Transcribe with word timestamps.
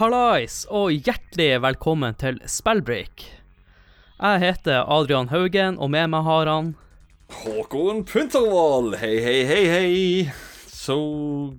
Hallais, 0.00 0.62
og 0.72 0.94
hjertelig 0.96 1.58
velkommen 1.60 2.14
til 2.16 2.38
Spellbreak. 2.48 3.20
Jeg 4.16 4.40
heter 4.40 4.86
Adrian 4.88 5.28
Haugen, 5.28 5.76
og 5.76 5.90
med 5.92 6.08
meg 6.14 6.24
har 6.24 6.48
han 6.48 6.70
Håkon 7.42 8.00
Puntervold, 8.08 8.96
hei, 9.02 9.18
hei, 9.20 9.42
hei, 9.44 9.60
hei. 9.68 9.92
So 10.72 10.96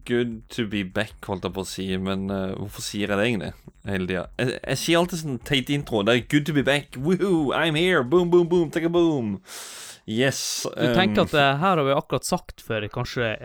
good 0.09 0.41
to 0.57 0.65
be 0.65 0.81
back, 0.81 1.13
holdt 1.29 1.45
jeg 1.45 1.53
på 1.53 1.61
å 1.61 1.69
si, 1.69 1.85
men 2.01 2.25
uh, 2.33 2.57
hvorfor 2.57 2.87
sier 2.87 3.13
jeg 3.13 3.21
det 3.21 3.29
egentlig 3.29 3.53
hele 3.91 4.09
tida? 4.09 4.25
Jeg, 4.41 4.57
jeg 4.57 4.83
sier 4.87 5.03
alltid 5.03 5.21
sånn 5.21 5.39
teit 5.45 5.69
intro. 5.77 6.01
Det 6.01 6.17
er 6.17 6.27
good 6.33 6.49
to 6.49 6.57
be 6.57 6.65
back. 6.65 6.97
Woohoo, 6.97 7.53
I'm 7.53 7.77
here. 7.77 8.01
Boom, 8.01 8.33
boom, 8.33 8.49
boom. 8.49 8.73
Take 8.73 8.89
a 8.89 8.95
boom. 8.95 9.35
Yes. 10.09 10.65
Du 10.65 10.95
tenker 10.97 11.27
at 11.27 11.37
det 11.37 11.49
her 11.61 11.77
har 11.77 11.85
vi 11.85 11.93
akkurat 11.93 12.25
sagt 12.25 12.65
for 12.65 12.89
kanskje 12.89 13.35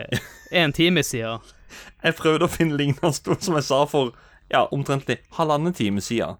en 0.49 0.73
time 0.73 1.05
siden. 1.05 1.45
Jeg 2.01 2.17
prøvde 2.17 2.49
å 2.49 2.49
finne 2.49 2.81
lignende 2.81 3.13
ord 3.13 3.43
som 3.45 3.59
jeg 3.59 3.65
sa 3.67 3.85
for 3.85 4.15
ja, 4.51 4.65
omtrentlig 4.71 5.19
halvannen 5.37 5.75
time 5.75 6.01
siden. 6.01 6.37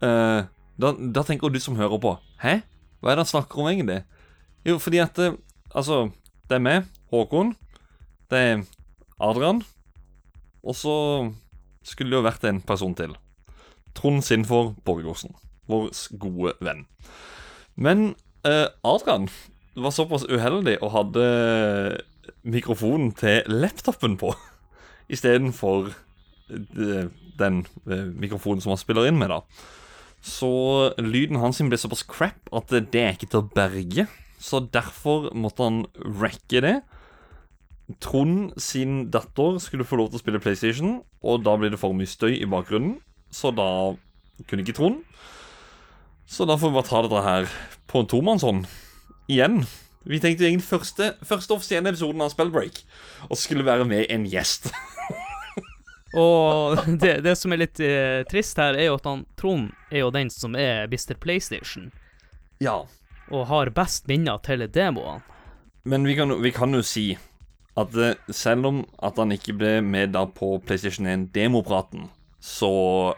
Uh, 0.00 0.46
da, 0.80 0.94
da 0.96 1.24
tenker 1.26 1.52
du 1.52 1.58
som 1.60 1.76
hører 1.76 2.00
på 2.00 2.14
Hæ? 2.40 2.62
Hva 3.00 3.12
er 3.12 3.18
det 3.18 3.26
han 3.26 3.32
snakker 3.34 3.60
om 3.60 3.68
egentlig? 3.68 3.98
Jo, 4.64 4.78
fordi 4.80 5.00
at 5.04 5.18
eh, 5.20 5.36
Altså, 5.70 6.08
det 6.50 6.56
er 6.56 6.62
meg, 6.64 6.86
Håkon. 7.12 7.52
Det 8.30 8.38
er 8.38 8.62
Adrian. 9.22 9.60
Og 10.66 10.74
så 10.74 10.94
skulle 11.86 12.10
det 12.10 12.18
jo 12.18 12.26
vært 12.26 12.46
en 12.48 12.58
person 12.66 12.96
til. 12.98 13.14
Trond 13.94 14.24
Sinfor 14.26 14.72
Borgersen. 14.84 15.36
Vår 15.70 15.92
gode 16.18 16.56
venn. 16.58 16.88
Men 17.78 18.16
uh, 18.42 18.66
Adrian 18.82 19.28
var 19.78 19.94
såpass 19.94 20.26
uheldig 20.26 20.80
og 20.82 20.90
hadde 20.96 21.26
mikrofonen 22.42 23.12
til 23.14 23.46
laptopen 23.46 24.18
på 24.18 24.34
istedenfor 25.14 25.92
den 27.40 27.62
eh, 27.90 28.08
mikrofonen 28.20 28.62
som 28.62 28.74
han 28.74 28.80
spiller 28.80 29.08
inn 29.08 29.20
med, 29.20 29.32
da. 29.32 29.42
Så 30.20 30.50
lyden 31.00 31.40
hans 31.40 31.62
ble 31.64 31.78
såpass 31.80 32.04
crap 32.04 32.50
at 32.52 32.72
det 32.92 33.00
er 33.00 33.14
ikke 33.16 33.30
til 33.30 33.42
å 33.42 33.50
berge. 33.54 34.06
Så 34.40 34.62
derfor 34.72 35.30
måtte 35.36 35.66
han 35.66 35.84
racke 36.20 36.62
det. 36.64 36.76
Trond 38.00 38.54
sin 38.60 39.10
datter 39.10 39.58
skulle 39.62 39.86
få 39.88 39.98
lov 39.98 40.10
til 40.10 40.20
å 40.20 40.22
spille 40.22 40.42
PlayStation, 40.42 41.00
og 41.24 41.42
da 41.44 41.56
ble 41.58 41.72
det 41.72 41.80
for 41.80 41.96
mye 41.96 42.08
støy 42.08 42.36
i 42.38 42.48
bakgrunnen. 42.48 42.98
Så 43.32 43.52
da 43.54 43.96
kunne 44.48 44.64
ikke 44.64 44.76
Trond. 44.78 45.02
Så 46.30 46.46
da 46.46 46.56
får 46.56 46.70
vi 46.70 46.78
bare 46.78 46.88
ta 46.88 47.02
dette 47.02 47.24
her 47.26 47.48
på 47.90 48.02
en 48.02 48.10
tomannshånd 48.10 48.68
igjen. 49.30 49.64
Vi 50.08 50.20
tenkte 50.22 50.46
egentlig 50.46 50.68
første, 50.68 51.14
første 51.26 51.56
offisielle 51.56 51.90
episoden 51.92 52.22
av 52.24 52.30
Spellbreak, 52.32 52.84
og 53.28 53.36
skulle 53.36 53.66
være 53.66 53.88
med 53.88 54.06
en 54.08 54.28
gjest. 54.30 54.70
Og 56.14 56.78
det, 57.02 57.20
det 57.26 57.36
som 57.38 57.52
er 57.54 57.62
litt 57.64 57.80
eh, 57.84 58.22
trist 58.30 58.58
her, 58.58 58.78
er 58.78 58.90
jo 58.90 58.98
at 58.98 59.08
han 59.08 59.24
Trond 59.40 59.70
er 59.90 60.04
jo 60.04 60.12
den 60.14 60.30
som 60.32 60.56
er 60.58 60.88
Mr. 60.90 61.14
PlayStation, 61.20 61.90
ja. 62.58 62.82
og 63.30 63.46
har 63.50 63.72
best 63.74 64.08
minner 64.10 64.40
til 64.46 64.66
demoene. 64.66 65.22
Men 65.88 66.04
vi 66.04 66.14
kan, 66.18 66.34
vi 66.42 66.52
kan 66.52 66.74
jo 66.76 66.82
si 66.84 67.14
at 67.78 67.94
eh, 67.96 68.18
selv 68.34 68.66
om 68.68 68.82
at 69.02 69.18
han 69.20 69.32
ikke 69.32 69.56
ble 69.56 69.74
med 69.86 70.14
da 70.16 70.26
på 70.26 70.58
PlayStation 70.66 71.08
1-demopraten, 71.08 72.10
så 72.40 73.14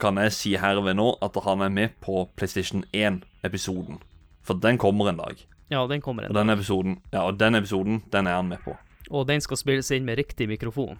kan 0.00 0.20
jeg 0.20 0.32
si 0.36 0.54
herved 0.60 0.98
nå 0.98 1.10
at 1.24 1.36
han 1.44 1.64
er 1.64 1.72
med 1.72 1.98
på 2.04 2.26
PlayStation 2.36 2.84
1-episoden. 2.92 4.00
For 4.46 4.58
den 4.62 4.78
kommer 4.78 5.10
en 5.10 5.20
dag. 5.20 5.40
Ja, 5.72 5.86
den 5.90 6.00
kommer 6.00 6.22
en 6.22 6.30
Og 6.30 6.36
en. 6.36 6.46
den 6.46 6.54
episoden, 6.54 6.98
ja, 7.12 7.26
og 7.26 7.40
den 7.40 7.54
episoden, 7.58 8.02
den 8.12 8.26
er 8.26 8.38
han 8.38 8.48
med 8.48 8.62
på. 8.62 8.76
Og 9.10 9.26
den 9.26 9.40
skal 9.40 9.58
spilles 9.58 9.90
inn 9.94 10.06
med 10.06 10.18
riktig 10.18 10.48
mikrofon. 10.48 10.98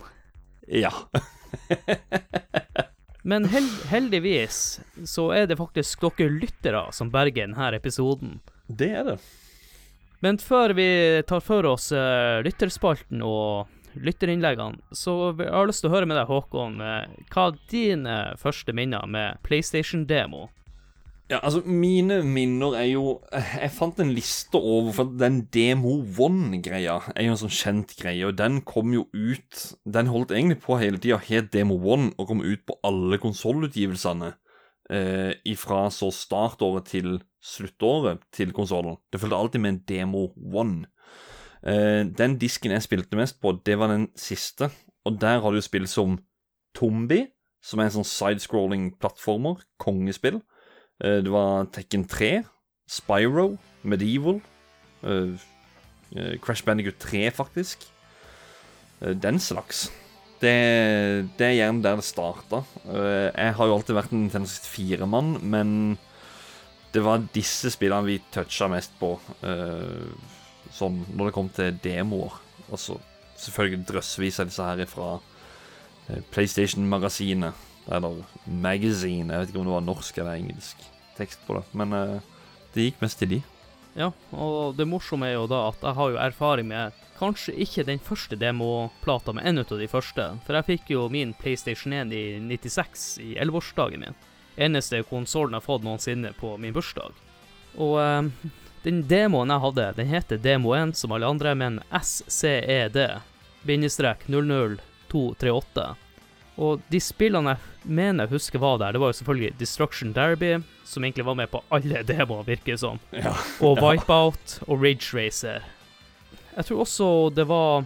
Ja. 0.66 0.90
Men 3.26 3.44
held, 3.50 3.70
heldigvis 3.90 4.80
så 5.04 5.30
er 5.34 5.48
det 5.50 5.58
faktisk 5.58 6.04
dere 6.06 6.30
lyttere 6.30 6.84
som 6.94 7.10
berger 7.10 7.48
denne 7.48 7.72
episoden. 7.74 8.38
Det 8.66 8.92
er 8.94 9.08
det. 9.08 9.16
Men 10.22 10.38
før 10.38 10.72
vi 10.78 10.86
tar 11.26 11.42
for 11.44 11.66
oss 11.68 11.90
eh, 11.92 12.38
lytterspalten 12.46 13.24
og 13.26 13.66
lytterinnleggene, 13.96 14.78
så 14.94 15.32
jeg 15.32 15.50
har 15.50 15.64
jeg 15.64 15.72
lyst 15.72 15.84
til 15.84 15.90
å 15.90 15.96
høre 15.96 16.08
med 16.08 16.18
deg, 16.20 16.30
Håkon, 16.30 16.78
eh, 16.84 17.16
hva 17.32 17.48
er 17.50 17.58
dine 17.72 18.16
første 18.40 18.74
minner 18.76 19.10
med 19.10 19.42
PlayStation-demo? 19.46 20.46
Ja, 21.26 21.40
altså, 21.42 21.60
mine 21.66 22.20
minner 22.22 22.76
er 22.78 22.84
jo 22.86 23.20
Jeg 23.32 23.70
fant 23.74 23.98
en 23.98 24.12
liste 24.14 24.54
over 24.54 24.92
For 24.94 25.10
den 25.18 25.40
Demo 25.54 25.96
One-greia 26.22 27.00
er 27.16 27.26
jo 27.26 27.34
en 27.34 27.40
sånn 27.40 27.54
kjent 27.54 27.96
greie, 27.98 28.28
og 28.28 28.36
den 28.38 28.60
kom 28.62 28.94
jo 28.94 29.08
ut 29.10 29.64
Den 29.90 30.10
holdt 30.12 30.30
egentlig 30.36 30.60
på 30.62 30.78
hele 30.78 31.02
tida, 31.02 31.18
het 31.26 31.50
Demo 31.54 31.80
One, 31.82 32.12
og 32.14 32.30
kom 32.30 32.44
ut 32.46 32.62
på 32.66 32.78
alle 32.86 33.18
konsollutgivelsene. 33.18 34.34
Eh, 34.86 35.32
ifra 35.50 35.88
så 35.90 36.12
startåret 36.14 36.86
til 36.92 37.16
sluttåret 37.42 38.22
til 38.30 38.52
konsollen. 38.54 39.00
Det 39.10 39.18
fulgte 39.18 39.40
alltid 39.40 39.64
med 39.64 39.72
en 39.72 39.80
Demo 39.88 40.28
One. 40.54 40.86
Eh, 41.66 42.04
den 42.06 42.38
disken 42.38 42.70
jeg 42.70 42.86
spilte 42.86 43.18
mest 43.18 43.40
på, 43.42 43.56
det 43.66 43.78
var 43.80 43.90
den 43.90 44.12
siste, 44.14 44.70
og 45.04 45.18
der 45.20 45.40
har 45.42 45.50
du 45.50 45.58
spill 45.64 45.88
som 45.90 46.20
Tombi, 46.76 47.24
som 47.62 47.82
er 47.82 47.90
en 47.90 47.98
sånn 47.98 48.06
sidescrolling 48.06 48.92
plattformer, 49.00 49.58
kongespill. 49.82 50.38
Eh, 51.02 51.20
Det 51.22 51.32
var 51.32 51.66
Tekken 51.72 52.06
3, 52.08 52.44
Spyro, 52.88 53.58
Medieval, 53.82 54.40
eh, 55.02 55.36
eh, 56.16 56.38
Crash 56.40 56.64
Bandicoot 56.64 56.98
3, 56.98 57.30
faktisk. 57.30 57.86
Den 59.00 59.38
slags. 59.38 59.90
Det, 60.40 61.28
det 61.36 61.46
er 61.46 61.56
gjerne 61.58 61.82
der 61.84 61.96
det 61.96 62.04
starta. 62.04 62.62
Jeg 62.88 63.54
har 63.58 63.66
jo 63.66 63.74
alltid 63.74 63.92
vært 63.94 64.12
en 64.12 64.22
Nintendo 64.22 64.48
64-mann, 64.48 65.34
men 65.44 65.98
det 66.94 67.02
var 67.04 67.26
disse 67.34 67.68
spillene 67.74 68.08
vi 68.08 68.22
toucha 68.32 68.70
mest 68.72 68.96
på 68.96 69.18
sånn 70.72 70.96
når 71.12 71.28
det 71.28 71.34
kom 71.36 71.52
til 71.52 71.76
demoer. 71.84 72.40
Altså 72.72 72.96
selvfølgelig 73.36 73.84
drøssevis 73.84 74.40
av 74.40 74.48
disse 74.48 74.64
her 74.64 74.88
fra 74.88 75.10
PlayStation-magasinet. 76.32 77.65
Eller 77.92 78.22
Magazine. 78.44 79.32
Jeg 79.32 79.40
vet 79.40 79.52
ikke 79.52 79.62
om 79.62 79.68
det 79.68 79.76
var 79.76 79.86
norsk 79.86 80.18
eller 80.18 80.40
engelsk 80.40 80.82
tekst 81.16 81.42
på 81.46 81.58
det. 81.58 81.64
Men 81.78 81.92
eh, 81.92 82.16
det 82.74 82.88
gikk 82.88 83.04
mest 83.04 83.20
til 83.22 83.36
de. 83.36 83.42
Ja, 83.96 84.10
og 84.36 84.76
det 84.76 84.84
morsomme 84.88 85.30
er 85.30 85.38
jo 85.38 85.46
da 85.48 85.62
at 85.70 85.80
jeg 85.80 85.96
har 85.96 86.10
jo 86.12 86.18
erfaring 86.20 86.68
med 86.68 86.96
kanskje 87.16 87.54
ikke 87.64 87.86
den 87.88 88.02
første 88.02 88.36
demoplata, 88.36 89.32
men 89.32 89.46
en 89.48 89.62
av 89.62 89.72
de 89.80 89.88
første. 89.88 90.28
For 90.44 90.58
jeg 90.58 90.68
fikk 90.68 90.92
jo 90.92 91.06
min 91.12 91.32
PlayStation 91.38 91.94
1 91.96 92.12
i 92.12 92.24
96, 92.44 93.06
i 93.24 93.30
11-årsdagen 93.40 94.04
min. 94.04 94.18
Eneste 94.56 95.02
konsollen 95.08 95.56
jeg 95.56 95.62
har 95.62 95.68
fått 95.68 95.84
noensinne 95.84 96.32
på 96.36 96.54
min 96.60 96.76
bursdag. 96.76 97.16
Og 97.80 97.96
eh, 98.02 98.52
den 98.84 99.02
demoen 99.08 99.52
jeg 99.52 99.64
hadde, 99.64 99.92
den 99.96 100.12
heter 100.12 100.40
Demo 100.40 100.76
1 100.76 100.96
som 100.96 101.16
alle 101.16 101.28
andre, 101.28 101.56
men 101.58 101.80
SCED, 101.90 103.00
bindestrek 103.66 104.28
00238. 104.28 105.94
Og 106.58 106.80
de 106.88 107.00
spillene 107.04 107.52
jeg 107.56 107.90
mener 107.98 108.24
jeg 108.24 108.32
husker 108.38 108.58
var 108.62 108.78
der, 108.80 108.92
det 108.96 109.00
var 109.02 109.10
jo 109.12 109.18
selvfølgelig 109.18 109.58
Destruction 109.60 110.12
Derby, 110.16 110.54
som 110.88 111.04
egentlig 111.04 111.26
var 111.26 111.34
med 111.36 111.50
på 111.52 111.60
alle 111.70 112.02
demoer, 112.08 112.46
virker 112.48 112.72
det 112.74 112.80
som 112.80 113.00
Ja. 113.12 113.34
og. 113.60 113.76
Wipeout 113.82 114.58
og 114.66 114.80
Rage 114.82 115.12
Racer. 115.12 115.60
Jeg 116.56 116.64
tror 116.64 116.80
også 116.86 117.10
det 117.36 117.44
var 117.48 117.84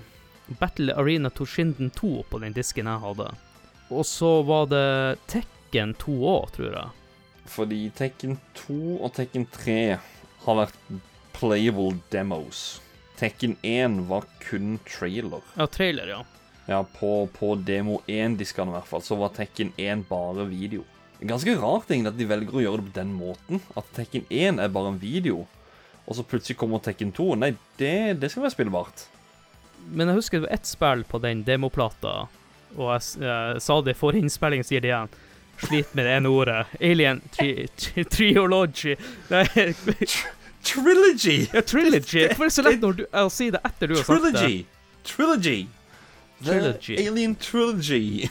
Battle 0.61 0.95
Arena 0.95 1.29
Toshinden 1.31 1.91
2 1.91 2.25
på 2.31 2.39
den 2.43 2.53
disken 2.55 2.87
jeg 2.87 3.03
hadde. 3.03 3.27
Og 3.91 4.05
så 4.07 4.43
var 4.47 4.67
det 4.71 5.19
Tekken 5.27 5.95
2 5.99 6.15
òg, 6.31 6.51
tror 6.55 6.71
jeg. 6.77 6.91
Fordi 7.51 7.81
Tekken 7.99 8.39
2 8.55 9.01
og 9.03 9.13
Tekken 9.17 9.47
3 9.51 9.99
har 10.47 10.55
vært 10.61 10.79
playable 11.35 11.97
demos. 12.15 12.81
Tekken 13.19 13.57
1 13.67 14.07
var 14.09 14.25
kun 14.47 14.79
trailer. 14.87 15.43
Ja, 15.59 15.67
trailer, 15.67 16.07
ja. 16.15 16.21
Ja, 16.69 16.83
på, 16.85 17.29
på 17.35 17.55
demo 17.67 18.01
1-diskene 18.07 18.71
i 18.71 18.77
hvert 18.77 18.89
fall, 18.91 19.03
så 19.03 19.17
var 19.19 19.33
Tekken 19.35 19.73
1 19.81 20.05
bare 20.11 20.45
video. 20.51 20.85
Ganske 21.21 21.55
rart 21.61 21.91
egentlig 21.91 22.13
at 22.15 22.19
de 22.21 22.29
velger 22.29 22.57
å 22.57 22.63
gjøre 22.65 22.83
det 22.83 22.91
på 22.93 22.99
den 23.01 23.15
måten. 23.17 23.63
At 23.77 23.89
Tekken 23.97 24.27
1 24.29 24.61
er 24.63 24.73
bare 24.73 24.95
en 24.95 25.01
video, 25.01 25.47
og 26.07 26.17
så 26.17 26.25
plutselig 26.27 26.59
kommer 26.61 26.83
Tekken 26.85 27.13
2. 27.17 27.27
Nei, 27.41 27.55
det, 27.81 28.21
det 28.23 28.31
skal 28.33 28.47
være 28.47 28.55
spillbart. 28.57 29.07
Men 29.91 30.13
jeg 30.13 30.21
husker 30.21 30.41
det 30.41 30.49
var 30.49 30.55
ett 30.59 30.69
spill 30.69 31.03
på 31.09 31.21
den 31.25 31.43
demoplata, 31.47 32.15
og 32.77 32.93
jeg, 32.95 33.25
jeg 33.25 33.65
sa 33.65 33.81
det 33.83 33.97
for 33.99 34.17
innspilling, 34.17 34.63
sier 34.67 34.85
det 34.85 34.93
igjen. 34.93 35.13
Slit 35.61 35.91
med 35.97 36.07
det 36.07 36.13
ene 36.17 36.31
ordet. 36.33 36.63
Alien 36.81 37.21
tri 37.35 37.67
tri 37.77 38.05
Triology. 38.09 38.95
Nei, 39.29 39.45
Trilogy! 40.65 41.49
ja, 41.53 41.61
Trilogy. 41.61 42.27
Hvorfor 42.29 42.45
er 42.45 42.49
det 42.49 42.55
så 42.55 42.65
lett 42.65 42.81
når 42.85 42.97
du, 43.01 43.05
å 43.13 43.29
si 43.33 43.51
det 43.53 43.61
etter 43.65 43.91
du 43.91 43.97
har 43.97 44.05
sagt 44.05 44.25
det? 44.25 44.33
Trilogy! 44.33 44.65
Trilogy! 45.09 45.59
The 46.41 46.51
Trilogy. 46.51 46.97
Alien 47.09 47.35
Trilogy. 47.35 48.29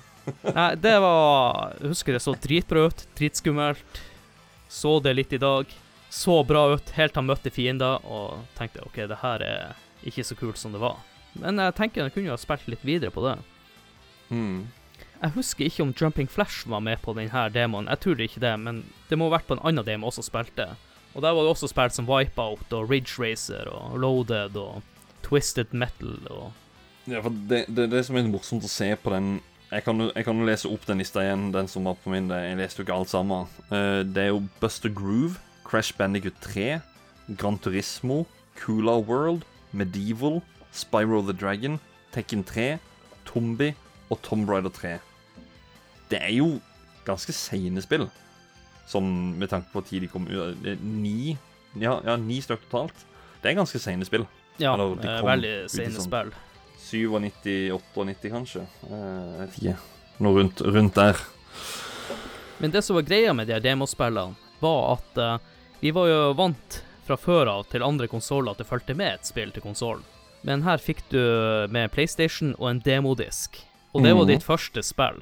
Nei, 0.54 0.74
det 0.80 0.94
var 1.04 1.74
Jeg 1.80 1.90
husker 1.92 2.16
det 2.16 2.22
så 2.24 2.32
dritbra 2.40 2.86
ut, 2.88 3.06
dritskummelt. 3.18 4.02
Så 4.68 4.98
det 5.04 5.12
litt 5.14 5.32
i 5.36 5.40
dag. 5.42 5.68
Så 6.10 6.38
bra 6.46 6.68
ut 6.74 6.94
helt 6.96 7.12
til 7.12 7.20
han 7.20 7.28
møtte 7.28 7.50
fiender, 7.52 8.00
og 8.06 8.46
tenkte 8.56 8.84
OK, 8.86 9.02
det 9.10 9.18
her 9.20 9.42
er 9.44 9.74
ikke 10.06 10.24
så 10.24 10.36
kult 10.38 10.60
som 10.60 10.72
det 10.72 10.80
var. 10.82 11.02
Men 11.34 11.58
jeg 11.58 11.74
tenker 11.76 12.04
jeg 12.04 12.14
kunne 12.14 12.30
jo 12.30 12.36
ha 12.36 12.40
spilt 12.40 12.68
litt 12.70 12.84
videre 12.86 13.12
på 13.12 13.24
det. 13.26 13.36
Mm. 14.30 14.66
Jeg 15.24 15.34
husker 15.34 15.66
ikke 15.66 15.84
om 15.84 15.92
Jumping 15.96 16.30
Flash 16.30 16.68
var 16.70 16.82
med 16.84 17.00
på 17.02 17.14
denne 17.18 17.44
demoen. 17.52 17.90
Jeg 17.90 18.02
tror 18.04 18.24
ikke 18.24 18.42
det, 18.44 18.54
men 18.60 18.82
det 19.10 19.18
må 19.18 19.28
ha 19.28 19.36
vært 19.36 19.48
på 19.50 19.58
en 19.58 19.64
annen 19.66 19.86
demo 19.86 20.08
også 20.10 20.24
spilte. 20.26 20.70
Og 21.14 21.22
der 21.22 21.34
var 21.34 21.46
det 21.46 21.52
også 21.54 21.70
spilt 21.70 21.94
som 21.96 22.08
Wipeout 22.10 22.72
og 22.74 22.90
Ridge 22.90 23.18
Racer 23.18 23.70
og 23.70 23.98
Loaded 24.02 24.58
og 24.58 24.82
Twisted 25.24 25.72
Metal 25.72 26.14
og 26.30 26.52
Ja, 27.10 27.20
for 27.20 27.34
det, 27.50 27.64
det, 27.68 27.88
det 27.92 28.04
som 28.06 28.16
er 28.16 28.28
morsomt 28.30 28.64
å 28.64 28.70
se 28.70 28.90
på 28.96 29.10
den 29.12 29.40
Jeg 29.72 29.82
kan 29.84 29.98
jo 30.38 30.46
lese 30.46 30.70
opp 30.70 30.84
den 30.86 31.00
lista 31.02 31.20
igjen, 31.24 31.48
den 31.52 31.66
som 31.68 31.84
var 31.88 31.96
på 31.98 32.10
min. 32.12 32.28
det- 32.28 32.42
Jeg 32.44 32.56
leste 32.60 32.78
jo 32.78 32.84
ikke 32.84 32.94
alt 32.98 33.10
sammen. 33.10 33.48
Eh, 33.72 34.02
det 34.04 34.22
er 34.22 34.28
jo 34.28 34.42
Buster 34.60 34.88
Groove, 34.88 35.36
Crash 35.64 35.92
Bandicoot 35.98 36.36
3, 36.40 36.80
Gran 37.36 37.58
Turismo, 37.58 38.26
Coola 38.60 38.98
World, 39.02 39.42
Medieval, 39.72 40.42
Spyro 40.72 41.22
the 41.26 41.32
Dragon, 41.32 41.80
Tekken 42.12 42.44
3, 42.44 42.78
Tombi 43.26 43.74
og 44.10 44.22
Tomb 44.22 44.48
Raider 44.48 44.70
3. 44.70 44.98
Det 46.10 46.20
er 46.22 46.36
jo 46.36 46.60
ganske 47.04 47.32
seine 47.34 47.82
spill, 47.82 48.06
sånn 48.86 49.34
med 49.38 49.50
tanke 49.50 49.72
på 49.72 49.82
tid 49.88 50.02
de 50.02 50.08
kom 50.12 50.28
ut. 50.28 50.56
Er 50.64 50.76
Ni 50.82 51.36
ja, 51.80 51.98
ja, 52.04 52.14
ni 52.16 52.38
stykker 52.40 52.68
totalt. 52.70 53.04
Det 53.42 53.50
er 53.50 53.58
ganske 53.58 53.80
seine 53.80 54.04
spill. 54.06 54.28
Ja, 54.58 54.74
Eller, 54.74 54.94
de 54.96 55.08
eh, 55.08 55.20
kom 55.20 55.28
veldig 55.28 55.54
sene 55.70 55.90
sånn- 55.90 56.08
spill. 56.08 56.32
97, 56.84 57.70
98 57.72 58.30
kanskje. 58.30 58.60
Eh, 58.90 59.38
Jeg 59.38 59.40
vet 59.48 59.58
ikke. 59.58 59.76
Noe 60.20 60.34
rundt, 60.42 60.60
rundt 60.60 60.94
der. 60.94 61.16
Men 62.58 62.70
det 62.70 62.82
som 62.84 62.94
var 62.96 63.02
greia 63.02 63.32
med 63.34 63.48
de 63.50 63.58
demospillene, 63.60 64.36
var 64.60 64.92
at 64.94 65.18
uh, 65.18 65.38
vi 65.80 65.90
var 65.90 66.06
jo 66.08 66.32
vant 66.38 66.82
fra 67.04 67.16
før 67.20 67.48
av 67.50 67.64
til 67.68 67.82
andre 67.82 68.06
konsoller 68.08 68.52
at 68.54 68.58
det 68.62 68.68
fulgte 68.68 68.94
med 68.96 69.14
et 69.18 69.26
spill 69.26 69.50
til 69.52 69.62
konsollen. 69.64 70.04
Men 70.46 70.62
her 70.62 70.78
fikk 70.78 71.02
du 71.10 71.18
med 71.72 71.90
PlayStation 71.92 72.54
og 72.58 72.68
en 72.70 72.80
demodisk. 72.80 73.58
Og 73.94 74.02
det 74.04 74.14
var 74.14 74.24
Mhm. 74.24 74.28
ditt 74.28 74.42
første 74.46 74.82
spill. 74.82 75.20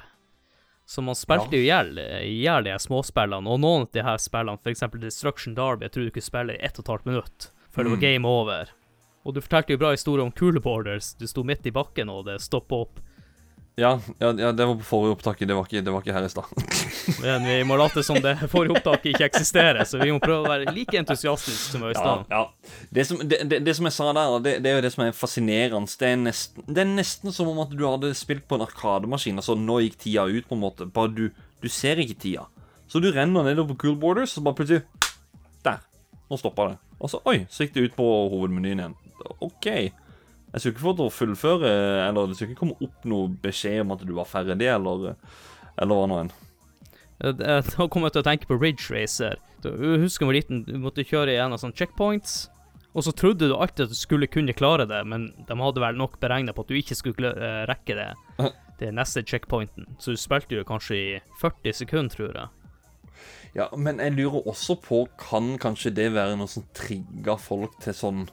Så 0.85 1.01
man 1.01 1.15
spilte 1.15 1.51
jo 1.55 1.63
i 1.63 1.67
hjel 1.71 1.97
i 1.97 2.43
hjel 2.43 2.63
de 2.65 2.69
her 2.71 2.77
småspillene, 2.79 3.47
og 3.49 3.59
noen 3.59 3.81
av 3.87 3.91
de 3.91 4.03
her 4.03 4.17
spillene, 4.17 4.59
f.eks. 4.63 4.83
Destruction 4.99 5.55
Derby, 5.55 5.85
jeg 5.85 5.91
tror 5.91 6.03
du 6.05 6.11
kunne 6.11 6.29
spille 6.29 6.53
i 6.53 6.63
ett 6.63 6.77
og 6.79 6.85
et 6.85 6.91
halvt 6.91 7.05
minutt 7.05 7.49
før 7.73 7.83
det 7.83 7.91
var 7.91 7.97
Mm. 7.97 8.01
game 8.01 8.25
over. 8.27 8.69
Og 9.23 9.35
du 9.35 9.41
fortalte 9.41 9.75
jo 9.75 9.79
bra 9.81 9.93
historie 9.95 10.25
om 10.25 10.31
Cool 10.35 10.59
Borders. 10.61 11.13
Du 11.15 11.27
sto 11.27 11.43
midt 11.47 11.65
i 11.65 11.71
bakken, 11.71 12.11
og 12.11 12.25
det 12.27 12.41
stoppa 12.43 12.83
opp. 12.83 12.99
Ja, 13.75 13.99
ja, 14.19 14.33
ja, 14.37 14.51
det 14.51 14.65
var 14.65 14.75
på 14.75 14.83
forrige 14.85 15.15
opptaket. 15.15 15.47
Det 15.47 15.55
var 15.57 15.65
ikke, 15.65 15.81
det 15.81 15.93
var 15.93 16.03
ikke 16.03 16.13
her 16.13 16.25
i 16.27 16.29
stad. 16.29 16.49
Men 17.23 17.45
vi 17.47 17.55
må 17.65 17.77
late 17.79 18.03
som 18.05 18.19
det 18.21 18.35
forrige 18.51 18.75
opptaket 18.77 19.15
ikke 19.15 19.25
eksisterer, 19.31 19.81
så 19.89 19.97
vi 19.97 20.11
må 20.13 20.19
prøve 20.21 20.43
å 20.43 20.51
være 20.51 20.73
like 20.75 20.99
entusiastiske 20.99 21.73
som 21.73 21.85
i 21.87 21.93
Ja, 21.95 22.11
ja. 22.29 22.43
Det, 22.93 23.05
som, 23.09 23.23
det, 23.25 23.39
det, 23.49 23.63
det 23.65 23.73
som 23.73 23.89
jeg 23.89 23.95
sa 23.95 24.11
der, 24.13 24.35
det, 24.45 24.53
det 24.61 24.69
er 24.69 24.77
jo 24.77 24.83
det 24.85 24.93
som 24.93 25.05
er 25.07 25.17
fascinerende. 25.17 25.89
Det 25.89 26.11
er, 26.11 26.21
nesten, 26.21 26.67
det 26.69 26.83
er 26.83 26.91
nesten 26.91 27.33
som 27.33 27.49
om 27.49 27.63
at 27.65 27.73
du 27.73 27.81
hadde 27.87 28.13
spilt 28.17 28.45
på 28.45 28.59
en 28.59 28.67
arkademaskin. 28.67 29.41
Altså, 29.41 29.57
nå 29.57 29.79
gikk 29.87 29.97
tida 30.05 30.27
ut, 30.29 30.45
på 30.45 30.59
en 30.59 30.65
måte. 30.67 30.89
Bare 30.93 31.09
du, 31.15 31.25
du 31.63 31.69
ser 31.71 32.03
ikke 32.03 32.19
tida. 32.27 32.45
Så 32.85 33.01
du 33.01 33.09
renner 33.09 33.47
nedover 33.47 33.73
på 33.73 33.87
Cool 33.87 33.97
Borders, 33.97 34.37
og 34.37 34.45
bare 34.51 34.59
plutselig 34.59 34.83
Der. 35.65 35.81
Nå 36.29 36.37
stoppa 36.37 36.69
det. 36.69 36.77
Og 37.01 37.09
så 37.09 37.23
oi, 37.25 37.39
så 37.49 37.65
gikk 37.65 37.73
det 37.73 37.87
ut 37.87 37.97
på 37.97 38.05
hovedmenyen 38.35 38.83
igjen. 38.83 38.99
OK. 39.43 39.67
Jeg 39.67 40.61
skulle 40.61 40.73
ikke 40.75 40.85
fått 40.85 41.01
å 41.01 41.09
fullføre, 41.13 41.69
eller 42.07 42.27
det 42.29 42.37
skulle 42.37 42.53
ikke 42.53 42.61
komme 42.61 42.77
opp 42.85 43.05
noe 43.09 43.29
beskjed 43.41 43.81
om 43.81 43.93
at 43.95 44.03
du 44.05 44.11
var 44.13 44.27
ferdig, 44.29 44.67
eller, 44.69 45.15
eller 45.81 45.97
hva 45.97 46.07
nå 46.11 46.19
enn. 46.23 46.33
Eh, 47.23 47.33
Da 47.33 47.87
kom 47.89 48.05
jeg 48.05 48.13
til 48.13 48.21
å 48.21 48.27
tenke 48.27 48.49
på 48.49 48.59
Ridge 48.61 48.89
Racer. 48.93 49.39
Du 49.63 49.71
husker 50.03 50.27
hvor 50.27 50.35
liten, 50.35 50.63
du 50.67 50.75
måtte 50.77 51.05
kjøre 51.07 51.33
igjennom 51.33 51.57
sånne 51.61 51.77
checkpoints. 51.79 52.49
Og 52.93 53.01
så 53.07 53.13
trodde 53.17 53.47
du 53.49 53.55
alltid 53.55 53.87
at 53.87 53.93
du 53.95 53.97
skulle 53.97 54.27
kunne 54.29 54.53
klare 54.53 54.85
det, 54.85 54.99
men 55.09 55.31
de 55.47 55.55
hadde 55.57 55.81
vel 55.81 55.97
nok 55.97 56.19
beregna 56.21 56.53
på 56.53 56.61
at 56.61 56.69
du 56.69 56.77
ikke 56.77 56.97
skulle 56.99 57.31
eh, 57.33 57.63
rekke 57.69 57.95
det. 57.97 58.11
Det 58.77 58.91
neste 58.93 59.23
checkpointen. 59.25 59.87
Så 59.97 60.13
du 60.13 60.19
spilte 60.21 60.59
jo 60.59 60.65
kanskje 60.67 60.99
i 60.99 61.07
40 61.41 61.73
sekunder, 61.81 62.13
tror 62.13 62.37
jeg. 62.37 62.51
Ja, 63.57 63.67
men 63.77 63.97
jeg 64.01 64.13
lurer 64.17 64.45
også 64.49 64.75
på, 64.81 65.03
kan 65.21 65.55
kanskje 65.61 65.91
det 65.93 66.11
være 66.13 66.37
noe 66.37 66.49
som 66.49 66.65
trigger 66.77 67.37
folk 67.41 67.79
til 67.81 67.93
sånn 67.97 68.23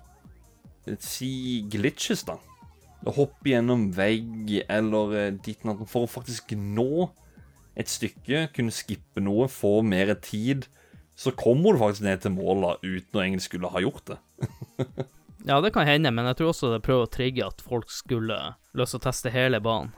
Si 0.98 1.62
glitches, 1.70 2.24
da. 2.28 2.38
Hoppe 3.06 3.52
gjennom 3.52 3.88
vegg 3.96 4.50
eller 4.68 5.30
ditt 5.32 5.62
dit 5.62 5.70
og 5.72 5.86
For 5.88 6.04
å 6.04 6.10
faktisk 6.10 6.52
nå 6.56 7.08
et 7.78 7.88
stykke, 7.88 8.48
kunne 8.52 8.74
skippe 8.74 9.22
noe, 9.24 9.46
få 9.48 9.80
mer 9.86 10.12
tid, 10.20 10.66
så 11.16 11.32
kommer 11.36 11.72
du 11.72 11.80
faktisk 11.80 12.04
ned 12.04 12.20
til 12.24 12.34
målet 12.34 12.82
uten 12.84 13.16
å 13.16 13.22
egentlig 13.22 13.46
skulle 13.46 13.70
ha 13.72 13.82
gjort 13.84 14.12
det. 14.12 14.20
Ja, 15.48 15.60
det 15.60 15.70
kan 15.72 15.86
hende, 15.88 16.10
men 16.12 16.26
jeg 16.28 16.36
tror 16.36 16.50
også 16.52 16.68
det 16.74 16.82
prøver 16.84 17.06
å 17.06 17.12
trigge 17.12 17.46
at 17.46 17.62
folk 17.64 17.88
skulle 17.88 18.36
lyst 18.76 18.92
til 18.92 19.00
å 19.00 19.04
teste 19.06 19.32
hele 19.32 19.60
banen. 19.64 19.94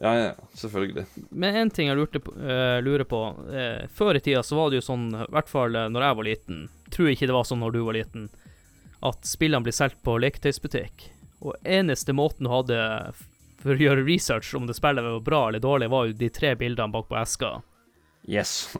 Ja, 0.00 0.12
ja, 0.16 0.30
selvfølgelig. 0.58 1.04
Men 1.30 1.58
en 1.60 1.70
ting 1.70 1.90
jeg 1.90 1.98
lurte 1.98 2.22
på, 2.24 2.32
uh, 2.34 2.80
lurer 2.82 3.04
på 3.06 3.20
Uh, 3.52 3.84
Før 3.92 4.16
i 4.16 4.22
tida 4.24 4.40
så 4.42 4.56
var 4.56 4.70
det 4.70 4.80
jo 4.80 4.86
sånn, 4.86 5.10
i 5.12 5.28
hvert 5.30 5.50
fall 5.50 5.76
eh, 5.76 5.90
når 5.92 6.06
jeg 6.06 6.16
var 6.18 6.26
liten 6.26 6.62
Tror 6.94 7.10
ikke 7.12 7.28
det 7.28 7.34
var 7.36 7.44
sånn 7.46 7.60
når 7.62 7.74
du 7.74 7.78
var 7.84 7.96
liten, 7.98 8.24
at 9.02 9.26
spillene 9.26 9.66
blir 9.66 9.74
solgt 9.74 10.00
på 10.06 10.16
leketøysbutikk. 10.22 11.08
Og 11.42 11.58
eneste 11.66 12.14
måten 12.14 12.46
du 12.46 12.52
hadde 12.52 12.78
for 13.62 13.74
å 13.74 13.84
gjøre 13.86 14.06
research 14.06 14.54
om 14.58 14.66
det 14.66 14.76
spillet 14.78 15.04
var 15.04 15.22
bra 15.24 15.42
eller 15.48 15.62
dårlig, 15.62 15.90
var 15.90 16.08
jo 16.08 16.18
de 16.18 16.30
tre 16.34 16.54
bildene 16.58 16.94
bak 16.94 17.08
på 17.10 17.18
eska. 17.22 17.60
Yes. 18.28 18.72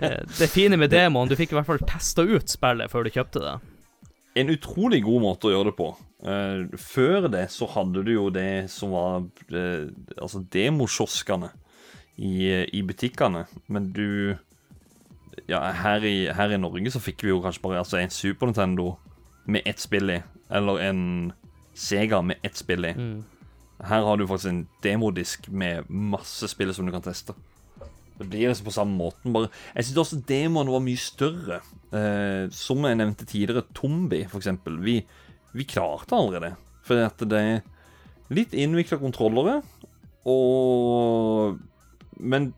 Eh, 0.00 0.22
det 0.38 0.46
fine 0.52 0.76
med 0.78 0.92
demoen, 0.92 1.28
du 1.28 1.34
fikk 1.36 1.50
i 1.52 1.56
hvert 1.56 1.66
fall 1.66 1.80
testa 1.88 2.22
ut 2.22 2.50
spillet 2.52 2.90
før 2.92 3.06
du 3.06 3.10
kjøpte 3.10 3.40
det. 3.42 3.54
En 4.38 4.52
utrolig 4.52 5.00
god 5.04 5.22
måte 5.24 5.48
å 5.48 5.52
gjøre 5.52 5.70
det 5.70 5.76
på. 5.78 5.88
Eh, 6.22 6.76
før 6.78 7.26
det 7.32 7.46
så 7.52 7.68
hadde 7.72 8.04
du 8.06 8.12
jo 8.12 8.26
det 8.32 8.68
som 8.72 8.92
var 8.94 9.24
eh, 9.50 9.88
Altså 10.20 10.42
demokioskene 10.52 11.50
i, 12.16 12.36
i 12.76 12.82
butikkene. 12.86 13.46
Men 13.72 13.90
du 13.96 14.36
Ja, 15.48 15.60
her 15.82 16.04
i, 16.04 16.16
her 16.32 16.52
i 16.54 16.58
Norge 16.60 16.90
så 16.94 17.02
fikk 17.02 17.26
vi 17.26 17.32
jo 17.32 17.42
kanskje 17.44 17.62
bare 17.64 17.82
altså 17.82 18.00
en 18.00 18.12
Super 18.12 18.48
Nintendo 18.48 18.94
med 19.46 19.66
ett 19.68 19.82
spill 19.82 20.10
i. 20.10 20.20
Eller 20.50 20.80
en 20.88 21.02
Sega 21.76 22.22
med 22.24 22.40
ett 22.46 22.56
spill 22.56 22.88
i. 22.88 22.94
Mm. 22.96 23.18
Her 23.84 24.06
har 24.08 24.16
du 24.16 24.24
faktisk 24.26 24.48
en 24.48 24.64
demodisk 24.82 25.50
med 25.52 25.90
masse 25.92 26.48
spill 26.48 26.72
som 26.74 26.88
du 26.88 26.94
kan 26.94 27.04
teste. 27.04 27.36
Det 28.16 28.24
blir 28.24 28.48
liksom 28.48 28.70
på 28.70 28.72
samme 28.72 28.96
måten. 28.96 29.34
Bare. 29.34 29.50
Jeg 29.74 29.84
syns 29.84 30.00
også 30.00 30.22
demoene 30.28 30.72
var 30.72 30.84
mye 30.84 31.00
større. 31.00 31.60
Eh, 31.92 32.48
som 32.56 32.84
jeg 32.88 32.96
nevnte 32.96 33.28
tidligere, 33.28 33.66
Tombi, 33.76 34.22
for 34.30 34.40
eksempel. 34.40 34.78
Vi, 34.80 35.02
vi 35.52 35.68
klarte 35.68 36.16
aldri 36.16 36.40
det. 36.46 36.54
For 36.86 37.04
at 37.04 37.20
det 37.28 37.42
er 37.42 37.60
litt 38.32 38.56
innvikla 38.56 38.98
kontrollere, 39.02 39.60
og 40.26 41.60
Men 42.16 42.54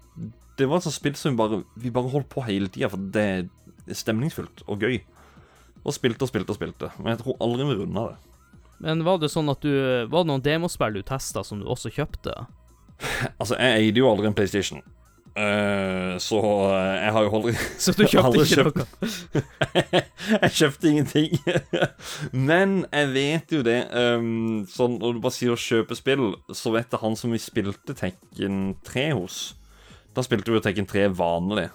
det 0.58 0.66
var 0.68 0.80
et 0.80 0.88
sånt 0.88 0.96
spill 0.98 1.16
som 1.18 1.34
vi 1.34 1.40
bare, 1.40 1.62
vi 1.78 1.92
bare 1.94 2.10
holdt 2.12 2.30
på 2.32 2.44
hele 2.48 2.70
tida, 2.72 2.90
for 2.92 3.00
det 3.14 3.24
er 3.24 3.96
stemningsfullt 3.96 4.64
og 4.66 4.82
gøy. 4.84 5.00
Og 5.86 5.94
spilte 5.94 6.26
og 6.26 6.32
spilte 6.32 6.52
og 6.52 6.58
spilte. 6.58 6.90
Men 6.98 7.14
jeg 7.14 7.22
tror 7.22 7.38
aldri 7.44 7.68
vi 7.70 7.78
runda 7.78 8.08
det. 8.10 8.18
Men 8.82 9.02
var 9.06 9.18
det 9.18 9.30
sånn 9.32 9.50
at 9.50 9.64
du 9.64 9.72
Var 10.06 10.22
det 10.22 10.28
noen 10.28 10.44
demospill 10.44 11.00
du 11.00 11.02
testa 11.06 11.42
som 11.46 11.58
du 11.58 11.66
også 11.66 11.90
kjøpte? 11.94 12.34
Altså, 13.40 13.56
jeg 13.58 13.88
eide 13.88 14.02
jo 14.02 14.08
aldri 14.10 14.28
en 14.28 14.36
PlayStation. 14.36 14.82
Uh, 15.38 16.16
så 16.18 16.38
eh, 16.74 16.94
jeg 16.98 17.12
har 17.14 17.22
jo 17.22 17.34
aldri 17.38 17.52
Så 17.84 17.92
du 17.94 18.00
kjøpte 18.10 18.40
ikke 18.42 18.56
kjøpt. 18.56 18.80
noe? 18.80 19.42
Jeg 20.42 20.50
kjøpte 20.56 20.88
ingenting. 20.90 21.36
Men 22.34 22.80
jeg 22.90 23.10
vet 23.14 23.54
jo 23.54 23.60
det. 23.64 23.76
Um, 23.94 24.66
sånn, 24.68 24.98
når 24.98 25.14
du 25.14 25.20
bare 25.22 25.36
sier 25.36 25.54
å 25.54 25.60
kjøpe 25.60 25.96
spill, 25.96 26.32
så 26.50 26.72
vet 26.74 26.90
jeg 26.90 27.00
han 27.00 27.16
som 27.16 27.32
vi 27.32 27.40
spilte 27.40 27.94
Tekken 27.96 28.74
3 28.84 29.06
hos. 29.14 29.38
Da 30.18 30.24
spilte 30.26 30.50
vi 30.50 30.58
jo 30.58 30.62
Tekken 30.64 30.86
3 30.90 31.04
vanlig. 31.14 31.68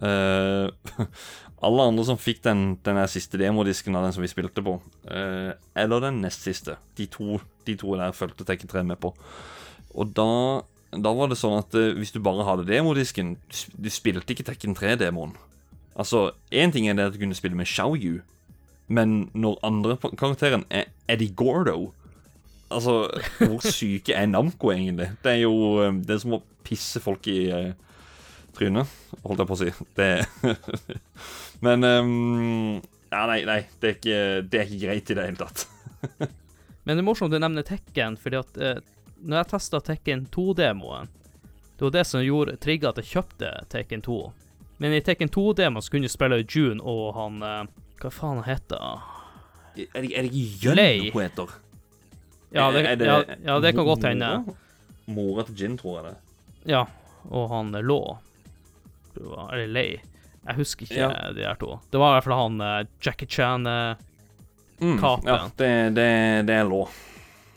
Uh, 0.00 0.68
alle 1.64 1.86
andre 1.88 2.04
som 2.04 2.18
fikk 2.20 2.42
den, 2.44 2.74
den 2.84 2.98
siste 3.08 3.40
demodisken 3.40 3.96
av 3.96 4.04
den 4.04 4.12
som 4.16 4.24
vi 4.24 4.28
spilte 4.28 4.64
på, 4.64 4.74
uh, 5.08 5.52
eller 5.80 6.04
den 6.04 6.20
nest 6.20 6.44
siste, 6.44 6.76
de 7.00 7.06
to, 7.08 7.38
de 7.64 7.76
to 7.80 7.96
der 7.96 8.12
fulgte 8.16 8.44
Tekken 8.48 8.68
3 8.68 8.84
med 8.90 9.00
på. 9.00 9.14
Og 9.96 10.12
da, 10.16 10.28
da 10.92 11.14
var 11.16 11.32
det 11.32 11.40
sånn 11.40 11.56
at 11.56 11.72
uh, 11.76 11.94
hvis 11.96 12.12
du 12.12 12.20
bare 12.24 12.44
hadde 12.46 12.68
demodisken 12.68 13.38
Du, 13.48 13.88
spilte 13.92 14.36
ikke 14.36 14.50
Tekken 14.50 14.76
3-demoen. 14.76 15.32
Altså, 15.96 16.30
én 16.52 16.76
ting 16.76 16.84
er 16.88 17.00
det 17.00 17.08
at 17.08 17.16
du 17.16 17.22
kunne 17.22 17.38
spille 17.38 17.56
med 17.56 17.68
Xiaoyu, 17.68 18.20
men 18.92 19.30
når 19.32 19.56
andre 19.64 19.96
karakteren 20.20 20.68
er 20.68 20.92
Eddie 21.08 21.32
Gordo 21.32 21.94
Altså, 22.70 23.08
hvor 23.40 23.64
syke 23.66 24.14
er 24.14 24.28
Namco 24.30 24.70
egentlig? 24.70 25.08
Det 25.24 25.32
er 25.32 25.40
jo 25.42 25.90
Det 26.06 26.20
som 26.22 26.36
å 26.36 26.40
pisse 26.70 27.02
folk 27.02 27.26
i 27.30 27.38
eh, 27.52 27.72
trynet, 28.56 28.88
holdt 29.24 29.42
jeg 29.42 29.50
på 29.50 29.56
å 29.56 29.60
si. 29.60 29.70
Det 29.98 30.10
Men 31.66 31.84
um, 31.84 32.80
Ja, 33.10 33.26
nei, 33.28 33.42
nei. 33.48 33.60
Det 33.82 33.88
er 33.90 33.96
ikke, 33.98 34.18
det 34.46 34.60
er 34.60 34.68
ikke 34.68 34.84
greit 34.86 35.10
i 35.10 35.16
det 35.18 35.26
hele 35.28 35.42
tatt. 35.42 35.66
Men 36.84 36.96
det 36.96 37.02
er 37.02 37.06
morsomt 37.06 37.34
du 37.34 37.38
nevner 37.42 37.66
Tekken, 37.66 38.16
fordi 38.20 38.38
at 38.40 38.60
eh, 38.60 38.78
når 39.20 39.42
jeg 39.42 39.50
testa 39.52 39.80
Tekken 39.84 40.24
2-demoen, 40.32 41.10
det 41.76 41.86
var 41.86 41.92
det 41.94 42.04
som 42.08 42.22
gjorde 42.24 42.56
trigga 42.60 42.90
at 42.90 43.00
jeg 43.02 43.10
kjøpte 43.12 43.50
Tekken 43.72 44.02
2. 44.06 44.16
Men 44.80 44.96
i 44.96 45.02
Tekken 45.04 45.28
2-demoen 45.32 45.84
så 45.84 45.92
kunne 45.92 46.08
du 46.08 46.12
spille 46.12 46.40
June 46.46 46.80
og 46.80 47.12
han 47.18 47.42
eh, 47.44 47.60
Hva 48.00 48.12
faen 48.12 48.40
han 48.40 48.46
heter 48.48 48.80
Er 49.76 50.00
det, 50.00 50.08
er 50.08 50.24
det 50.24 50.30
ikke 50.30 50.64
Jønn 50.64 50.80
hun 51.12 51.22
heter? 51.24 51.54
ja 52.50 52.70
det, 52.74 52.80
Er 52.88 52.96
det 52.98 53.06
ja, 53.06 53.18
ja, 53.44 53.58
det 53.62 53.74
kan 53.76 53.86
godt 53.86 54.08
hende. 54.08 54.30
Mora 55.06 55.44
til 55.46 55.54
Gin, 55.60 55.76
tror 55.78 56.00
jeg 56.00 56.08
det. 56.08 56.14
Ja, 56.68 56.86
og 57.30 57.48
han 57.52 57.74
eh, 57.74 57.82
lå 57.84 58.00
Eller 59.20 59.66
lei. 59.68 59.88
Jeg 60.46 60.56
husker 60.56 60.86
ikke 60.86 60.96
Ja. 60.98 61.32
de 61.36 61.44
her 61.44 61.54
to. 61.60 61.80
Det 61.90 61.98
var 62.00 62.12
i 62.12 62.18
hvert 62.18 62.24
fall 62.28 62.38
han 62.40 62.60
eh, 62.64 62.86
Jackie 63.04 63.28
Chan-kapen. 63.28 64.06
Mm, 64.80 65.26
Ja, 65.26 65.50
det, 65.56 65.70
det, 65.94 66.10
det 66.48 66.60
lå. 66.68 66.86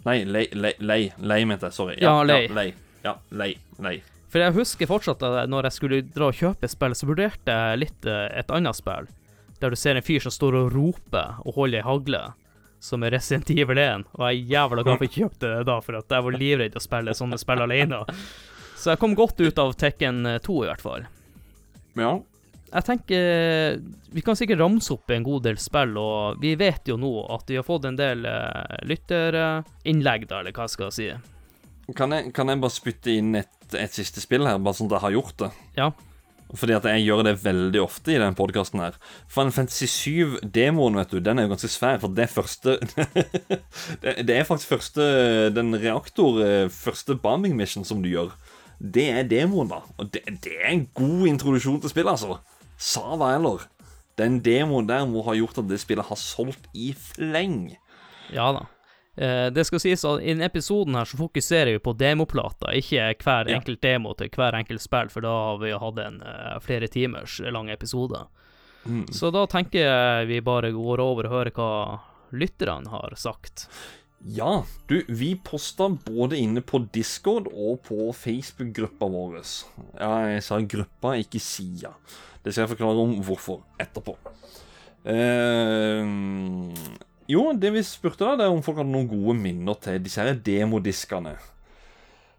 Nei, 0.04 0.24
lei, 0.28 0.48
lei, 0.52 0.74
lei, 0.84 1.02
lei 1.18 1.46
mente 1.48 1.70
jeg. 1.70 1.74
Sorry. 1.78 1.96
Ja, 2.02 2.18
lei. 2.28 2.42
Ja, 2.50 2.54
lei. 2.58 2.74
Ja, 3.04 3.14
lei, 3.32 3.54
lei. 3.80 4.02
For 4.34 4.42
jeg 4.42 4.56
husker 4.58 4.90
fortsatt 4.90 5.22
at 5.24 5.48
når 5.52 5.68
jeg 5.70 5.76
skulle 5.78 6.02
dra 6.10 6.28
og 6.32 6.36
kjøpe 6.36 6.68
spill, 6.72 6.96
så 6.98 7.08
vurderte 7.08 7.54
jeg 7.56 7.80
litt 7.86 8.06
eh, 8.10 8.28
et 8.42 8.52
annet 8.52 8.76
spill. 8.76 9.08
Der 9.62 9.72
du 9.72 9.78
ser 9.80 9.96
en 9.96 10.04
fyr 10.04 10.20
som 10.26 10.34
står 10.34 10.58
og 10.60 10.74
roper 10.76 11.38
og 11.46 11.56
holder 11.56 11.80
ei 11.80 11.86
hagle, 11.88 12.24
som 12.84 13.04
er 13.08 13.14
Resident 13.16 13.48
Evil 13.54 13.80
1. 13.80 14.04
Og 14.18 14.26
jeg 14.28 14.42
er 14.42 14.50
jævla 14.58 14.84
glad 14.84 14.98
for 15.00 15.08
jeg 15.08 15.14
kjøpte 15.22 15.52
det 15.54 15.62
da, 15.70 15.78
for 15.86 15.96
at 16.02 16.12
jeg 16.12 16.26
var 16.28 16.36
livredd 16.42 16.76
å 16.76 16.84
spille 16.84 17.14
sånne 17.16 17.40
spill 17.40 17.64
alene. 17.64 18.02
Så 18.84 18.92
jeg 18.92 19.00
kom 19.00 19.14
godt 19.16 19.40
ut 19.40 19.60
av 19.62 19.74
Tekken 19.80 20.26
2, 20.44 20.60
i 20.66 20.68
hvert 20.68 20.84
fall. 20.84 21.06
Ja. 21.96 22.18
Jeg 22.74 22.86
tenker 22.88 23.82
Vi 24.12 24.24
kan 24.26 24.38
sikkert 24.38 24.64
ramse 24.64 24.96
opp 24.96 25.12
en 25.14 25.26
god 25.26 25.46
del 25.48 25.60
spill, 25.62 25.94
og 26.02 26.42
vi 26.42 26.56
vet 26.60 26.90
jo 26.90 26.98
nå 27.00 27.12
at 27.32 27.48
vi 27.48 27.60
har 27.60 27.68
fått 27.68 27.88
en 27.88 28.00
del 28.00 28.26
uh, 28.28 28.80
lytterinnlegg, 28.90 30.26
da, 30.28 30.42
eller 30.42 30.56
hva 30.58 30.68
skal 30.72 30.90
jeg 30.90 30.98
si. 30.98 31.12
Kan 31.96 32.16
jeg, 32.16 32.32
kan 32.36 32.50
jeg 32.50 32.62
bare 32.64 32.74
spytte 32.74 33.14
inn 33.14 33.38
et, 33.40 33.54
et 33.78 33.94
siste 33.94 34.24
spill 34.24 34.48
her, 34.50 34.60
bare 34.60 34.78
sånn 34.78 34.90
at 34.92 34.98
jeg 34.98 35.06
har 35.06 35.16
gjort 35.16 35.40
det? 35.44 35.50
Ja. 35.78 35.90
Fordi 36.54 36.76
at 36.78 36.86
jeg 36.86 37.06
gjør 37.08 37.24
det 37.26 37.34
veldig 37.42 37.82
ofte 37.82 38.14
i 38.14 38.20
den 38.22 38.36
podkasten 38.38 38.82
her. 38.84 38.98
Final 39.32 39.54
Fantasy 39.56 39.88
7-demoen, 39.90 41.00
vet 41.00 41.14
du, 41.14 41.22
den 41.24 41.40
er 41.40 41.48
jo 41.48 41.54
ganske 41.56 41.72
svær, 41.72 42.02
for 42.04 42.14
det 42.14 42.28
er 42.28 42.34
første 42.34 42.76
det, 44.04 44.18
det 44.28 44.36
er 44.36 44.46
faktisk 44.48 44.76
første 44.76 45.08
Den 45.56 45.74
reaktor 45.82 46.38
eh, 46.46 46.68
Første 46.74 47.16
bombing 47.18 47.56
mission 47.58 47.88
som 47.88 48.04
du 48.04 48.12
gjør. 48.12 48.36
Det 48.80 49.06
er 49.12 49.24
demoen, 49.30 49.70
da. 49.72 49.82
Og 50.00 50.10
det, 50.12 50.24
det 50.44 50.56
er 50.62 50.70
en 50.74 50.86
god 50.98 51.28
introduksjon 51.28 51.82
til 51.84 51.90
spillet, 51.94 52.12
altså. 52.18 52.40
Sa 52.78 53.16
hva 53.16 53.34
heller. 53.36 53.68
Den 54.20 54.40
demoen 54.46 54.88
der 54.90 55.06
må 55.10 55.24
ha 55.26 55.34
gjort 55.38 55.58
at 55.62 55.68
det 55.70 55.80
spillet 55.82 56.06
har 56.06 56.20
solgt 56.20 56.68
i 56.78 56.92
fleng. 56.94 57.76
Ja 58.34 58.52
da. 58.54 58.66
Eh, 59.18 59.48
det 59.54 59.66
skal 59.70 59.80
sies 59.82 60.04
at 60.10 60.22
i 60.26 60.32
denne 60.34 60.48
episoden 60.50 60.96
her 60.98 61.06
så 61.06 61.18
fokuserer 61.20 61.76
vi 61.76 61.82
på 61.86 61.94
demoplata, 61.98 62.72
ikke 62.74 63.12
hver 63.22 63.50
Ja. 63.50 63.58
enkelt 63.60 63.82
demo 63.82 64.14
til 64.18 64.30
hver 64.34 64.56
enkelt 64.58 64.82
spill, 64.82 65.10
for 65.14 65.22
da 65.22 65.30
har 65.30 65.58
vi 65.62 65.72
hatt 65.72 66.00
en 66.02 66.22
eh, 66.26 66.60
flere 66.66 66.88
timers 66.90 67.40
lang 67.46 67.70
episode. 67.70 68.26
Mm. 68.86 69.06
Så 69.14 69.32
da 69.32 69.46
tenker 69.48 69.80
jeg 69.86 70.28
vi 70.28 70.40
bare 70.42 70.72
går 70.76 71.00
over 71.00 71.26
og 71.30 71.32
hører 71.32 71.52
hva 71.56 72.00
lytterne 72.34 72.90
har 72.90 73.14
sagt. 73.16 73.68
Ja, 74.24 74.64
du, 74.88 75.02
vi 75.12 75.34
posta 75.36 75.90
både 75.90 76.38
inne 76.40 76.62
på 76.64 76.80
Discord 76.96 77.50
og 77.52 77.82
på 77.84 78.08
Facebook-gruppa 78.16 79.10
vår. 79.12 79.42
Ja, 80.00 80.14
jeg 80.32 80.44
sa 80.46 80.62
gruppa, 80.64 81.18
ikke 81.20 81.42
sida. 81.44 81.92
Det 82.44 82.54
skal 82.54 82.64
jeg 82.64 82.72
forklare 82.76 83.04
om 83.04 83.18
hvorfor 83.24 83.66
etterpå. 83.84 84.16
Eh, 85.04 86.08
jo, 87.34 87.50
det 87.60 87.74
vi 87.76 87.84
spurte 87.84 88.24
da, 88.24 88.38
det 88.40 88.46
er 88.48 88.54
om 88.54 88.64
folk 88.64 88.80
hadde 88.80 88.94
noen 88.94 89.12
gode 89.12 89.36
minner 89.40 89.76
til 89.84 90.00
disse 90.04 90.24
her 90.24 90.40
demodiskene. 90.40 91.36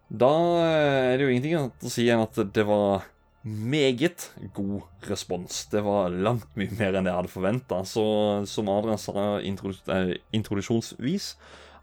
Da 0.08 0.30
er 0.64 1.18
det 1.18 1.26
jo 1.26 1.32
ingenting 1.32 1.58
annet 1.58 1.84
å 1.84 1.92
si 1.92 2.06
enn 2.12 2.24
at 2.24 2.38
det 2.56 2.64
var 2.68 3.04
meget 3.44 4.30
god 4.56 5.08
respons. 5.10 5.66
Det 5.72 5.82
var 5.84 6.12
langt 6.12 6.48
mye 6.56 6.72
mer 6.78 6.96
enn 6.96 7.08
jeg 7.08 7.18
hadde 7.18 7.32
forventa. 7.32 7.82
Så 7.88 8.04
som 8.48 8.72
Adrian 8.72 9.00
sa 9.00 9.36
eh, 9.36 10.16
introduksjonsvis, 10.36 11.34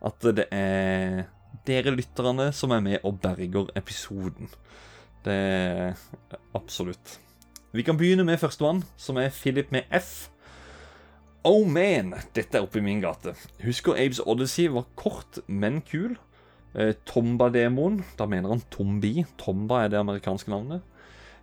at 0.02 0.28
det 0.38 0.48
er 0.52 1.26
dere 1.68 1.94
lytterne 1.94 2.50
som 2.56 2.74
er 2.74 2.84
med 2.84 3.04
og 3.06 3.20
berger 3.22 3.70
episoden. 3.78 4.50
Det 5.26 5.34
er 5.34 6.00
absolutt. 6.58 7.20
Vi 7.72 7.86
kan 7.88 7.98
begynne 7.98 8.26
med 8.28 8.40
førstemann, 8.42 8.82
som 8.98 9.20
er 9.22 9.30
Philip 9.30 9.72
med 9.72 9.88
F. 9.96 10.30
Oh 11.48 11.64
man, 11.70 12.16
dette 12.36 12.58
er 12.58 12.66
oppi 12.66 12.82
min 12.84 13.02
gate. 13.02 13.36
Husker 13.64 13.98
Abes 13.98 14.20
Odyssey 14.26 14.68
var 14.70 14.90
kort, 15.00 15.40
men 15.48 15.80
kul. 15.86 16.18
Eh, 16.76 16.94
Tomba-demoen, 17.06 18.02
da 18.20 18.28
mener 18.30 18.54
han 18.54 18.66
Tombi. 18.72 19.24
Tomba 19.40 19.84
er 19.84 19.94
det 19.94 20.02
amerikanske 20.02 20.52
navnet. 20.52 20.84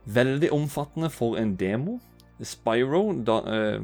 Veldig 0.05 0.53
omfattende 0.55 1.11
for 1.11 1.37
en 1.41 1.57
demo. 1.59 1.99
Spyro, 2.45 3.03
da, 3.27 3.41
eh, 3.51 3.83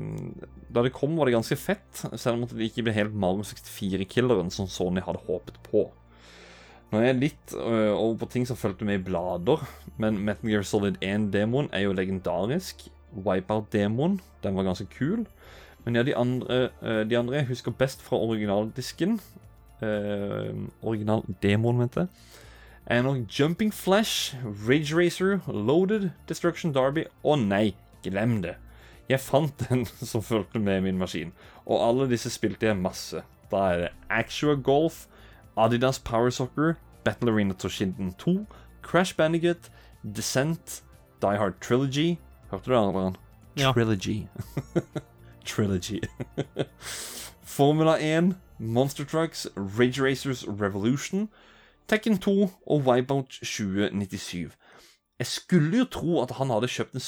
da 0.70 0.84
det 0.87 0.94
kom, 0.94 1.16
var 1.18 1.26
det 1.26 1.34
ganske 1.37 1.58
fett, 1.58 2.04
selv 2.14 2.37
om 2.37 2.46
det 2.46 2.70
ikke 2.70 2.87
ble 2.87 2.94
helt 2.94 3.14
Mario 3.14 3.46
64-killeren 3.46 4.52
som 4.54 4.70
Sony 4.70 5.02
hadde 5.04 5.23
håpet 5.26 5.58
på. 5.66 5.88
Nå 6.92 7.00
er 7.00 7.08
jeg 7.08 7.18
litt 7.18 7.54
øh, 7.58 7.90
over 7.90 8.20
på 8.20 8.28
ting 8.30 8.44
som 8.46 8.58
fulgte 8.58 8.87
med 8.87 9.00
i 9.00 9.04
blader, 9.06 9.64
men 9.99 10.20
Metal 10.23 10.50
Gear 10.50 10.66
Solid 10.66 11.00
1-demoen 11.02 11.70
er 11.75 11.88
jo 11.88 11.96
legendarisk. 11.96 12.87
Wipeout-demoen, 13.14 14.20
den 14.42 14.56
var 14.58 14.66
ganske 14.66 14.87
kul. 14.90 15.25
Men 15.84 15.99
ja, 15.99 16.02
de 16.06 16.14
andre, 16.16 16.68
øh, 16.82 17.02
de 17.11 17.18
andre 17.18 17.40
jeg 17.40 17.46
husker 17.50 17.75
best 17.75 18.02
fra 18.02 18.16
originaldisken 18.16 19.20
øh, 19.82 20.54
Originaldemoen, 20.82 21.78
mente 21.78 22.00
jeg. 22.00 22.08
Er 22.87 23.02
nok 23.02 23.16
Jumping 23.40 23.75
Flash, 23.75 24.37
Ridge 24.68 24.94
Racer, 24.96 25.38
Loaded, 25.49 26.11
Destruction 26.28 26.75
Derby 26.75 27.06
Å 27.25 27.37
nei, 27.40 27.75
glem 28.04 28.42
det. 28.42 28.56
Jeg 29.08 29.20
fant 29.20 29.68
den 29.68 29.84
som 30.12 30.23
fulgte 30.23 30.58
med 30.58 30.80
min 30.87 30.99
maskin, 30.99 31.32
og 31.66 31.88
alle 31.88 32.08
disse 32.11 32.30
spilte 32.30 32.70
jeg 32.70 32.80
masse. 32.80 33.23
Da 33.50 33.64
er 33.70 33.80
det 33.84 33.90
Actua 34.11 34.54
Golf, 34.54 35.06
Adidas 35.56 35.99
Power 35.99 36.30
Soccer, 36.30 36.75
Battle 37.04 37.32
Arena 37.32 37.54
Toshinden 37.54 38.14
2, 38.18 38.46
Crash 38.82 39.16
Bandicut, 39.16 39.70
Descent, 40.02 40.82
Die 41.23 41.38
Hard 41.38 41.61
Trilogy 41.61 42.16
Hørte 42.50 42.64
du 42.64 42.70
det, 42.70 42.78
Adrian? 42.78 43.16
Ja. 43.56 43.73
Trilogy. 43.73 44.26
Trilogy. 45.46 46.00
Formula 47.42 47.96
1, 48.00 48.37
Monster 48.58 49.04
Trucks, 49.04 49.46
Ridge 49.56 50.00
Racers 50.00 50.44
Revolution, 50.49 51.28
Tekken 51.88 52.18
2 52.18 52.50
og 52.66 52.80
Wipeout 52.80 53.28
2097. 53.28 54.52
Jeg 55.18 55.26
skulle 55.26 55.78
jo 55.78 55.84
tro 55.84 56.23
at 56.23 56.30
han 56.30 56.50
hadde 56.50 56.68
kjøpt 56.68 56.94
en 56.94 57.00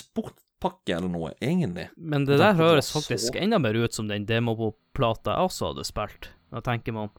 sportpakke 0.61 0.97
eller 0.97 1.09
noe, 1.09 1.33
egentlig. 1.41 1.89
Men 1.97 2.25
det 2.25 2.39
der 2.39 2.55
høres 2.55 2.59
høres 2.59 2.87
så- 2.93 3.01
faktisk 3.01 3.37
enda 3.41 3.59
mer 3.59 3.75
ut 3.75 3.93
som 3.95 4.09
den 4.09 4.25
demoplata 4.27 5.31
jeg 5.37 5.49
også 5.49 5.67
hadde 5.75 5.85
spilt. 5.85 6.29
jeg 6.53 6.63
tenker 6.63 6.93
man 6.93 7.11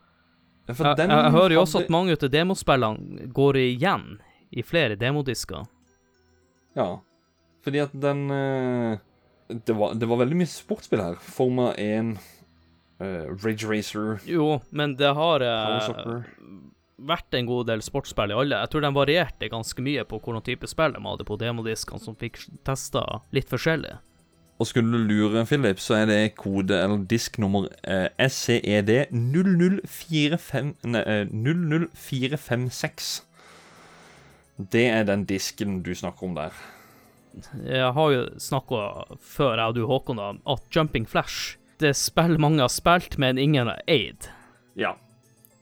Ja, 0.68 0.74
for 0.74 0.84
jeg, 0.86 0.98
den 0.98 1.10
jeg, 1.10 1.24
jeg 1.24 1.32
hører 1.32 1.50
jo 1.54 1.62
også 1.62 1.74
hadde- 1.80 1.84
at 1.86 1.90
mange 1.90 2.12
av 2.12 2.30
demospillene 2.30 3.34
går 3.34 3.54
igjen 3.56 4.20
i 4.52 4.62
flere 4.62 4.96
demodisker. 4.98 5.68
Ja, 6.76 7.00
fordi 7.64 7.80
at 7.80 7.92
den 8.00 8.30
eh, 8.32 8.98
det, 9.50 9.76
var, 9.76 9.94
det 9.94 10.08
var 10.08 10.18
veldig 10.18 10.36
mye 10.36 10.46
sportsspill 10.48 11.00
her. 11.00 11.16
Forma 11.16 11.74
1, 11.78 12.18
uh, 13.00 13.36
Ridge 13.44 13.66
Racer 13.66 14.20
Jo, 14.26 14.62
men 14.72 14.96
det 14.96 15.14
har 15.16 15.40
eh, 15.42 15.80
Soccer. 15.88 16.26
Vært 16.98 17.34
en 17.38 17.46
god 17.46 17.68
del 17.70 17.82
sportsspill 17.86 18.32
i 18.34 18.38
alle. 18.38 18.58
Jeg 18.64 18.72
tror 18.74 18.82
de 18.84 18.92
varierte 18.96 19.50
ganske 19.52 19.82
mye 19.86 20.04
på 20.08 20.20
hvilken 20.20 20.46
type 20.46 20.68
spill 20.70 20.94
de 20.96 21.04
hadde 21.06 21.28
på 21.28 21.38
demodiskene, 21.40 22.02
som 22.02 22.18
fikk 22.18 22.36
testa 22.68 23.04
litt 23.36 23.50
forskjellig. 23.52 23.96
Og 24.58 24.66
skulle 24.66 24.90
du 24.90 25.06
lure, 25.06 25.46
Philip, 25.46 25.78
så 25.78 25.94
er 26.00 26.06
det 26.10 26.36
kode, 26.40 26.74
eller 26.82 27.04
disk 27.06 27.38
nummer 27.38 27.68
eh, 27.86 28.10
SCED 28.18 28.90
00456. 29.14 30.74
Nei, 30.90 31.04
eh, 31.06 31.30
00456. 31.30 33.22
Det 34.58 34.88
er 34.90 35.06
den 35.06 35.28
disken 35.30 35.84
du 35.86 35.94
snakker 35.94 36.26
om 36.26 36.34
der. 36.40 36.58
Jeg 37.62 37.94
har 37.94 38.10
jo 38.16 38.26
snakka 38.42 38.82
før, 39.22 39.60
jeg 39.62 39.68
og 39.70 39.76
du, 39.78 39.86
Håkon, 39.86 40.18
da, 40.18 40.34
at 40.50 40.66
Jumping 40.74 41.06
Flash 41.06 41.58
det 41.78 41.92
er 41.92 41.98
spill 41.98 42.40
mange 42.42 42.64
har 42.64 42.72
spilt, 42.74 43.20
men 43.22 43.38
ingen 43.38 43.70
har 43.70 43.82
eid. 43.86 44.32
Ja. 44.80 44.96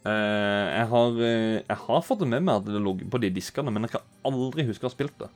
Eh, 0.05 0.65
jeg, 0.77 0.87
har, 0.91 1.15
eh, 1.17 1.63
jeg 1.65 1.77
har 1.87 2.01
fått 2.05 2.21
det 2.21 2.27
med 2.29 2.43
meg 2.45 2.59
at 2.61 2.67
det 2.69 2.81
lå 2.83 2.93
på 3.09 3.21
de 3.23 3.31
diskene, 3.33 3.71
men 3.73 3.87
jeg 3.87 3.95
kan 3.95 4.03
aldri 4.29 4.65
huske 4.67 4.85
å 4.85 4.89
ha 4.91 4.93
spilt 4.93 5.17
det. 5.23 5.31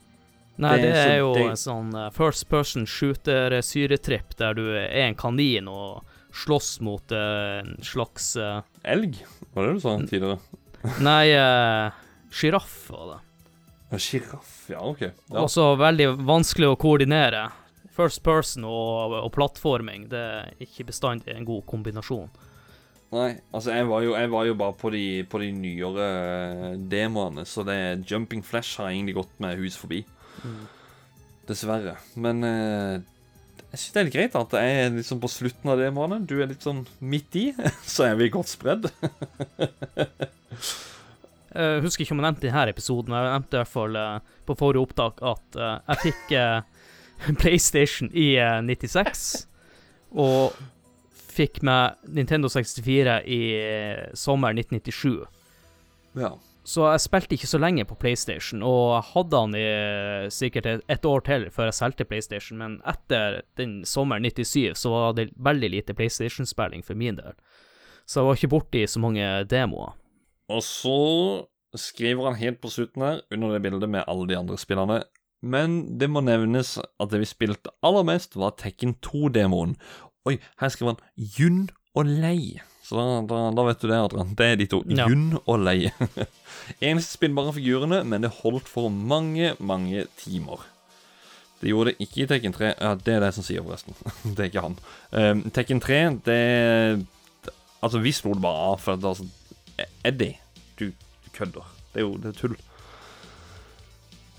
Nei, 0.60 0.76
Det 0.76 0.92
det, 0.92 1.00
er 1.08 1.18
jo 1.18 1.32
det- 1.34 1.46
en 1.50 1.58
sånn 1.58 1.94
eh, 1.96 2.10
first 2.14 2.48
person 2.48 2.84
shooter-syretripp 2.86 4.36
der 4.36 4.54
du 4.54 4.62
er 4.76 5.08
en 5.08 5.14
kanin 5.14 5.66
og 5.68 6.04
slåss 6.32 6.80
mot 6.80 7.10
en 7.10 7.74
slags 7.82 8.36
Elg, 8.84 9.16
var 9.52 9.66
det 9.66 9.72
du 9.74 9.80
sa 9.80 9.96
tidligere? 9.98 10.38
Nei, 11.02 11.32
uh, 11.34 11.90
var 12.30 13.08
det. 13.10 13.98
Sjiraff, 13.98 14.68
ja, 14.70 14.78
OK. 14.78 15.00
Ja. 15.02 15.40
Også 15.42 15.74
veldig 15.76 16.12
vanskelig 16.22 16.70
å 16.70 16.78
koordinere. 16.78 17.48
First 17.90 18.22
person 18.22 18.64
og, 18.64 19.16
og 19.18 19.32
plattforming, 19.34 20.06
det 20.08 20.22
er 20.22 20.54
ikke 20.62 20.86
bestandig 20.86 21.34
en 21.34 21.44
god 21.44 21.66
kombinasjon. 21.66 22.30
Nei, 23.10 23.30
altså 23.50 23.74
jeg 23.74 23.88
var 23.90 24.04
jo, 24.06 24.12
jeg 24.14 24.30
var 24.30 24.44
jo 24.46 24.56
bare 24.58 24.76
på 24.78 24.90
de, 24.94 25.04
på 25.26 25.40
de 25.42 25.48
nyere 25.50 26.04
eh, 26.06 26.74
demoene, 26.92 27.42
så 27.48 27.64
det 27.66 28.04
Jumping 28.06 28.44
Flash 28.46 28.78
har 28.78 28.92
egentlig 28.92 29.16
gått 29.18 29.32
med 29.42 29.58
hus 29.58 29.78
forbi. 29.80 30.04
Dessverre. 31.48 31.96
Men 32.14 32.46
eh, 32.46 33.00
jeg 33.70 33.78
syns 33.78 33.92
det 33.94 34.00
er 34.00 34.06
litt 34.08 34.14
greit 34.16 34.38
at 34.38 34.54
jeg 34.58 34.78
er 34.78 34.94
liksom 34.96 35.20
på 35.22 35.30
slutten 35.30 35.70
av 35.70 35.78
demoene. 35.78 36.20
Du 36.26 36.36
er 36.40 36.48
litt 36.50 36.64
sånn 36.66 36.84
midt 37.02 37.36
i, 37.38 37.44
så 37.94 38.08
er 38.08 38.16
vi 38.18 38.30
godt 38.32 38.50
spredd. 38.50 38.88
Jeg 41.50 41.82
husker 41.84 42.02
ikke 42.02 42.16
om 42.16 42.22
jeg 42.22 42.28
nevnte 42.28 42.46
i 42.46 42.50
denne 42.50 42.74
episoden, 42.74 43.14
men 43.14 43.22
jeg 43.26 43.36
nevnte 43.36 43.56
i 43.56 43.62
hvert 43.62 43.74
fall 43.74 44.00
eh, 44.00 44.34
på 44.46 44.58
forrige 44.58 44.86
opptak 44.86 45.22
at 45.34 45.58
eh, 45.58 45.78
jeg 45.92 46.02
fikk 46.08 46.34
eh, 46.38 46.58
PlayStation 47.42 48.10
i 48.10 48.32
eh, 48.42 48.58
96, 48.66 49.24
og 50.18 50.58
fikk 51.32 51.62
meg 51.66 51.98
Nintendo 52.10 52.50
64 52.52 53.20
i 53.26 53.40
eh, 53.56 54.06
sommeren 54.18 54.60
1997. 54.60 55.26
Ja. 56.20 56.34
Så 56.70 56.84
jeg 56.84 57.02
spilte 57.02 57.34
ikke 57.34 57.48
så 57.48 57.58
lenge 57.58 57.86
på 57.88 57.96
PlayStation, 57.98 58.60
og 58.62 59.00
hadde 59.14 59.38
han 59.42 59.54
i 59.56 59.64
eh, 59.64 60.26
sikkert 60.32 60.68
et, 60.68 60.82
et 60.92 61.06
år 61.08 61.24
til 61.26 61.46
før 61.54 61.70
jeg 61.70 61.78
solgte 61.78 62.06
PlayStation, 62.06 62.60
men 62.60 62.76
etter 62.88 63.40
den 63.58 63.80
sommeren 63.88 64.26
97 64.28 64.76
så 64.78 64.92
var 64.92 65.16
det 65.16 65.30
veldig 65.40 65.72
lite 65.72 65.96
PlayStation-spilling 65.96 66.84
for 66.86 66.98
min 67.00 67.18
del. 67.18 67.34
Så 68.04 68.20
jeg 68.20 68.28
var 68.28 68.38
ikke 68.38 68.52
borti 68.52 68.84
så 68.90 69.00
mange 69.02 69.26
demoer. 69.50 69.96
Og 70.50 70.62
så 70.66 70.98
skriver 71.78 72.26
han 72.28 72.38
helt 72.40 72.60
på 72.60 72.70
slutten 72.72 73.06
her, 73.06 73.24
under 73.32 73.54
det 73.54 73.62
bildet 73.64 73.90
med 73.90 74.04
alle 74.10 74.26
de 74.26 74.36
andre 74.38 74.58
spillerne 74.58 75.02
Men 75.42 75.98
det 75.98 76.10
må 76.10 76.20
nevnes 76.20 76.74
at 76.76 77.12
det 77.12 77.22
vi 77.22 77.28
spilte 77.28 77.72
aller 77.86 78.04
mest, 78.04 78.36
var 78.36 78.58
Tekken 78.60 78.98
2-demoen. 79.00 79.76
Oi, 80.28 80.36
her 80.60 80.72
skriver 80.72 80.96
han 80.96 81.30
Jun 81.38 81.62
og 81.96 82.08
Lei. 82.08 82.60
Så 82.84 82.98
da, 82.98 83.20
da, 83.30 83.38
da 83.54 83.64
vet 83.68 83.80
du 83.80 83.86
det, 83.88 84.00
Adrian. 84.02 84.34
Det 84.36 84.46
er 84.46 84.58
de 84.60 84.66
to. 84.68 84.82
Ja. 84.90 85.06
Jun 85.08 85.38
og 85.40 85.62
Lei. 85.62 85.92
Eneste 86.88 87.14
spillbare 87.14 87.54
figurene, 87.56 88.02
men 88.04 88.26
det 88.26 88.32
holdt 88.42 88.68
for 88.68 88.90
mange, 88.92 89.54
mange 89.58 90.04
timer. 90.20 90.66
Det 91.60 91.72
gjorde 91.72 91.92
det 91.92 92.06
ikke 92.06 92.24
i 92.24 92.28
Tekken 92.28 92.56
3. 92.56 92.72
Ja, 92.74 92.92
det 92.96 93.14
er 93.14 93.24
det 93.24 93.32
som 93.36 93.46
sier, 93.46 93.64
forresten. 93.64 93.96
det 94.34 94.44
er 94.44 94.50
ikke 94.50 94.66
han. 94.66 94.78
Um, 95.12 95.42
Tekken 95.54 95.80
3, 95.84 96.02
det 96.28 96.40
Altså, 97.80 98.00
vi 98.04 98.12
slo 98.12 98.34
det 98.36 98.42
bare 98.44 98.64
av, 98.74 98.80
for 98.82 99.00
sånn 99.16 99.30
Eddie, 100.04 100.34
du, 100.76 100.90
du 100.92 101.30
kødder. 101.32 101.64
Det 101.94 102.02
er 102.02 102.04
jo 102.04 102.18
det 102.20 102.34
er 102.34 102.36
tull. 102.36 102.56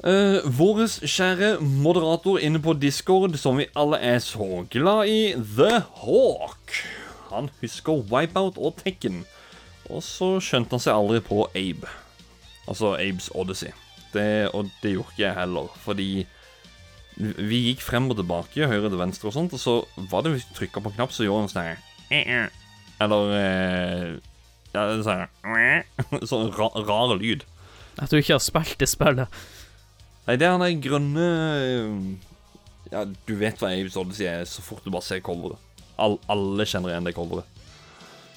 Uh, 0.02 0.42
Vår 0.58 0.88
kjære 1.06 1.60
moderator 1.62 2.40
inne 2.42 2.58
på 2.62 2.74
Discord, 2.74 3.36
som 3.38 3.60
vi 3.62 3.68
alle 3.78 4.00
er 4.02 4.18
så 4.24 4.64
glad 4.74 5.12
i, 5.12 5.20
The 5.38 5.84
Hawk. 6.02 6.74
Han 7.30 7.52
husker 7.62 8.02
Wipeout 8.10 8.58
og 8.58 8.80
Tekken. 8.82 9.22
Og 9.92 10.02
så 10.02 10.40
skjønte 10.42 10.74
han 10.74 10.82
seg 10.82 10.98
aldri 10.98 11.22
på 11.26 11.46
Abe. 11.54 11.90
Altså 12.66 12.96
Abes 12.98 13.30
Odyssey. 13.36 13.76
Det, 14.12 14.50
og 14.56 14.72
det 14.82 14.96
gjorde 14.96 15.14
ikke 15.14 15.24
jeg 15.28 15.38
heller, 15.38 15.70
fordi 15.86 16.10
vi 17.22 17.62
gikk 17.68 17.84
frem 17.86 18.10
og 18.10 18.18
tilbake, 18.18 18.68
høyre 18.68 18.90
til 18.90 19.00
venstre 19.00 19.30
og 19.30 19.36
sånt, 19.36 19.54
og 19.54 19.62
så 19.62 19.78
var 20.12 20.26
det 20.26 20.34
vi 20.34 20.44
trykka 20.58 20.82
på 20.82 20.92
en 20.92 20.98
knapp, 20.98 21.14
så 21.14 21.28
gjorde 21.28 21.46
han 21.46 21.52
sånn 21.52 21.68
her 21.68 21.80
eh, 22.10 22.26
eh. 22.26 22.60
Eller 23.04 23.34
eh, 23.38 24.06
ja, 24.74 24.86
sånn 25.06 26.24
Sånn 26.32 26.52
ra 26.58 26.72
rar 26.88 27.16
lyd. 27.20 27.46
At 28.02 28.12
du 28.12 28.18
ikke 28.20 28.38
har 28.40 28.44
spilt 28.44 28.80
det 28.82 28.90
spillet. 28.90 29.42
Nei, 30.28 30.36
det 30.38 30.46
er 30.48 30.54
han 30.54 30.62
der 30.64 30.76
grønne 30.84 31.28
Ja, 32.92 33.06
du 33.06 33.34
vet 33.40 33.60
hva 33.62 33.72
Abe's 33.74 33.98
Odyssey 34.00 34.28
er 34.30 34.44
så 34.50 34.62
fort 34.66 34.84
du 34.86 34.92
bare 34.94 35.06
ser 35.06 35.22
coveret. 35.26 35.58
All, 36.02 36.18
alle 36.32 36.66
kjenner 36.68 36.92
igjen 36.94 37.08
det 37.08 37.16
coveret. 37.18 37.48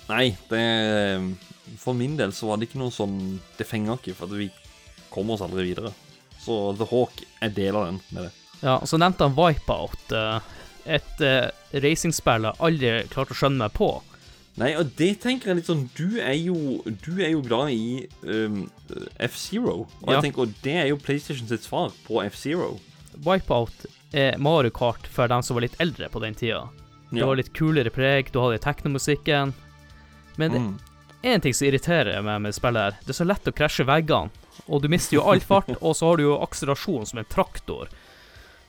Nei, 0.08 0.34
det 0.50 0.62
For 1.80 1.96
min 1.96 2.16
del 2.18 2.32
så 2.36 2.50
var 2.50 2.60
det 2.60 2.68
ikke 2.68 2.80
noe 2.82 2.92
sånn 2.92 3.14
Det 3.56 3.64
fenger 3.64 3.96
ikke, 3.96 4.12
for 4.18 4.28
vi 4.36 4.50
kommer 5.14 5.36
oss 5.36 5.44
aldri 5.46 5.64
videre. 5.70 5.92
Så 6.44 6.74
The 6.76 6.88
Hawk 6.90 7.22
er 7.44 7.52
del 7.56 7.76
av 7.78 7.86
den 7.88 8.00
med 8.12 8.26
det. 8.26 8.32
Ja, 8.64 8.74
og 8.80 8.88
så 8.90 8.98
nevnte 9.00 9.24
han 9.28 9.36
Wipeout. 9.38 10.12
eh, 10.12 10.50
Et 10.98 11.22
racingspill 11.84 12.44
jeg 12.44 12.60
aldri 12.60 12.90
klarte 13.12 13.32
å 13.32 13.38
skjønne 13.38 13.62
meg 13.62 13.72
på. 13.76 13.88
Nei, 14.56 14.70
og 14.78 14.92
det 14.96 15.18
tenker 15.20 15.50
jeg 15.50 15.56
litt 15.56 15.66
sånn 15.66 15.88
Du 15.98 16.20
er 16.22 16.36
jo, 16.38 16.54
du 17.02 17.16
er 17.24 17.32
jo 17.32 17.40
glad 17.42 17.72
i 17.74 18.06
um, 18.22 18.60
F-Zero. 19.18 19.80
Og 20.02 20.06
Ja. 20.12 20.20
jeg 20.20 20.28
tenker, 20.30 20.42
og 20.46 20.54
det 20.62 20.74
er 20.84 20.86
jo 20.92 20.96
PlayStation 20.96 21.48
sitt 21.50 21.64
svar 21.66 21.90
på 22.06 22.20
F-Zero. 22.28 22.76
Wipeout 23.24 23.86
er 24.14 24.38
Mario 24.38 24.70
Kart 24.70 25.06
for 25.10 25.26
dem 25.28 25.42
som 25.42 25.56
var 25.58 25.62
litt 25.66 25.74
eldre 25.82 26.08
på 26.08 26.20
den 26.22 26.34
tida. 26.38 26.68
Det 27.10 27.18
Ja. 27.20 27.26
var 27.26 27.36
litt 27.36 27.52
kulere 27.52 27.90
preg, 27.90 28.30
du 28.32 28.38
hadde 28.40 28.58
teknomusikken. 28.62 29.52
Men 30.36 30.50
det 30.52 30.60
Mm. 30.60 30.78
er 31.24 31.34
en 31.34 31.40
ting 31.40 31.52
som 31.54 31.66
irriterer 31.68 32.22
meg 32.22 32.40
med 32.42 32.54
spillet 32.54 32.82
her. 32.82 32.98
Det 33.04 33.10
er 33.10 33.24
så 33.24 33.26
lett 33.26 33.44
å 33.44 33.52
krasje 33.54 33.84
veggene, 33.86 34.30
og 34.68 34.82
du 34.82 34.88
mister 34.88 35.16
jo 35.16 35.22
all 35.22 35.40
fart, 35.50 35.68
og 35.82 35.94
så 35.96 36.06
har 36.10 36.16
du 36.16 36.22
jo 36.24 36.38
akselerasjon 36.38 37.06
som 37.06 37.18
en 37.18 37.24
traktor. 37.24 37.88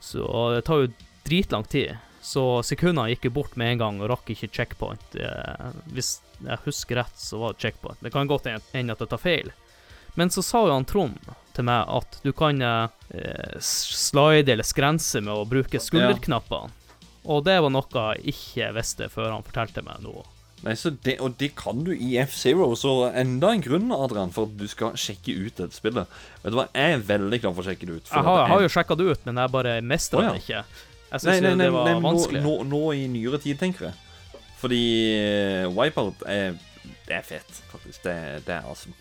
Så 0.01 0.55
det 0.55 0.65
tar 0.65 0.81
jo 0.87 0.93
dritlang 1.25 1.67
tid. 1.67 1.97
Så 2.25 2.41
sekundene 2.65 3.11
gikk 3.11 3.27
jo 3.27 3.35
bort 3.35 3.57
med 3.59 3.75
en 3.75 3.81
gang 3.83 3.99
og 4.01 4.09
rakk 4.09 4.31
ikke 4.33 4.49
checkpoint. 4.49 5.13
Eh, 5.13 5.67
hvis 5.93 6.15
jeg 6.39 6.57
husker 6.65 6.97
rett, 7.03 7.19
så 7.21 7.37
var 7.37 7.53
det 7.53 7.61
checkpoint. 7.61 8.01
Det 8.01 8.11
kan 8.13 8.29
godt 8.29 8.49
hende 8.49 8.95
at 8.95 9.03
jeg 9.03 9.11
tar 9.11 9.21
feil. 9.21 9.51
Men 10.15 10.31
så 10.33 10.41
sa 10.41 10.63
jo 10.65 10.73
han 10.73 10.87
Trond 10.87 11.19
til 11.55 11.67
meg 11.67 11.85
at 11.91 12.17
du 12.23 12.31
kan 12.35 12.61
eh, 12.65 13.59
slide 13.61 14.55
eller 14.55 14.65
skrense 14.65 15.21
med 15.21 15.35
å 15.35 15.45
bruke 15.47 15.81
skulderknappene. 15.81 16.73
Og 17.25 17.43
det 17.45 17.59
var 17.61 17.73
noe 17.73 18.07
jeg 18.15 18.33
ikke 18.35 18.71
visste 18.75 19.09
før 19.09 19.31
han 19.33 19.45
fortalte 19.45 19.83
meg 19.85 20.01
noe. 20.05 20.25
Nei, 20.65 20.73
så 20.79 20.89
det, 21.05 21.17
Og 21.21 21.35
det 21.37 21.51
kan 21.59 21.83
du 21.85 21.91
i 21.93 22.15
F-Zero, 22.23 22.71
så 22.79 23.11
enda 23.13 23.51
en 23.53 23.61
grunn 23.61 23.91
Adrian, 23.93 24.33
for 24.33 24.49
at 24.49 24.57
du 24.57 24.65
skal 24.71 24.97
sjekke 24.97 25.35
ut 25.35 25.61
dette 25.61 25.77
spillet. 25.77 26.09
Vet 26.41 26.53
du 26.53 26.57
hva, 26.57 26.67
Jeg 26.73 26.97
er 26.97 27.05
veldig 27.05 27.41
klar 27.43 27.53
for 27.53 27.65
å 27.65 27.69
sjekke 27.69 27.89
det 27.89 27.99
ut. 27.99 28.09
Jeg 28.09 28.29
har, 28.29 28.41
jeg 28.41 28.53
har 28.53 28.65
jo 28.65 28.75
sjekka 28.77 28.97
det 28.97 29.09
ut, 29.11 29.25
men 29.27 29.41
jeg 29.43 29.53
bare 29.53 29.79
mestra 29.85 30.21
oh, 30.21 30.25
ja. 30.25 30.33
det 30.33 30.45
ikke. 30.45 30.63
Jeg 31.15 31.23
syns 31.23 31.59
det 31.61 31.71
var 31.71 31.87
nei, 31.87 31.95
vanskelig. 32.03 32.41
nå, 32.43 32.57
nå, 32.63 32.69
nå 32.75 32.81
i 32.97 33.07
nyere 33.11 33.39
tid, 33.41 33.57
tenker 33.61 33.89
jeg. 33.89 34.41
Fordi 34.59 34.83
eh, 35.15 35.65
Wipeout 35.71 36.23
er, 36.27 36.55
det 37.07 37.19
er 37.19 37.25
fett, 37.25 37.61
faktisk. 37.71 38.03
Det, 38.03 38.15
det 38.47 38.55
er 38.57 38.67
awesome. 38.67 38.95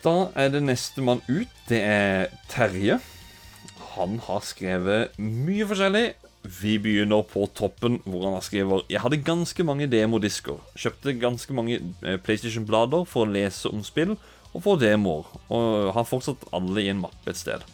Da 0.00 0.30
er 0.38 0.48
det 0.54 0.62
nestemann 0.64 1.20
ut. 1.28 1.50
Det 1.68 1.80
er 1.84 2.30
Terje. 2.48 3.00
Han 3.96 4.20
har 4.24 4.44
skrevet 4.46 5.18
mye 5.20 5.66
forskjellig. 5.68 6.06
Vi 6.40 6.78
begynner 6.80 7.26
på 7.28 7.44
toppen, 7.52 7.98
hvor 8.06 8.22
han 8.24 8.38
har 8.38 8.44
skrevet 8.46 8.88
Jeg 8.88 9.02
hadde 9.04 9.18
ganske 9.26 9.64
mange 9.66 9.90
demodisker. 9.92 10.56
Kjøpte 10.78 11.18
ganske 11.20 11.52
mange 11.56 11.80
eh, 12.00 12.16
PlayStation-blader 12.16 13.04
for 13.10 13.26
å 13.26 13.32
lese 13.34 13.68
om 13.68 13.84
spill 13.84 14.16
og 14.54 14.64
få 14.64 14.78
demoer. 14.80 15.28
Og 15.52 15.92
har 15.94 16.08
fortsatt 16.08 16.48
alle 16.56 16.86
i 16.86 16.88
en 16.94 17.02
mappe 17.02 17.28
et 17.30 17.38
sted. 17.38 17.66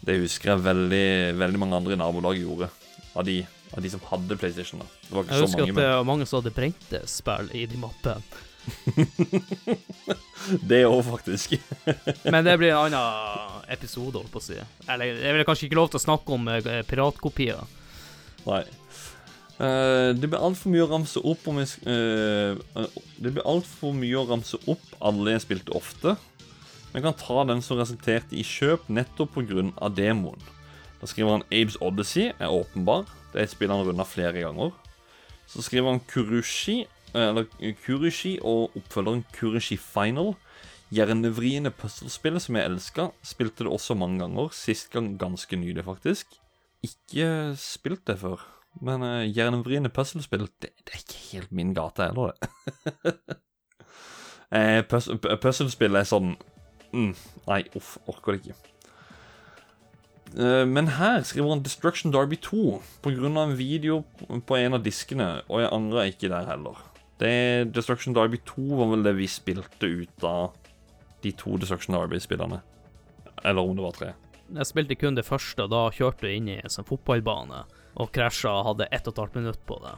Det 0.00 0.20
husker 0.22 0.54
jeg 0.54 0.64
veldig, 0.64 1.08
veldig 1.36 1.60
mange 1.60 1.76
andre 1.82 1.98
i 1.98 2.00
nabolaget 2.00 2.46
gjorde. 2.46 2.70
Av 3.18 3.26
de, 3.26 3.40
av 3.74 3.82
de 3.82 3.90
som 3.90 4.02
hadde 4.12 4.36
PlayStation. 4.38 4.78
da 4.78 4.86
Det 5.08 5.16
var 5.16 5.24
ikke 5.24 5.34
Jeg 5.34 5.40
så 5.40 5.46
husker 5.48 5.64
at 5.64 5.80
det 5.80 5.88
var 5.90 6.04
mange 6.06 6.28
som 6.28 6.38
hadde 6.38 6.52
brente 6.54 7.00
spill 7.10 7.50
i 7.58 7.64
de 7.66 7.80
mappene. 7.82 8.44
Det 10.70 10.84
òg, 10.86 11.02
faktisk. 11.06 11.56
Men 12.32 12.46
det 12.46 12.56
blir 12.60 12.72
en 12.72 12.94
annen 12.94 13.64
episode, 13.72 14.20
holdt 14.20 14.32
på 14.32 14.40
å 14.40 14.44
si. 14.44 14.58
Eller 14.88 15.18
jeg 15.18 15.36
vil 15.36 15.46
kanskje 15.48 15.68
ikke 15.68 15.80
lov 15.80 15.90
til 15.92 16.00
å 16.00 16.04
snakke 16.04 16.36
om 16.36 16.48
eh, 16.52 16.82
piratkopier. 16.88 17.64
Nei. 18.46 18.64
Uh, 19.58 20.14
det 20.14 20.30
blir 20.30 20.38
altfor 20.38 20.70
mye 20.70 20.84
å 20.84 20.90
ramse 20.92 21.18
opp 21.26 21.48
om 21.50 21.56
jeg 21.58 21.82
uh, 21.82 22.54
Det 23.18 23.32
blir 23.32 23.42
altfor 23.42 23.90
mye 23.90 24.20
å 24.20 24.28
ramse 24.28 24.54
opp 24.70 24.84
alle 25.02 25.34
jeg 25.34 25.48
spilte 25.48 25.74
ofte. 25.74 26.14
Men 26.92 27.08
kan 27.08 27.18
ta 27.18 27.42
den 27.50 27.62
som 27.64 27.80
resulterte 27.80 28.38
i 28.38 28.46
kjøp 28.46 28.86
nettopp 28.88 29.34
pga. 29.34 29.90
demoen. 29.90 30.38
Da 31.00 31.06
skriver 31.06 31.38
han 31.38 31.46
Abes 31.52 31.78
Odyssey 31.80 32.32
er 32.38 32.52
åpenbar. 32.52 33.06
Det 33.32 33.40
er 33.40 33.46
et 33.46 33.54
spill 33.54 33.72
han 33.72 33.84
runda 33.86 34.06
flere 34.08 34.34
ganger. 34.40 34.72
Så 35.48 35.62
skriver 35.64 35.94
han 35.94 36.02
Kurushi, 36.10 36.80
eh, 37.14 37.28
eller 37.28 37.46
Kurushi 37.84 38.38
og 38.42 38.76
oppfølgeren 38.76 39.24
Kurushi 39.36 39.76
Final. 39.76 40.34
Hjernevriende 40.90 41.70
puzzlespill 41.70 42.40
som 42.40 42.56
jeg 42.56 42.70
elska. 42.70 43.10
Spilte 43.22 43.64
det 43.64 43.72
også 43.72 43.94
mange 43.94 44.20
ganger. 44.24 44.48
Sist 44.52 44.90
gang 44.90 45.18
ganske 45.20 45.56
nylig, 45.56 45.84
faktisk. 45.84 46.38
Ikke 46.82 47.54
spilt 47.56 48.06
det 48.06 48.18
før. 48.18 48.44
Men 48.80 49.02
uh, 49.02 49.24
hjernevriende 49.26 49.90
puslespill, 49.90 50.46
det, 50.62 50.70
det 50.86 50.94
er 50.94 51.02
ikke 51.02 51.22
helt 51.32 51.52
min 51.52 51.74
gate 51.74 52.04
heller, 52.06 52.32
det. 52.32 53.14
eh, 54.58 54.82
puz 54.86 55.08
puzzlespill 55.42 55.98
er 55.98 56.06
sånn 56.06 56.36
mm, 56.92 57.14
Nei, 57.48 57.62
uff, 57.78 57.96
orker 58.10 58.36
det 58.36 58.44
ikke. 58.44 58.77
Eh, 60.36 60.64
men 60.68 60.90
her 60.98 61.22
skriver 61.24 61.54
han 61.54 61.64
Destruction 61.64 62.12
Derby 62.12 62.36
2 62.36 62.80
pga. 63.02 63.42
en 63.42 63.56
video 63.56 64.04
på 64.46 64.56
en 64.56 64.74
av 64.74 64.84
diskene, 64.84 65.42
og 65.48 65.62
jeg 65.62 65.72
angrer 65.72 66.12
ikke 66.12 66.28
der 66.28 66.46
heller. 66.46 66.76
Det, 67.18 67.72
Destruction 67.74 68.14
Derby 68.14 68.38
2 68.46 68.68
var 68.78 68.90
vel 68.92 69.02
det 69.02 69.16
vi 69.16 69.26
spilte 69.26 69.86
ut 69.86 70.24
av 70.24 70.52
de 71.22 71.32
to 71.32 71.56
Destruction 71.58 71.96
Derby-spillerne. 71.96 72.60
Eller 73.44 73.62
om 73.62 73.74
det 73.76 73.82
var 73.82 73.96
tre. 73.96 74.12
Jeg 74.48 74.66
spilte 74.66 74.96
kun 74.96 75.16
det 75.16 75.26
første, 75.26 75.64
og 75.64 75.72
da 75.72 75.88
kjørte 75.92 76.28
jeg 76.28 76.40
inn 76.40 76.52
i 76.52 76.60
en 76.62 76.72
sånn 76.72 76.86
fotballbane 76.88 77.64
og 77.98 78.12
krasja 78.14 78.52
og 78.52 78.66
hadde 78.70 78.88
ett 78.94 79.08
og 79.08 79.16
et 79.16 79.22
halvt 79.24 79.40
minutt 79.40 79.64
på 79.66 79.80
det. 79.82 79.96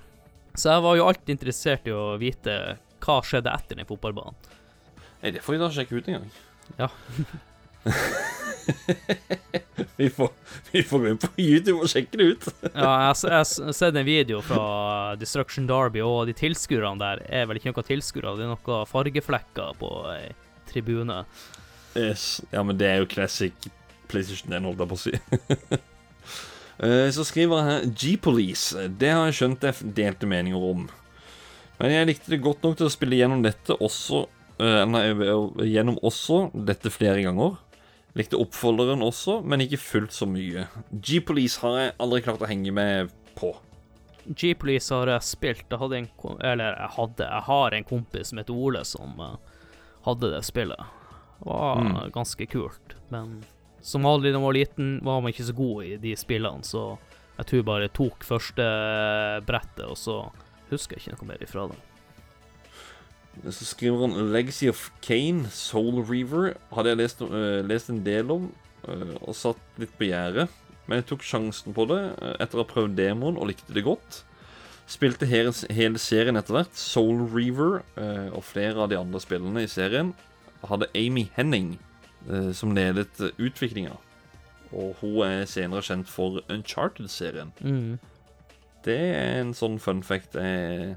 Så 0.57 0.73
jeg 0.73 0.85
var 0.87 0.97
jo 0.97 1.07
alltid 1.07 1.35
interessert 1.37 1.87
i 1.87 1.95
å 1.95 2.17
vite 2.21 2.57
hva 3.05 3.21
skjedde 3.25 3.53
etter 3.53 3.79
den 3.79 3.89
fotballbanen. 3.89 4.37
Nei, 5.21 5.35
det 5.37 5.45
får 5.45 5.55
vi 5.55 5.61
da 5.61 5.71
sjekke 5.75 6.01
ut 6.01 6.09
en 6.09 6.19
gang. 6.19 6.31
Ja. 6.81 6.89
vi, 10.01 10.09
får, 10.11 10.31
vi 10.73 10.83
får 10.87 11.03
gå 11.03 11.11
inn 11.11 11.21
på 11.23 11.31
YouTube 11.37 11.79
og 11.85 11.93
sjekke 11.93 12.21
det 12.21 12.29
ut. 12.33 12.49
Ja, 12.75 12.93
jeg 13.11 13.31
jeg 13.31 13.37
har 13.37 13.75
sett 13.77 13.97
en 13.97 14.07
video 14.07 14.41
fra 14.45 15.17
Destruction 15.21 15.69
Derby, 15.71 16.03
og 16.05 16.27
de 16.31 16.37
tilskuerne 16.37 17.01
der 17.01 17.25
er 17.29 17.49
vel 17.51 17.61
ikke 17.61 17.73
noen 17.73 17.89
tilskuere, 17.91 18.37
det 18.39 18.47
er 18.47 18.55
noen 18.55 18.89
fargeflekker 18.91 19.77
på 19.81 19.93
ei 20.15 20.33
tribune. 20.71 21.25
Yes. 21.99 22.41
Ja, 22.53 22.63
men 22.63 22.79
det 22.79 22.87
er 22.87 23.01
jo 23.03 23.11
classic 23.11 23.71
PlayStation 24.11 24.55
1, 24.55 24.67
holdt 24.67 24.85
jeg 24.85 24.91
på 24.91 24.99
å 24.99 25.05
si. 25.07 25.81
Eh, 26.81 27.11
så 27.13 27.27
skriver 27.29 27.59
jeg 27.59 27.69
her 27.69 27.83
G-Police. 27.93 28.87
Det 28.97 29.11
har 29.13 29.27
jeg 29.29 29.37
skjønt 29.37 29.61
det 29.61 29.69
er 29.69 29.89
delte 29.99 30.29
meninger 30.31 30.63
om. 30.65 30.87
Men 31.77 31.93
jeg 31.93 32.09
likte 32.09 32.33
det 32.33 32.39
godt 32.45 32.65
nok 32.65 32.79
til 32.79 32.89
å 32.89 32.93
spille 32.93 33.19
gjennom 33.19 33.43
dette 33.45 33.77
også 33.77 34.23
eh, 34.61 34.85
Nei, 34.89 35.03
eh, 35.13 35.67
gjennom 35.75 35.99
også 36.01 36.47
dette 36.55 36.93
flere 36.95 37.21
ganger. 37.27 37.59
Likte 38.19 38.37
oppfolderen 38.41 39.03
også, 39.07 39.37
men 39.47 39.61
ikke 39.63 39.79
fullt 39.79 40.13
så 40.13 40.27
mye. 40.27 40.65
G-Police 40.91 41.61
har 41.63 41.77
jeg 41.79 41.93
aldri 42.03 42.23
klart 42.27 42.43
å 42.43 42.49
henge 42.51 42.73
med 42.75 43.13
på. 43.39 43.53
G-Police 44.27 44.91
har 44.95 45.07
jeg 45.15 45.23
spilt. 45.29 45.67
Jeg 45.71 45.79
hadde 45.81 45.97
en 46.01 46.09
Eller 46.45 46.75
jeg 46.77 46.91
hadde 46.97 47.25
Jeg 47.31 47.43
har 47.47 47.71
en 47.75 47.85
kompis 47.85 48.29
som 48.33 48.39
heter 48.39 48.55
Ole, 48.55 48.83
som 48.85 49.15
eh, 49.21 49.37
hadde 50.07 50.31
det 50.35 50.43
spillet. 50.45 50.77
Det 51.41 51.47
var 51.47 51.77
Mm. 51.81 52.11
ganske 52.13 52.47
kult, 52.51 52.95
men 53.11 53.45
som 53.81 54.05
aldri 54.05 54.31
da 54.33 54.39
man 54.39 54.51
var 54.53 54.59
liten, 54.59 55.01
var 55.03 55.21
man 55.23 55.33
ikke 55.33 55.47
så 55.49 55.55
god 55.57 55.85
i 55.85 55.97
de 55.97 56.13
spillene, 56.17 56.61
så 56.63 56.99
jeg 57.39 57.47
tror 57.47 57.63
bare 57.65 57.87
jeg 57.89 57.95
tok 57.97 58.19
første 58.29 58.67
brettet, 59.47 59.87
og 59.89 59.97
så 59.97 60.31
husker 60.71 60.99
jeg 60.99 61.07
ikke 61.15 61.17
noe 61.23 61.29
mer 61.31 61.39
ifra 61.47 61.65
det. 61.71 61.79
Så 63.49 63.65
skriver 63.65 64.05
han 64.05 64.33
Legacy 64.33 64.69
of 64.69 64.91
Kane, 65.03 65.49
Soul 65.51 66.03
Reaver. 66.05 66.55
Hadde 66.75 66.93
jeg 66.93 67.01
lest, 67.01 67.23
uh, 67.25 67.61
lest 67.65 67.89
en 67.93 68.03
del 68.05 68.33
om, 68.33 68.51
uh, 68.85 69.15
og 69.23 69.37
satt 69.37 69.81
litt 69.81 69.95
på 69.97 70.11
gjerdet. 70.11 70.51
Men 70.87 71.01
jeg 71.01 71.09
tok 71.13 71.25
sjansen 71.25 71.77
på 71.77 71.87
det 71.89 72.01
uh, 72.21 72.35
etter 72.43 72.61
å 72.61 72.65
ha 72.65 72.69
prøvd 72.69 72.99
demoen 72.99 73.39
og 73.41 73.49
likte 73.49 73.77
det 73.77 73.87
godt. 73.87 74.23
Spilte 74.91 75.29
hele, 75.31 75.55
hele 75.73 76.03
serien 76.03 76.37
etter 76.37 76.59
hvert. 76.59 76.77
Soul 76.77 77.23
Reaver 77.31 77.85
og 78.35 78.43
flere 78.43 78.83
av 78.83 78.89
de 78.91 78.97
andre 78.99 79.21
spillene 79.23 79.63
i 79.63 79.71
serien 79.71 80.11
hadde 80.67 80.89
Amy 80.99 81.29
Henning 81.37 81.77
som 82.59 82.75
ledet 82.75 83.23
utviklinga. 83.39 83.95
Og 84.75 84.99
hun 84.99 85.21
er 85.29 85.45
senere 85.47 85.85
kjent 85.87 86.11
for 86.11 86.43
Uncharted-serien. 86.51 87.55
Mm. 87.63 88.01
Det 88.83 88.99
er 89.15 89.39
en 89.45 89.55
sånn 89.55 89.79
fun 89.79 90.03
fact 90.03 90.35
jeg 90.35 90.97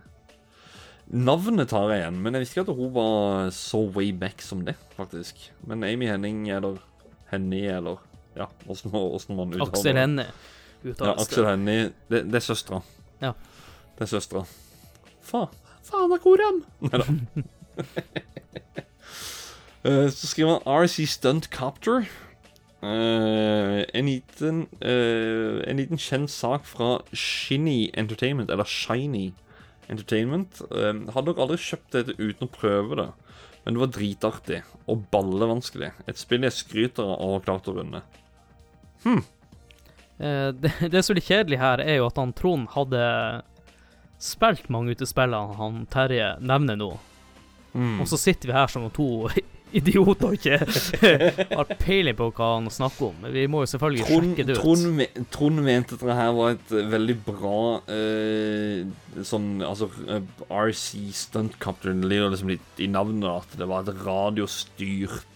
Navnet 1.13 1.69
tar 1.69 1.91
jeg 1.93 2.01
igjen, 2.01 2.15
men 2.25 2.33
jeg 2.33 2.41
visste 2.41 2.57
ikke 2.57 2.71
at 2.71 2.77
hun 2.79 2.93
var 2.95 3.51
så 3.53 3.83
way 3.93 4.09
back 4.17 4.41
som 4.41 4.63
det, 4.65 4.73
faktisk. 4.97 5.43
Men 5.69 5.85
Amy 5.85 6.07
Henning, 6.09 6.47
eller 6.49 6.79
Henny, 7.29 7.67
eller 7.69 8.01
Ja, 8.33 8.47
åssen 8.65 8.89
man 9.37 9.53
uttaler 9.53 9.67
Aksel 9.67 9.99
det. 10.17 10.25
Ja, 10.97 11.11
Aksel. 11.13 11.45
Henny. 11.45 11.75
Det, 12.09 12.23
det 12.31 12.39
er 12.39 12.45
søstera. 12.47 12.79
Ja. 13.21 13.35
Det 13.93 14.07
er 14.07 14.09
søstera. 14.09 14.41
Fa, 15.21 15.45
faen 15.85 16.15
av 16.15 16.21
koran! 16.23 16.63
Nei 16.81 17.03
da. 17.03 17.09
Eh, 19.83 20.07
så 20.07 20.27
skriver 20.29 20.61
han 20.63 20.85
RC 20.85 21.03
Stunt 21.11 21.49
Copter. 21.51 22.05
Uh, 22.79 23.83
en, 23.91 24.05
liten, 24.07 24.61
uh, 24.79 25.59
en 25.67 25.75
liten 25.75 25.99
kjent 25.99 26.31
sak 26.31 26.63
fra 26.63 27.01
Shinny 27.11 27.89
Entertainment, 27.91 28.51
eller 28.51 28.63
Shiny 28.63 29.33
Entertainment. 29.91 30.61
Eh, 30.71 30.91
hadde 31.15 31.29
nok 31.29 31.43
aldri 31.43 31.59
kjøpt 31.61 31.95
dette 31.97 32.17
uten 32.19 32.47
å 32.47 32.53
prøve 32.53 32.99
det, 33.01 33.07
men 33.63 33.75
det 33.75 33.83
var 33.83 33.93
dritartig 33.95 34.59
og 34.91 35.05
ballevanskelig. 35.13 35.93
Et 36.07 36.19
spill 36.19 36.47
jeg 36.47 36.57
skryter 36.57 37.07
av 37.07 37.23
å 37.27 37.31
ha 37.37 37.45
klart 37.45 37.69
å 37.71 37.77
runde. 37.77 38.03
Hm. 39.03 39.23
det, 40.17 40.71
det 40.93 41.01
som 41.03 41.17
litt 41.17 41.27
kjedelig 41.27 41.59
her, 41.59 41.83
er 41.83 41.99
jo 41.99 42.07
at 42.07 42.19
han 42.21 42.35
Trond 42.37 42.69
hadde 42.75 43.01
spilt 44.23 44.69
mange 44.71 44.95
av 44.95 45.09
spillene 45.09 45.57
han 45.59 45.83
Terje 45.91 46.35
nevner 46.39 46.79
nå. 46.79 46.93
Mm. 47.73 47.97
Og 48.01 48.07
så 48.07 48.19
sitter 48.21 48.51
vi 48.51 48.55
her 48.55 48.69
som 48.71 48.85
to 48.93 49.27
idioter 49.79 50.29
og 50.29 50.37
ikke 50.37 50.57
har 51.57 51.71
peiling 51.81 52.17
på 52.19 52.27
hva 52.37 52.49
han 52.55 52.69
snakker 52.73 53.09
om. 53.09 53.17
Men 53.23 53.33
vi 53.35 53.43
må 53.51 53.63
jo 53.63 53.69
selvfølgelig 53.73 54.05
Trond, 54.07 54.29
sjekke 54.29 54.45
det 54.47 54.55
ut. 54.57 54.61
Trond, 54.61 55.27
Trond 55.33 55.63
mente 55.65 55.97
at 55.97 56.05
det 56.07 56.17
her 56.19 56.31
var 56.37 56.55
et 56.55 56.73
eh, 56.77 56.87
veldig 56.93 57.15
bra 57.25 57.59
eh, 57.95 59.21
sånn 59.25 59.47
Altså 59.65 59.89
eh, 60.07 60.23
RC 60.49 61.03
Stuntcopter 61.17 61.93
Det 61.93 62.09
ligger 62.09 62.33
liksom 62.33 62.51
litt 62.53 62.81
i 62.83 62.89
navnet 62.91 63.29
at 63.31 63.57
det 63.59 63.67
var 63.69 63.83
et 63.87 64.03
radiostyrt 64.05 65.29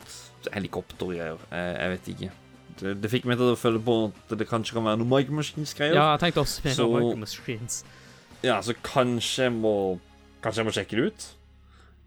helikoptergreier. 0.54 1.39
Jeg, 1.52 1.71
jeg 1.82 1.93
vet 1.95 2.12
ikke. 2.13 2.30
Det, 2.78 2.91
det 3.02 3.10
fikk 3.12 3.26
meg 3.28 3.39
til 3.39 3.52
å 3.52 3.58
føle 3.60 3.80
på 3.84 3.95
at 4.13 4.36
det 4.39 4.45
kanskje 4.50 4.78
kan 4.78 4.86
være 4.86 5.02
noe 5.02 5.10
Micro 5.10 5.36
Machines-greier. 5.39 5.97
Ja, 5.97 6.12
jeg 6.13 6.21
tenkte 6.28 6.43
også 6.45 6.62
på 6.63 6.76
Så- 6.78 6.89
Micro 6.93 7.15
Machines. 7.23 7.80
Ja, 8.45 8.60
så 8.62 8.76
kanskje 8.86 9.47
jeg 9.47 9.56
må 9.58 9.73
Kanskje 10.45 10.62
jeg 10.62 10.67
må 10.67 10.73
sjekke 10.76 10.97
det 11.00 11.06
ut? 11.10 11.23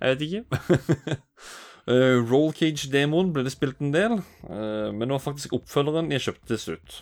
Jeg 0.00 0.12
vet 0.14 0.20
ikke. 0.28 1.16
uh, 1.90 2.18
Roll 2.22 2.54
Cage-demoen 2.56 3.34
ble 3.34 3.44
det 3.46 3.52
spilt 3.54 3.82
en 3.82 3.92
del, 3.94 4.18
uh, 4.48 4.88
men 4.94 5.06
det 5.06 5.14
var 5.16 5.26
faktisk 5.26 5.58
oppfølgeren 5.58 6.10
jeg 6.14 6.28
kjøpte 6.28 6.52
til 6.54 6.62
slutt. 6.64 6.98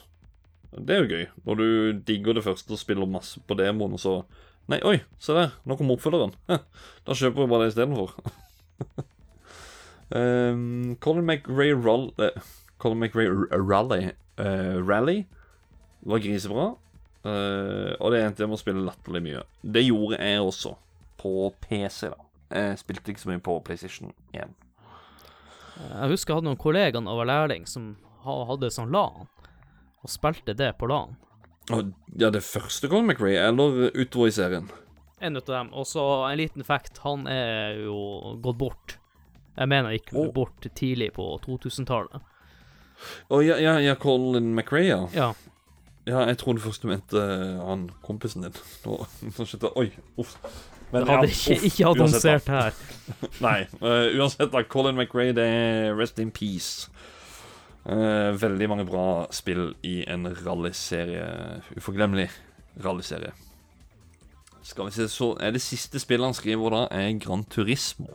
Det 0.72 0.94
er 0.94 1.00
jo 1.02 1.12
gøy, 1.14 1.24
når 1.46 1.60
du 1.60 1.68
digger 2.08 2.36
det 2.36 2.44
første 2.44 2.74
og 2.74 2.80
spiller 2.80 3.08
masse 3.08 3.40
på 3.48 3.56
demoen, 3.58 3.96
og 3.96 4.02
så 4.02 4.20
Nei, 4.68 4.82
oi, 4.84 4.98
se 5.16 5.32
der, 5.32 5.54
nå 5.64 5.78
kommer 5.78 5.96
oppfølgeren. 5.96 6.34
Da 7.08 7.14
kjøper 7.16 7.40
vi 7.40 7.48
bare 7.48 7.64
det 7.64 7.70
istedenfor. 7.72 8.10
um, 10.12 10.96
Colin 11.04 11.24
McRae 11.24 11.72
Roll... 11.72 12.10
eh, 12.20 12.36
Colin 12.76 13.00
McRae 13.00 13.32
Rally 13.48 14.10
uh, 14.36 14.76
Rally 14.84 15.22
var 16.04 16.20
grisebra. 16.20 16.68
Uh, 17.24 17.96
og 17.96 18.12
det 18.12 18.20
endte 18.22 18.44
jeg 18.44 18.52
med 18.52 18.58
å 18.58 18.60
spille 18.60 18.84
latterlig 18.84 19.24
mye. 19.24 19.42
Det 19.64 19.86
gjorde 19.86 20.20
jeg 20.20 20.44
også. 20.44 20.76
På 21.18 21.48
PC, 21.64 22.12
da. 22.12 22.28
Jeg 22.52 22.78
spilte 22.84 23.12
ikke 23.12 23.24
så 23.24 23.32
mye 23.32 23.44
på 23.48 23.56
PlayStation 23.64 24.12
1. 24.36 24.52
Jeg 25.78 26.12
husker 26.12 26.32
jeg 26.32 26.40
hadde 26.40 26.50
noen 26.50 26.60
kollegaer 26.60 26.96
da 26.96 27.02
jeg 27.04 27.20
var 27.20 27.30
lærling 27.30 27.66
som 27.70 27.88
ha- 28.24 28.44
hadde 28.50 28.70
sånn 28.74 28.92
LAN, 28.94 29.28
og 30.02 30.12
spilte 30.12 30.54
det 30.56 30.72
på 30.78 30.88
LAN. 30.90 31.16
Ja, 32.16 32.30
det 32.32 32.42
første 32.46 32.88
Colin 32.88 33.10
McRae, 33.10 33.36
eller 33.48 33.90
utover 33.92 34.30
i 34.30 34.34
serien? 34.34 34.70
En 35.20 35.36
av 35.36 35.44
dem. 35.44 35.72
Og 35.74 35.86
så 35.86 36.02
en 36.30 36.38
liten 36.38 36.64
fact, 36.64 37.02
han 37.04 37.26
er 37.28 37.82
jo 37.84 38.38
gått 38.42 38.58
bort. 38.58 38.96
Jeg 39.58 39.68
mener 39.68 39.90
han 39.90 39.98
gikk 39.98 40.14
oh. 40.14 40.32
bort 40.32 40.66
tidlig 40.78 41.12
på 41.18 41.26
2000-tallet. 41.44 42.22
Å 43.30 43.40
ja, 43.44 43.58
ja, 43.62 43.76
ja, 43.82 43.94
Colin 44.00 44.54
McRae, 44.54 44.86
ja. 44.88 45.02
Ja. 45.14 45.32
Ja, 46.08 46.22
jeg 46.30 46.38
trodde 46.40 46.62
først 46.64 46.82
du 46.82 46.88
mente 46.88 47.20
eh, 47.20 47.58
han 47.60 47.88
kompisen 48.00 48.46
din. 48.46 48.54
Nå, 48.86 49.02
nå 49.28 49.44
skjønte 49.44 49.68
jeg 49.68 49.76
Oi, 49.76 49.90
uff. 50.22 50.38
Men 50.92 51.04
Jeg 51.04 51.08
hadde 51.10 51.28
ikke, 51.28 51.56
ikke 51.68 51.90
annonsert 51.90 52.48
her. 52.52 52.78
Nei, 53.44 53.58
Uh, 53.80 54.08
uansett 54.20 54.52
da, 54.52 54.62
Colin 54.68 54.96
McRae, 54.98 55.34
det 55.36 55.44
er 55.44 55.96
rest 55.96 56.18
in 56.20 56.32
peace. 56.34 56.88
Uh, 57.88 58.34
veldig 58.36 58.68
mange 58.68 58.86
bra 58.88 59.26
spill 59.32 59.72
i 59.86 60.02
en 60.08 60.28
rallyserie. 60.44 61.28
Uforglemmelig 61.76 62.28
rallyserie. 62.84 63.32
Skal 64.64 64.88
vi 64.88 64.96
se, 64.96 65.08
så 65.08 65.32
er 65.40 65.54
det 65.54 65.64
siste 65.64 66.00
spillet 66.02 66.28
han 66.28 66.36
skriver 66.36 66.74
da, 66.74 66.82
er 66.92 67.14
Gran 67.22 67.46
Turismo. 67.48 68.10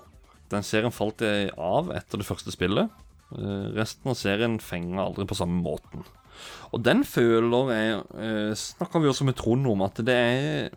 Den 0.54 0.66
serien 0.66 0.94
falt 0.94 1.24
av 1.26 1.90
etter 1.96 2.22
det 2.22 2.28
første 2.30 2.54
spillet. 2.54 2.90
Uh, 3.34 3.70
resten 3.74 4.14
av 4.14 4.18
serien 4.20 4.60
fenger 4.62 5.08
aldri 5.08 5.26
på 5.30 5.38
samme 5.38 5.62
måten. 5.62 6.06
Og 6.74 6.82
den 6.82 7.04
føler 7.06 7.70
jeg 7.70 8.56
Snakka 8.58 8.98
vi 9.00 9.10
også 9.12 9.26
med 9.28 9.36
Trond 9.38 9.68
om, 9.70 9.84
at 9.86 10.00
det 10.02 10.16
er 10.18 10.72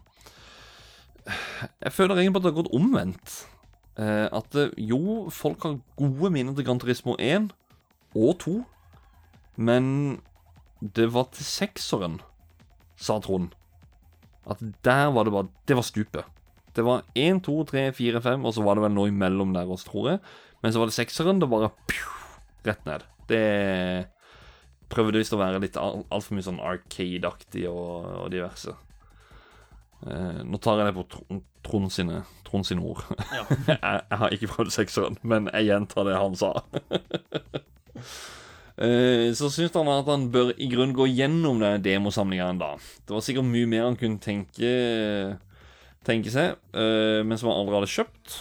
Jeg 1.27 1.93
føler 1.93 2.21
egentlig 2.21 2.37
på 2.37 2.41
at 2.43 2.47
det 2.47 2.53
har 2.53 2.61
gått 2.63 2.75
omvendt. 2.77 3.35
Eh, 3.99 4.27
at 4.37 4.57
eh, 4.61 4.73
jo, 4.79 5.27
folk 5.33 5.65
har 5.67 5.79
gode 5.99 6.31
minner 6.35 6.55
til 6.57 6.67
Gran 6.67 6.79
Turismo 6.83 7.17
1 7.19 7.51
og 8.17 8.33
2, 8.45 8.55
men 9.57 9.89
det 10.81 11.09
var 11.15 11.31
til 11.35 11.47
sekseren, 11.49 12.19
sa 13.01 13.19
Trond. 13.25 13.55
At 14.47 14.61
der 14.87 15.11
var 15.11 15.27
det 15.27 15.33
bare 15.35 15.49
Det 15.67 15.77
var 15.77 15.85
stupet. 15.89 16.25
Det 16.77 16.85
var 16.85 17.03
1, 17.17 17.41
2, 17.47 17.55
3, 17.73 17.87
4, 17.97 18.21
5, 18.23 18.45
og 18.47 18.53
så 18.55 18.63
var 18.63 18.77
det 18.77 18.85
vel 18.85 18.95
noe 18.95 19.09
imellom 19.11 19.55
der 19.57 19.67
også, 19.73 19.89
tror 19.91 20.11
jeg. 20.13 20.21
Men 20.63 20.73
så 20.73 20.81
var 20.83 20.91
det 20.91 20.95
sekseren. 20.99 21.41
Det 21.41 21.49
bare 21.51 21.73
pju, 21.89 22.05
rett 22.69 22.85
ned. 22.87 23.05
Det 23.31 23.43
prøvde 24.93 25.19
visst 25.19 25.35
å 25.35 25.41
være 25.41 25.59
litt 25.65 25.77
al- 25.81 26.05
altfor 26.15 26.37
mye 26.37 26.45
sånn 26.47 26.61
arcade-aktig 26.63 27.65
og, 27.71 28.05
og 28.23 28.29
diverse. 28.31 28.77
Eh, 30.05 30.41
nå 30.45 30.59
tar 30.63 30.83
jeg 30.83 30.91
det 30.91 30.97
på 30.99 31.07
Tron- 31.15 31.45
Trond 31.67 31.91
sine, 31.91 32.21
Trond 32.47 32.67
sine 32.69 32.85
ord. 32.85 33.01
Ja. 33.33 33.45
jeg, 33.73 33.79
jeg 33.81 34.19
har 34.23 34.35
ikke 34.37 34.51
prøvd 34.53 34.75
sekseren, 34.75 35.17
men 35.27 35.49
jeg 35.55 35.71
gjentar 35.71 36.07
det 36.11 36.19
han 36.21 36.37
sa. 36.39 36.53
Eh, 38.77 39.31
så 39.33 39.49
syns 39.49 39.73
han 39.73 39.89
at 39.89 40.05
han 40.11 40.27
bør 40.29 40.51
i 40.61 40.67
grunn 40.69 40.91
gå 40.93 41.07
gjennom 41.09 41.63
den 41.63 41.81
demosamlinga 41.81 42.51
da. 42.61 42.75
Det 43.09 43.15
var 43.15 43.23
sikkert 43.25 43.49
mye 43.49 43.69
mer 43.73 43.87
han 43.87 43.97
kunne 43.97 44.21
tenke, 44.21 44.69
tenke 46.05 46.29
seg, 46.35 46.59
eh, 46.77 47.23
men 47.25 47.41
som 47.41 47.49
han 47.49 47.63
aldri 47.63 47.79
hadde 47.79 47.89
kjøpt. 47.95 48.35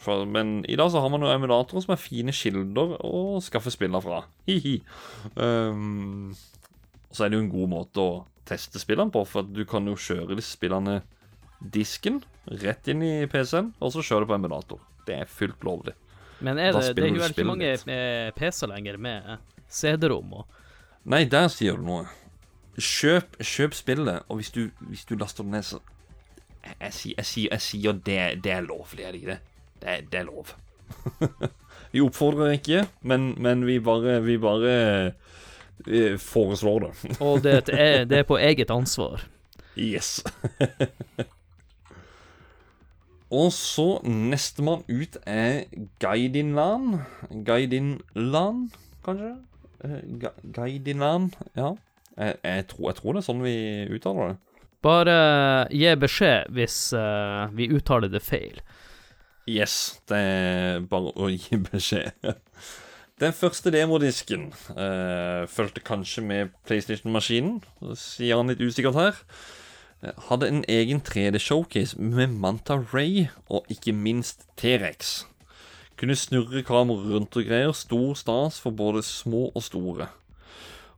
For, 0.00 0.22
men 0.30 0.60
i 0.70 0.78
dag 0.78 0.92
så 0.94 1.02
har 1.02 1.10
man 1.10 1.26
jo 1.26 1.32
emulatorer 1.34 1.82
som 1.82 1.96
er 1.96 2.00
fine 2.00 2.30
kilder 2.32 2.94
å 3.02 3.40
skaffe 3.42 3.72
spiller 3.74 4.00
fra. 4.04 4.22
Hihi. 4.46 4.76
Um, 5.34 6.30
så 7.10 7.24
er 7.26 7.30
det 7.32 7.38
jo 7.40 7.44
en 7.46 7.52
god 7.52 7.70
måte 7.72 8.02
å 8.02 8.10
teste 8.48 8.80
spillene 8.82 9.12
på, 9.14 9.22
for 9.28 9.44
at 9.44 9.52
du 9.54 9.64
kan 9.68 9.86
jo 9.86 9.96
kjøre 9.98 10.36
disse 10.38 10.56
spillene 10.56 11.00
disken 11.60 12.22
rett 12.62 12.88
inn 12.88 13.02
i 13.04 13.26
PC-en, 13.30 13.72
og 13.82 13.92
så 13.94 14.02
kjøre 14.02 14.24
det 14.24 14.30
på 14.32 14.38
emulator. 14.38 14.80
Det 15.06 15.18
er 15.22 15.28
fullt 15.30 15.62
lovlig. 15.66 15.92
Men 16.40 16.56
er 16.58 16.72
det, 16.72 16.94
det 16.96 17.04
er 17.04 17.12
jo 17.18 17.26
ikke 17.28 17.44
mange 17.44 17.74
PC-er 18.38 18.70
lenger 18.72 18.96
med 18.96 19.34
CD-rom 19.70 20.32
og 20.40 20.56
Nei, 21.10 21.22
der 21.32 21.46
sier 21.48 21.78
du 21.80 21.84
noe. 21.86 22.02
Kjøp, 22.80 23.38
kjøp 23.40 23.72
spillet, 23.76 24.22
og 24.28 24.36
hvis 24.40 24.50
du, 24.52 24.66
hvis 24.90 25.06
du 25.08 25.14
laster 25.20 25.44
det 25.46 25.54
ned, 25.54 25.64
så 25.64 25.78
Jeg, 26.80 26.92
sier- 26.92 27.16
jeg, 27.16 27.24
sier- 27.26 27.52
jeg 27.54 27.60
sier 27.64 27.92
det, 28.04 28.18
det 28.44 28.52
er 28.52 28.66
lovlig, 28.66 29.04
er 29.06 29.12
det 29.12 29.20
ikke 29.22 29.32
det? 29.32 29.40
Det 29.80 29.94
det 30.12 30.18
er 30.20 30.26
lov. 30.28 30.50
vi 31.92 32.02
oppfordrer 32.04 32.52
ikke, 32.58 32.82
men, 33.02 33.30
men 33.40 33.64
vi 33.66 33.78
bare, 33.80 34.18
vi 34.24 34.36
bare 34.42 34.74
eh, 34.76 35.12
foreslår 36.20 36.86
det. 36.86 36.92
Og 37.26 37.42
det, 37.44 37.54
er, 37.72 38.04
det 38.04 38.18
er 38.18 38.28
på 38.28 38.38
eget 38.38 38.70
ansvar. 38.70 39.24
Yes. 39.78 40.20
Og 43.30 43.52
så 43.54 44.00
nestemann 44.04 44.82
ut 44.90 45.16
er 45.26 45.64
Gaidinlan. 46.02 47.00
Gaidinlan, 47.46 48.70
kanskje? 49.04 49.36
Eh, 49.84 50.00
Ga 50.20 50.28
Gaidinland, 50.52 51.32
ja. 51.56 51.74
Jeg, 52.16 52.34
jeg, 52.44 52.66
tror, 52.68 52.88
jeg 52.88 52.96
tror 52.96 53.12
det 53.12 53.22
er 53.22 53.28
sånn 53.28 53.44
vi 53.44 53.56
uttaler 53.94 54.32
det. 54.32 54.38
Bare 54.82 55.14
gi 55.70 55.94
beskjed 56.00 56.50
hvis 56.56 56.76
uh, 56.96 57.46
vi 57.54 57.68
uttaler 57.70 58.10
det 58.10 58.22
feil. 58.24 58.58
Yes, 59.48 60.00
det 60.08 60.18
er 60.18 60.84
bare 60.90 61.12
å 61.14 61.30
gi 61.30 61.60
beskjed. 61.70 62.12
Den 63.20 63.34
første 63.36 63.68
demodisken 63.72 64.46
uh, 64.72 65.44
fulgte 65.48 65.82
kanskje 65.84 66.22
med 66.24 66.54
PlayStation-maskinen, 66.64 67.58
sier 67.92 68.40
han 68.40 68.48
litt 68.48 68.62
usikkert 68.64 68.96
her. 68.96 69.18
Eh, 70.00 70.14
Hadde 70.30 70.48
en 70.48 70.62
egen 70.68 71.02
3D-showcase 71.04 72.00
med 72.00 72.32
Manta 72.40 72.78
Ray 72.94 73.26
og 73.48 73.68
ikke 73.68 73.92
minst 73.92 74.46
T-rex. 74.56 75.26
Kunne 76.00 76.16
snurre 76.16 76.62
kameraet 76.64 77.12
rundt 77.12 77.36
og 77.36 77.44
greier. 77.44 77.74
Stor 77.76 78.14
stas 78.16 78.60
for 78.60 78.72
både 78.72 79.02
små 79.04 79.50
og 79.52 79.62
store. 79.62 80.08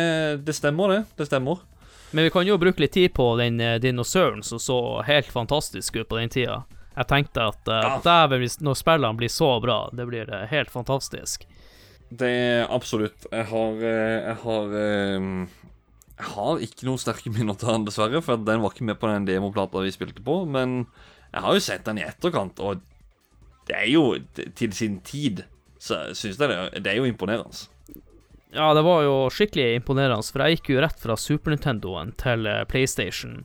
det 0.47 0.55
stemmer, 0.57 0.89
det. 0.95 1.03
Det 1.19 1.27
stemmer. 1.27 1.59
Men 2.11 2.25
vi 2.25 2.31
kan 2.33 2.47
jo 2.47 2.57
bruke 2.57 2.81
litt 2.81 2.95
tid 2.95 3.13
på 3.19 3.37
den 3.41 3.61
eh, 3.61 3.81
dinosauren 3.83 4.43
som 4.47 4.59
så 4.63 5.03
helt 5.05 5.33
fantastisk 5.33 5.97
ut 5.99 6.09
på 6.09 6.17
den 6.23 6.31
tida. 6.33 6.63
Jeg 6.99 7.07
tenkte 7.07 7.45
at 7.53 7.71
uh, 7.71 8.01
dæven, 8.03 8.45
når 8.67 8.79
spillene 8.79 9.19
blir 9.19 9.31
så 9.31 9.53
bra, 9.63 9.79
det 9.95 10.07
blir 10.09 10.31
uh, 10.33 10.47
helt 10.51 10.73
fantastisk. 10.73 11.47
Det 12.09 12.29
er 12.29 12.73
absolutt. 12.73 13.27
Jeg 13.29 13.45
har 13.51 13.83
eh, 13.85 14.15
Jeg 14.25 14.37
har 14.43 14.71
Jeg 14.73 16.29
har 16.33 16.63
ikke 16.65 16.87
noen 16.89 17.01
sterke 17.03 17.31
minner 17.31 17.59
til 17.59 17.69
den, 17.69 17.85
dessverre, 17.85 18.23
for 18.25 18.41
den 18.41 18.63
var 18.65 18.73
ikke 18.73 18.87
med 18.89 18.99
på 18.99 19.11
den 19.11 19.27
demoplata 19.29 19.83
vi 19.85 19.93
spilte 19.93 20.25
på. 20.25 20.41
Men 20.49 20.87
jeg 21.35 21.45
har 21.45 21.55
jo 21.55 21.65
sett 21.67 21.85
den 21.85 22.01
i 22.01 22.07
etterkant, 22.07 22.63
og 22.65 22.81
det 23.69 23.77
er 23.77 23.91
jo 23.93 24.17
Til 24.57 24.73
sin 24.73 25.03
tid 25.05 25.45
så 25.79 26.09
syns 26.17 26.41
jeg 26.41 26.49
det, 26.49 26.81
det 26.83 26.91
er 26.91 26.97
jo 26.99 27.07
imponerende. 27.07 27.69
Ja, 28.51 28.73
det 28.75 28.83
var 28.83 29.05
jo 29.05 29.29
skikkelig 29.31 29.77
imponerende, 29.77 30.25
for 30.25 30.43
jeg 30.43 30.57
gikk 30.57 30.73
jo 30.73 30.81
rett 30.83 30.99
fra 30.99 31.15
Super 31.21 31.53
Nintendoen 31.53 32.17
til 32.19 32.49
PlayStation, 32.73 33.45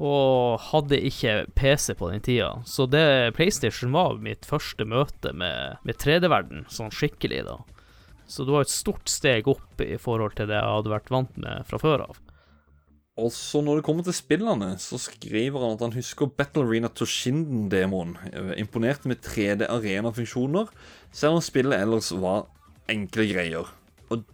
og 0.00 0.62
hadde 0.70 0.96
ikke 1.10 1.34
PC 1.58 1.92
på 1.98 2.08
den 2.08 2.22
tida. 2.24 2.54
Så 2.64 2.86
det 2.88 3.34
PlayStation 3.36 3.92
var 3.92 4.16
mitt 4.24 4.48
første 4.48 4.86
møte 4.88 5.34
med, 5.36 5.76
med 5.84 6.00
3D-verden, 6.00 6.64
sånn 6.72 6.92
skikkelig, 6.94 7.44
da. 7.50 7.58
Så 8.30 8.46
det 8.46 8.54
var 8.54 8.64
et 8.64 8.72
stort 8.72 9.10
steg 9.10 9.48
opp 9.50 9.82
i 9.84 9.98
forhold 10.00 10.38
til 10.38 10.48
det 10.48 10.56
jeg 10.56 10.74
hadde 10.76 10.92
vært 10.92 11.12
vant 11.12 11.40
med 11.42 11.66
fra 11.68 11.80
før 11.82 12.06
av. 12.06 12.20
Og 13.20 13.28
så 13.34 13.60
når 13.60 13.80
det 13.80 13.84
kommer 13.84 14.06
til 14.06 14.16
spillene, 14.16 14.70
så 14.80 14.96
skriver 15.02 15.60
han 15.60 15.74
at 15.74 15.84
han 15.84 15.96
husker 15.96 16.30
Battle 16.32 16.64
Arena 16.64 16.88
Toshinden-demoen. 16.88 18.14
Imponerte 18.30 18.60
Imponert 18.62 19.08
med 19.10 19.20
3D 19.26 19.68
arena-funksjoner, 19.68 20.70
selv 21.12 21.40
om 21.40 21.44
spillet 21.44 21.82
ellers 21.82 22.08
var 22.16 22.46
enkle 22.88 23.26
greier. 23.28 23.68
Og 24.08 24.24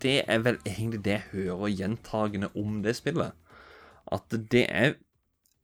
det 0.00 0.22
er 0.24 0.40
vel 0.46 0.62
egentlig 0.64 1.02
det 1.04 1.18
jeg 1.18 1.28
hører 1.34 1.74
gjentagende 1.74 2.52
om 2.56 2.80
det 2.86 2.96
spillet. 2.96 3.36
At 4.12 4.28
det 4.50 4.66
er 4.70 4.96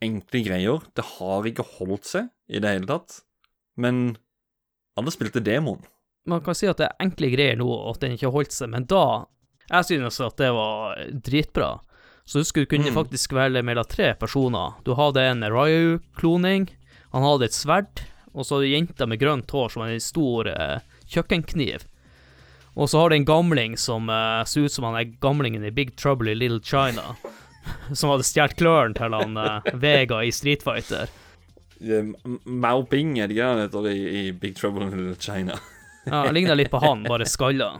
enkle 0.02 0.40
greier. 0.46 0.80
Det 0.96 1.04
har 1.18 1.44
ikke 1.50 1.66
holdt 1.78 2.04
seg 2.08 2.28
i 2.48 2.60
det 2.62 2.70
hele 2.72 2.86
tatt. 2.88 3.20
Men 3.76 4.16
alle 4.96 5.12
spilte 5.12 5.42
demoen. 5.44 5.82
Man 6.28 6.40
kan 6.44 6.54
si 6.56 6.66
at 6.68 6.76
det 6.80 6.86
er 6.88 7.04
enkle 7.04 7.30
greier 7.32 7.56
nå, 7.60 7.66
og 7.68 7.94
at 7.96 8.00
den 8.04 8.12
ikke 8.16 8.28
har 8.28 8.36
holdt 8.36 8.52
seg, 8.56 8.70
men 8.72 8.84
da 8.90 9.26
Jeg 9.70 9.84
synes 9.86 10.16
at 10.20 10.34
det 10.36 10.48
var 10.50 10.96
dritbra. 11.22 11.78
Så 12.26 12.40
husker 12.42 12.64
du 12.64 12.66
kunne 12.66 12.90
Mm. 12.90 12.94
faktisk 12.96 13.32
velge 13.32 13.62
mellom 13.62 13.84
tre 13.86 14.14
personer. 14.18 14.74
Du 14.84 14.94
hadde 14.98 15.20
en 15.22 15.42
Ryu-kloning, 15.44 16.68
han 17.12 17.22
hadde 17.22 17.44
et 17.44 17.52
sverd, 17.54 18.02
og 18.34 18.44
så 18.44 18.56
hadde 18.56 18.66
du 18.66 18.74
jenta 18.74 19.06
med 19.06 19.20
grønt 19.20 19.50
hår 19.50 19.68
som 19.70 19.82
en 19.82 20.00
stor 20.00 20.48
eh, 20.48 20.80
kjøkkenkniv. 21.06 21.84
Og 22.76 22.88
så 22.88 22.98
har 22.98 23.10
du 23.10 23.16
en 23.16 23.24
gamling 23.24 23.76
som 23.78 24.08
eh, 24.10 24.42
ser 24.44 24.66
ut 24.66 24.72
som 24.72 24.84
han 24.84 24.96
er 24.96 25.12
gamlingen 25.22 25.64
i 25.64 25.70
Big 25.70 25.94
Trouble 25.96 26.30
i 26.30 26.34
Little 26.34 26.60
China. 26.60 27.14
Som 27.92 28.12
hadde 28.12 28.26
stjålet 28.26 28.56
klørne 28.58 28.96
til 28.98 29.16
han 29.16 29.36
uh, 29.38 29.74
Vega 29.80 30.22
i 30.24 30.32
Street 30.34 30.64
Fighter. 30.66 31.10
Mao 32.44 32.82
Ping 32.84 33.16
er 33.20 33.30
det 33.30 33.40
han 33.40 33.62
heter 33.62 33.88
i, 33.88 34.00
i 34.20 34.22
Big 34.32 34.56
Trouble 34.58 34.90
in 34.90 35.14
China? 35.20 35.56
Ja, 36.06 36.26
jeg 36.26 36.34
ligna 36.36 36.56
litt 36.56 36.72
på 36.72 36.80
han, 36.82 37.04
bare 37.08 37.28
skalla. 37.28 37.74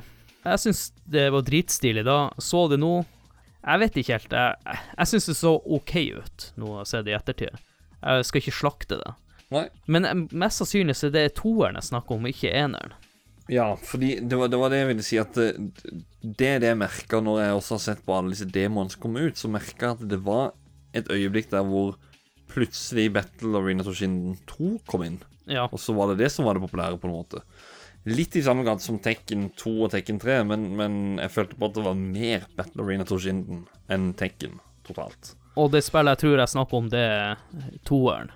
Jeg 0.45 0.61
syns 0.63 0.87
det 1.09 1.27
var 1.33 1.45
dritstilig 1.45 2.05
da. 2.07 2.31
Så 2.41 2.67
det 2.73 2.79
nå 2.81 3.03
Jeg 3.61 3.81
vet 3.83 3.97
ikke 4.01 4.17
helt. 4.17 4.33
Jeg, 4.33 4.79
jeg 4.97 5.11
syns 5.11 5.27
det 5.29 5.37
så 5.37 5.53
OK 5.77 5.95
ut, 6.17 6.47
nå 6.57 6.79
å 6.81 6.87
se 6.89 7.03
det 7.05 7.13
i 7.13 7.17
ettertid. 7.19 7.59
Jeg 8.01 8.29
skal 8.29 8.41
ikke 8.41 8.57
slakte 8.57 9.01
det. 9.03 9.11
Nei. 9.53 9.67
Men 9.91 10.07
eh, 10.09 10.23
mest 10.31 10.63
sannsynlig 10.63 10.97
så 10.97 11.11
er 11.11 11.17
det 11.19 11.27
toeren 11.37 11.77
jeg 11.77 11.91
snakker 11.91 12.17
om, 12.17 12.29
ikke 12.31 12.55
eneren. 12.57 12.95
Ja, 13.51 13.73
fordi 13.83 14.13
det 14.23 14.37
var, 14.39 14.49
det 14.53 14.59
var 14.61 14.71
det 14.71 14.79
jeg 14.85 14.89
ville 14.93 15.03
si 15.07 15.19
at 15.19 15.35
det, 15.35 15.49
det 16.23 16.47
er 16.47 16.61
det 16.63 16.69
jeg 16.71 16.79
merka 16.79 17.19
når 17.25 17.41
jeg 17.43 17.57
også 17.57 17.75
har 17.77 17.83
sett 17.89 18.05
på 18.07 18.15
alle 18.15 18.31
disse 18.35 18.47
demoene 18.47 18.93
som 18.95 19.03
kom 19.03 19.17
ut, 19.19 19.41
så 19.41 19.51
merka 19.51 19.89
jeg 19.91 19.97
at 19.99 20.05
det 20.13 20.21
var 20.27 20.53
et 20.95 21.11
øyeblikk 21.11 21.51
der 21.51 21.67
hvor 21.67 21.97
plutselig 22.51 23.09
Battle 23.15 23.59
Arena 23.59 23.83
Toshinden 23.87 24.37
2 24.51 24.71
kom 24.91 25.05
inn. 25.07 25.19
Ja. 25.51 25.67
Og 25.71 25.79
så 25.83 25.95
var 25.97 26.13
det 26.13 26.21
det 26.25 26.31
som 26.35 26.47
var 26.47 26.55
det 26.59 26.63
populære, 26.65 26.99
på 27.03 27.09
en 27.11 27.15
måte. 27.15 27.43
Litt 28.09 28.37
i 28.39 28.43
samme 28.43 28.65
grad 28.65 28.81
som 28.83 28.99
Tekken 29.03 29.51
2 29.61 29.73
og 29.85 29.91
Tekken 29.93 30.19
3, 30.23 30.39
men, 30.49 30.69
men 30.79 30.95
jeg 31.21 31.31
følte 31.35 31.59
på 31.59 31.69
at 31.69 31.75
det 31.77 31.85
var 31.85 31.99
mer 32.01 32.47
Battle 32.59 32.87
Arena 32.87 33.07
Toshinden 33.07 33.65
enn 33.93 34.13
Tekken 34.19 34.59
totalt. 34.87 35.35
Og 35.59 35.73
det 35.75 35.83
spillet 35.85 36.15
jeg 36.17 36.23
tror 36.25 36.39
jeg 36.45 36.53
snakker 36.55 36.79
om, 36.79 36.89
det 36.93 37.03
er 37.03 37.43
toeren. 37.87 38.31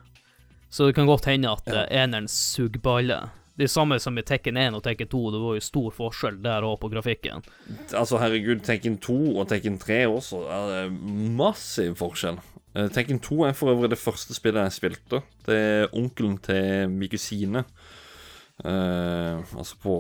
Så 0.75 0.89
det 0.89 0.97
kan 0.99 1.07
godt 1.07 1.29
hende 1.31 1.53
at 1.55 1.67
Ja. 1.71 1.85
eh, 1.85 2.03
eneren 2.03 2.27
suger 2.29 2.81
balle. 2.83 3.21
Er 3.55 3.71
samme 3.71 4.01
som 4.03 4.17
i 4.19 4.25
Tekken 4.27 4.57
1 4.59 4.75
og 4.75 4.83
Tekken 4.83 5.07
2, 5.13 5.19
det 5.31 5.41
var 5.43 5.55
jo 5.55 5.63
stor 5.63 5.93
forskjell 5.95 6.41
der 6.43 6.65
òg 6.67 6.81
på 6.83 6.91
grafikken. 6.91 7.45
Altså, 7.95 8.19
herregud, 8.19 8.65
Tekken 8.67 8.97
2 8.99 9.19
og 9.39 9.47
Tekken 9.53 9.77
3 9.79 10.01
også 10.11 10.41
er 10.51 10.91
massiv 11.39 11.95
forskjell. 12.01 12.41
Eh, 12.75 12.89
Tekken 12.91 13.21
2 13.23 13.45
er 13.47 13.55
for 13.55 13.71
øvrig 13.71 13.93
det 13.93 14.01
første 14.01 14.35
spillet 14.35 14.67
jeg 14.67 14.79
spilte. 14.81 15.23
Det 15.47 15.55
er 15.55 15.95
onkelen 15.95 16.35
til 16.43 16.91
Mikusine. 16.91 17.63
Eh, 18.65 19.39
altså 19.55 19.79
på 19.83 19.95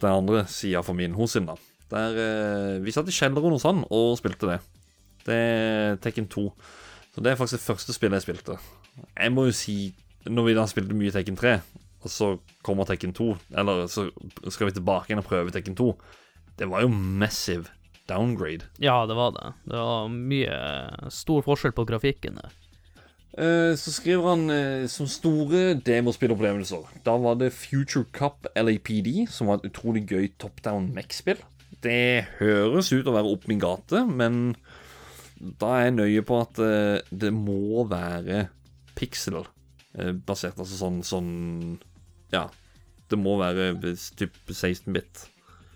den 0.00 0.10
andre 0.10 0.44
sida 0.46 0.82
for 0.86 0.94
min 0.94 1.18
hos 1.18 1.34
sin, 1.34 1.50
da. 1.50 1.58
Der 1.90 2.14
eh, 2.14 2.84
Vi 2.84 2.94
satt 2.94 3.10
i 3.10 3.14
kjelleren 3.14 3.58
hos 3.58 3.66
han 3.66 3.82
og 3.90 4.18
spilte 4.22 4.52
det. 4.52 4.60
Det 5.26 5.34
er 5.34 5.98
Tekken 5.98 6.30
2. 6.30 6.46
Så 7.10 7.26
det 7.26 7.32
er 7.32 7.42
faktisk 7.42 7.58
det 7.58 7.66
første 7.66 7.92
spillet 7.92 8.20
jeg 8.20 8.28
spilte. 8.28 8.60
Jeg 9.18 9.34
må 9.34 9.48
jo 9.50 9.52
si, 9.54 9.94
når 10.30 10.46
vi 10.46 10.54
da 10.54 10.70
spilte 10.70 10.94
mye 10.94 11.10
Tekken 11.10 11.34
3, 11.34 11.58
og 12.00 12.12
så 12.12 12.30
kommer 12.66 12.88
Tekken 12.88 13.12
2, 13.16 13.28
eller 13.60 13.84
så 13.92 14.08
skal 14.48 14.70
vi 14.70 14.78
tilbake 14.78 15.10
igjen 15.10 15.20
og 15.22 15.28
prøve 15.28 15.52
Tekken 15.52 15.76
2 15.78 15.90
Det 16.58 16.68
var 16.68 16.84
jo 16.84 16.88
massive 16.92 17.68
downgrade. 18.10 18.66
Ja, 18.82 19.06
det 19.06 19.14
var 19.16 19.34
det. 19.36 19.52
Det 19.70 19.78
var 19.78 20.08
mye 20.10 20.56
stor 21.14 21.44
forskjell 21.46 21.76
på 21.76 21.86
grafikken 21.88 22.40
der. 22.40 22.56
Eh, 23.38 23.76
så 23.78 23.92
skriver 23.94 24.32
han 24.32 24.50
eh, 24.50 24.86
som 24.90 25.06
store 25.08 25.76
demospillopplevelser. 25.86 26.90
Da 27.06 27.14
var 27.22 27.38
det 27.38 27.52
Future 27.54 28.04
Cup 28.12 28.48
LAPD, 28.58 29.28
som 29.30 29.50
var 29.50 29.60
et 29.60 29.70
utrolig 29.70 30.04
gøy 30.10 30.32
top 30.42 30.62
down 30.66 30.90
Mech-spill. 30.96 31.38
Det 31.80 32.26
høres 32.40 32.90
ut 32.92 33.06
å 33.08 33.14
være 33.14 33.30
opp 33.30 33.46
min 33.48 33.62
gate, 33.62 34.02
men 34.10 34.56
da 35.38 35.76
er 35.76 35.86
jeg 35.86 35.96
nøye 35.96 36.24
på 36.26 36.40
at 36.42 36.58
eh, 36.60 36.98
det 37.14 37.30
må 37.32 37.86
være 37.88 38.48
pixel-basert. 38.98 40.58
Altså 40.58 40.76
sånn, 40.82 41.00
sånn 41.06 41.30
Ja. 42.34 42.46
Det 43.10 43.18
må 43.18 43.34
være 43.40 43.72
typ 44.18 44.36
16-bit. 44.46 45.26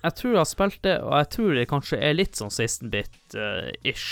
Jeg 0.05 0.17
tror 0.19 0.35
jeg 0.35 0.41
har 0.43 0.49
spilt 0.49 0.81
det, 0.85 0.99
og 1.03 1.15
jeg 1.17 1.29
tror 1.33 1.55
det 1.57 1.69
kanskje 1.71 1.99
er 1.99 2.17
litt 2.17 2.39
sånn 2.39 2.53
16-bit-ish. 2.53 4.09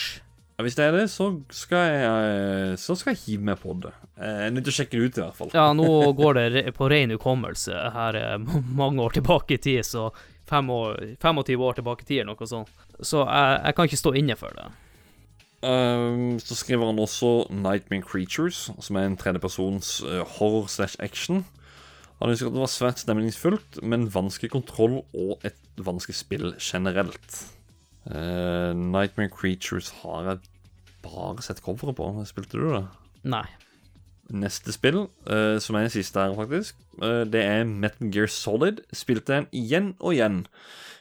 Ja, 0.57 0.65
hvis 0.67 0.77
det 0.77 0.87
er 0.87 0.97
det, 0.97 1.07
så 1.09 1.27
skal 1.55 1.87
jeg 1.89 2.79
Så 2.81 2.97
skal 2.99 3.15
jeg 3.15 3.23
hive 3.25 3.47
meg 3.51 3.61
på 3.63 3.73
det. 3.81 3.93
Jeg 4.19 4.47
er 4.47 4.53
nødt 4.53 4.67
til 4.69 4.73
å 4.73 4.77
sjekke 4.77 4.99
det 4.99 5.05
ut, 5.07 5.19
i 5.19 5.23
hvert 5.23 5.39
fall. 5.39 5.53
Ja, 5.57 5.71
nå 5.77 5.89
går 6.21 6.39
det 6.39 6.65
på 6.77 6.89
ren 6.93 7.15
hukommelse. 7.15 7.77
Her 7.95 8.19
er 8.21 8.47
mange 8.83 9.05
år 9.05 9.17
tilbake 9.19 9.57
i 9.57 9.63
tid, 9.63 9.85
så 9.89 10.11
25 10.51 10.73
år, 10.77 11.03
25 11.23 11.67
år 11.69 11.79
tilbake 11.79 12.05
i 12.05 12.09
tid 12.09 12.23
eller 12.23 12.35
noe 12.35 12.49
sånt. 12.49 12.73
Så 13.01 13.23
jeg, 13.25 13.61
jeg 13.63 13.77
kan 13.77 13.89
ikke 13.89 14.03
stå 14.03 14.15
inne 14.21 14.39
for 14.39 14.59
det. 14.59 14.69
Um, 15.63 16.41
så 16.43 16.57
skriver 16.59 16.89
han 16.91 16.99
også 16.99 17.47
Nightmare 17.55 18.03
Creatures, 18.03 18.71
som 18.83 18.99
er 18.99 19.07
en 19.07 19.17
tredjepersons 19.17 20.01
uh, 20.03 20.23
horror 20.39 20.67
slash 20.73 20.99
action. 20.99 21.45
Han 22.23 22.31
husker 22.31 22.53
at 22.53 22.55
det 22.55 22.63
var 22.63 22.71
svært 22.71 23.01
stemningsfullt, 23.03 23.81
men 23.83 24.07
vanskelig 24.15 24.53
kontroll 24.53 25.01
og 25.11 25.43
et 25.43 25.59
vanskelig 25.83 26.15
spill 26.15 26.53
generelt. 26.63 27.39
Uh, 28.07 28.71
Nightmare 28.79 29.31
Creatures 29.33 29.91
har 30.05 30.29
jeg 30.29 30.39
bare 31.03 31.43
sett 31.43 31.63
coveret 31.67 31.99
på. 31.99 32.07
Spilte 32.31 32.61
du 32.61 32.69
det? 32.71 32.85
Nei. 33.27 33.43
Neste 34.31 34.71
spill, 34.71 35.09
uh, 35.27 35.59
som 35.59 35.81
er 35.81 35.89
det 35.89 35.97
siste 35.97 36.23
her, 36.23 36.37
faktisk, 36.39 36.79
uh, 37.03 37.25
det 37.27 37.43
er 37.43 37.67
Metal 37.67 38.13
Gear 38.15 38.31
Solid. 38.31 38.85
Spilte 38.95 39.41
den 39.41 39.51
igjen 39.51 39.91
og 39.99 40.15
igjen. 40.15 40.45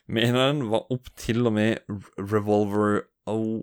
Mener 0.09 0.47
den 0.47 0.65
var 0.73 0.89
opp 0.89 1.13
til 1.21 1.45
og 1.45 1.53
med 1.59 2.01
Revolver 2.17 3.03
O... 3.29 3.61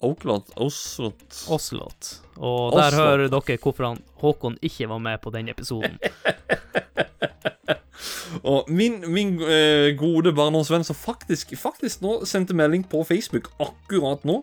Oaklot, 0.00 0.48
Oslot 0.56 1.42
Oslot. 1.52 2.14
Og 2.38 2.72
der 2.72 2.86
Oslot. 2.86 2.94
hører 2.96 3.26
dere 3.28 3.58
hvorfor 3.60 3.84
han, 3.90 3.98
Håkon 4.22 4.56
ikke 4.64 4.88
var 4.88 5.04
med 5.04 5.20
på 5.20 5.28
den 5.34 5.52
episoden. 5.52 6.00
Og 8.50 8.70
min, 8.72 9.00
min 9.12 9.34
eh, 9.42 9.90
gode 9.98 10.32
barndomsvenn 10.36 10.86
som 10.86 10.96
faktisk, 10.96 11.52
faktisk 11.58 12.02
nå 12.04 12.20
sendte 12.28 12.56
melding 12.56 12.84
på 12.88 13.02
Facebook 13.06 13.50
akkurat 13.60 14.24
nå, 14.28 14.40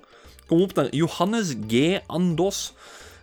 kom 0.47 0.63
opp 0.63 0.75
der. 0.77 0.91
Johannes 0.95 1.53
G. 1.69 1.99
Andås. 2.11 2.71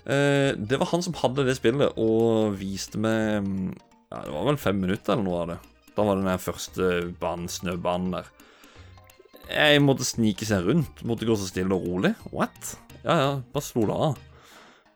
Eh, 0.05 0.53
det 0.57 0.81
var 0.81 0.91
han 0.93 1.05
som 1.05 1.17
hadde 1.21 1.47
det 1.47 1.57
spillet 1.57 1.97
og 2.01 2.59
viste 2.61 3.01
meg 3.01 3.41
mm, 3.41 3.71
Ja, 4.11 4.19
det 4.27 4.35
var 4.35 4.51
vel 4.51 4.59
fem 4.61 4.83
minutter 4.83 5.15
eller 5.15 5.27
noe 5.27 5.43
av 5.45 5.53
det. 5.55 5.61
Da 5.95 6.05
var 6.07 6.19
det 6.19 6.27
den 6.27 6.43
første 6.43 6.91
banen, 7.21 7.49
snøbanen 7.51 8.17
der. 8.19 8.29
Jeg 9.49 9.83
måtte 9.85 10.07
snike 10.07 10.47
seg 10.49 10.67
rundt. 10.67 11.03
Måtte 11.07 11.29
gå 11.29 11.37
så 11.39 11.49
stille 11.49 11.77
og 11.77 11.87
rolig. 11.87 12.15
What? 12.33 12.75
Ja, 13.05 13.17
ja, 13.21 13.33
bare 13.53 13.65
slo 13.65 13.85
det 13.89 13.97
av. 14.09 14.21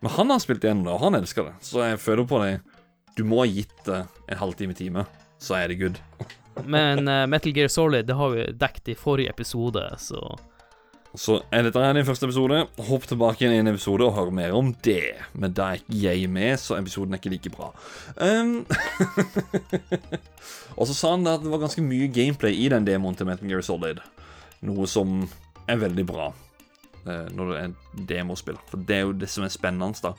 Men 0.02 0.14
han 0.14 0.30
har 0.30 0.42
spilt 0.42 0.64
igjen 0.64 0.84
det, 0.86 0.94
og 0.94 1.02
han 1.02 1.18
elsker 1.18 1.48
det. 1.48 1.54
Så 1.66 1.82
jeg 1.84 2.00
føler 2.02 2.28
på 2.28 2.40
det. 2.44 2.58
Du 3.18 3.24
må 3.26 3.42
ha 3.42 3.48
gitt 3.50 3.74
det 3.82 4.04
en 4.30 4.38
halvtime-time, 4.38 5.02
så 5.42 5.56
er 5.58 5.72
det 5.72 5.80
good. 5.80 5.96
Men 6.70 7.08
uh, 7.10 7.24
Metal 7.26 7.50
Gear 7.54 7.70
Solid 7.70 8.06
det 8.06 8.14
har 8.14 8.30
vi 8.30 8.44
dekket 8.60 8.92
i 8.92 8.94
forrige 8.98 9.32
episode, 9.34 9.82
så 9.98 10.38
Så 11.18 11.40
er 11.50 11.64
dette 11.66 11.82
her 11.82 11.96
din 11.96 12.06
første 12.06 12.28
episode. 12.28 12.60
Hopp 12.86 13.08
tilbake 13.10 13.42
igjen 13.42 13.56
i 13.56 13.60
en 13.64 13.72
episode 13.72 14.06
og 14.06 14.14
hør 14.14 14.30
mer 14.30 14.54
om 14.54 14.70
det. 14.84 15.16
Men 15.32 15.54
da 15.56 15.72
er 15.72 15.80
ikke 15.80 15.98
jeg 16.04 16.30
med, 16.30 16.60
så 16.62 16.76
episoden 16.78 17.16
er 17.16 17.18
ikke 17.18 17.32
like 17.32 17.50
bra. 17.50 17.72
Um, 18.22 18.66
og 20.78 20.86
så 20.86 20.94
sa 20.94 21.14
han 21.16 21.26
at 21.26 21.42
det 21.42 21.50
var 21.50 21.64
ganske 21.64 21.82
mye 21.82 22.10
gameplay 22.12 22.54
i 22.54 22.68
den 22.70 22.86
demoen 22.86 23.18
til 23.18 23.26
Metal 23.26 23.50
Gear 23.50 23.64
Solid. 23.66 24.04
Noe 24.62 24.86
som 24.86 25.24
er 25.66 25.80
veldig 25.80 26.06
bra 26.06 26.28
eh, 27.08 27.26
når 27.34 27.50
det 27.50 27.58
er 27.64 28.04
demospill. 28.12 28.60
For 28.70 28.86
det 28.86 29.00
er 29.00 29.08
jo 29.08 29.16
det 29.18 29.30
som 29.32 29.46
er 29.48 29.54
spennende, 29.54 29.98
da. 30.04 30.14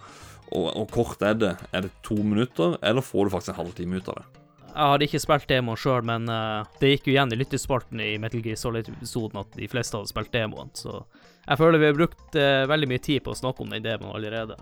Og, 0.49 0.67
og 0.73 0.89
kort 0.93 1.21
er 1.25 1.37
det. 1.37 1.55
Er 1.75 1.85
det 1.85 1.93
to 2.05 2.17
minutter, 2.17 2.77
eller 2.81 3.05
får 3.05 3.27
du 3.27 3.35
faktisk 3.35 3.53
en 3.53 3.61
halvtime 3.63 3.99
ut 3.99 4.09
av 4.09 4.21
det? 4.21 4.27
Jeg 4.69 4.93
hadde 4.93 5.07
ikke 5.09 5.21
spilt 5.21 5.49
demoen 5.49 5.79
sjøl, 5.79 6.03
men 6.05 6.29
uh, 6.31 6.67
det 6.81 6.93
gikk 6.93 7.09
jo 7.09 7.13
igjen 7.15 7.33
i 7.33 7.39
lyttespalten 7.39 8.01
i 8.03 8.11
Metal 8.21 8.43
Gear 8.45 8.59
Solid-episoden 8.59 9.41
at 9.41 9.57
de 9.57 9.69
fleste 9.69 9.97
hadde 9.97 10.11
spilt 10.11 10.31
demoen, 10.33 10.69
så 10.77 11.01
jeg 11.49 11.57
føler 11.59 11.81
vi 11.81 11.89
har 11.89 11.97
brukt 11.97 12.37
uh, 12.37 12.67
veldig 12.69 12.89
mye 12.91 13.01
tid 13.03 13.25
på 13.25 13.33
å 13.33 13.39
snakke 13.39 13.65
om 13.65 13.73
den 13.73 13.83
demoen 13.85 14.13
allerede. 14.15 14.59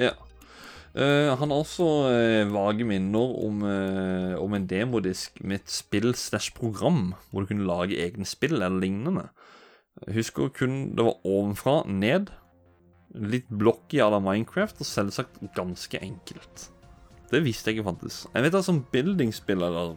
Ja. 0.00 0.14
Uh, 0.96 1.36
han 1.36 1.52
har 1.52 1.60
også 1.60 1.86
vage 2.48 2.86
minner 2.88 3.34
om, 3.44 3.60
om 4.40 4.56
en 4.56 4.68
demodisk 4.70 5.36
med 5.44 5.60
et 5.60 5.74
spill 5.74 6.14
slash 6.16 6.56
program, 6.56 7.12
hvor 7.30 7.44
du 7.44 7.52
kunne 7.52 7.68
lage 7.68 8.00
egne 8.00 8.26
spill 8.28 8.56
eller 8.56 8.80
lignende. 8.80 9.28
Jeg 10.06 10.22
husker 10.22 10.50
kun 10.56 10.96
det 10.96 11.04
var 11.04 11.20
ovenfra 11.28 11.82
ned, 11.88 12.32
litt 13.16 13.48
blocky 13.48 14.00
à 14.02 14.10
la 14.12 14.20
Minecraft, 14.20 14.80
og 14.80 14.88
selvsagt 14.88 15.40
ganske 15.56 16.00
enkelt. 16.02 16.70
Det 17.30 17.42
visste 17.42 17.70
jeg 17.70 17.78
ikke 17.78 17.90
fantes. 17.90 18.24
Jeg 18.34 18.46
vet 18.46 18.54
at 18.54 18.66
som 18.66 18.84
buildingspill 18.92 19.62
eller 19.66 19.96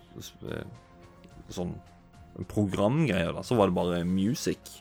eh, 0.49 0.65
sånn 1.53 1.75
programgreier, 2.49 3.33
da, 3.35 3.43
så 3.45 3.57
var 3.59 3.69
det 3.69 3.77
bare 3.77 4.05
music. 4.07 4.79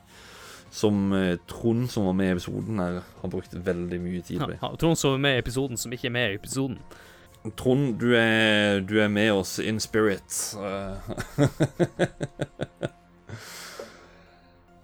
Som 0.71 1.13
eh, 1.17 1.37
Trond, 1.49 1.89
som 1.93 2.09
var 2.09 2.17
med 2.17 2.31
i 2.31 2.37
episoden 2.37 2.81
her, 2.81 3.03
har 3.23 3.33
brukt 3.33 3.53
veldig 3.53 4.01
mye 4.05 4.25
tid 4.25 4.45
på. 4.45 4.57
Ja, 4.57 4.73
Trond 4.81 5.01
som 5.01 5.19
er 5.19 5.25
med 5.27 5.39
i 5.39 5.45
episoden, 5.45 5.81
som 5.81 5.93
ikke 5.93 6.11
er 6.11 6.17
med 6.17 6.33
i 6.33 6.41
episoden. 6.41 6.81
Trond, 7.57 7.95
du 8.01 8.13
er, 8.19 8.81
du 8.85 8.99
er 9.01 9.09
med 9.13 9.33
oss 9.33 9.59
in 9.63 9.81
spirit. 9.81 10.29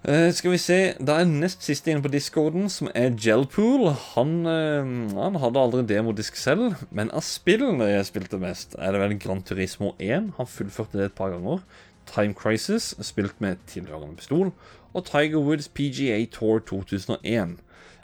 Eh, 0.04 0.30
skal 0.36 0.52
vi 0.52 0.58
se 0.60 0.78
Da 1.00 1.14
er 1.16 1.24
nest 1.24 1.62
siste 1.64 1.88
inne 1.88 2.04
på 2.04 2.10
discorden, 2.12 2.68
som 2.68 2.90
er 2.94 3.14
Gelpool. 3.16 3.86
Han, 4.12 4.34
uh, 4.44 4.84
han 5.16 5.38
hadde 5.40 5.62
aldri 5.62 5.80
demodisk 5.88 6.36
selv, 6.36 6.74
men 6.92 7.08
av 7.16 7.24
spillene 7.24 7.88
jeg 7.88 8.10
spilte 8.10 8.40
mest, 8.42 8.76
er 8.76 8.92
det 8.92 9.00
vel 9.00 9.16
Gran 9.16 9.40
Turismo 9.40 9.94
1. 9.96 10.34
Han 10.36 10.50
fullførte 10.50 11.00
det 11.00 11.06
et 11.08 11.16
par 11.16 11.32
ganger. 11.32 11.64
Time 12.04 12.36
Crisis, 12.36 12.92
spilt 13.00 13.40
med 13.40 13.64
tilhørende 13.66 14.20
pistol. 14.20 14.52
Og 14.92 15.06
Tiger 15.08 15.40
Woods 15.40 15.72
PGA 15.72 16.20
Tour 16.28 16.60
2001. 16.60 17.56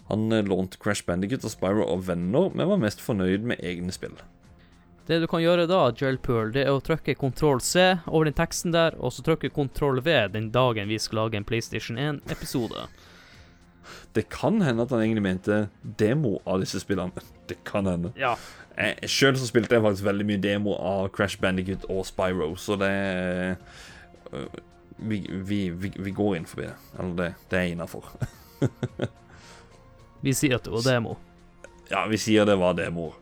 Han 0.09 0.32
eh, 0.32 0.44
lånte 0.48 0.80
Crash 0.80 1.05
Bandicut 1.05 1.44
og 1.44 1.53
Spyro 1.53 1.84
og 1.84 2.09
venner, 2.09 2.48
men 2.48 2.72
var 2.72 2.80
mest 2.80 3.05
fornøyd 3.05 3.44
med 3.44 3.61
egne 3.61 3.92
spill. 3.92 4.16
Det 5.11 5.16
du 5.18 5.26
kan 5.26 5.40
gjøre 5.42 5.64
da, 5.66 5.88
Gelpool, 5.98 6.52
det 6.54 6.62
er 6.62 6.68
å 6.70 6.82
trykke 6.86 7.16
Ctrl 7.18 7.58
C 7.66 7.82
over 8.06 8.28
den 8.28 8.36
teksten 8.38 8.70
der, 8.70 8.94
og 9.02 9.11
så 9.11 9.24
trykke 9.26 9.48
Ctrl 9.50 9.98
V 10.06 10.12
den 10.30 10.52
dagen 10.54 10.86
vi 10.86 11.00
skal 11.02 11.24
lage 11.24 11.34
en 11.34 11.46
PlayStation 11.48 11.98
1-episode. 11.98 12.84
Det 14.14 14.28
kan 14.30 14.61
hende 14.62 14.84
at 14.86 14.92
han 14.94 15.02
egentlig 15.02 15.24
mente 15.24 15.56
demo 15.82 16.36
av 16.46 16.62
disse 16.62 16.78
spillene. 16.78 17.11
Det 17.50 17.56
kan 17.66 17.90
hende. 17.90 18.12
Ja. 18.14 18.36
Sjøl 19.11 19.34
så 19.34 19.48
spilte 19.48 19.74
jeg 19.74 19.82
faktisk 19.82 20.06
veldig 20.06 20.28
mye 20.28 20.42
demo 20.44 20.76
av 20.78 21.08
Crash 21.16 21.40
Bandicut 21.42 21.88
og 21.90 22.04
Spyro, 22.06 22.52
så 22.54 22.76
det 22.78 22.90
øh, 24.30 24.44
vi, 25.02 25.18
vi, 25.26 25.58
vi, 25.74 25.90
vi 25.90 26.12
går 26.14 26.36
inn 26.38 26.46
forbi 26.46 26.68
det. 26.68 26.76
Eller 26.94 27.16
det, 27.18 27.28
det 27.50 27.58
er 27.58 27.72
innafor. 27.72 28.06
Vi 30.20 30.36
sier 30.36 30.61
at 30.61 30.66
det 30.68 30.70
var 30.76 30.84
demo. 30.84 31.14
Ja, 31.88 32.04
vi 32.12 32.18
sier 32.20 32.44
det 32.44 32.58
var 32.61 32.74
demoer. 32.76 33.14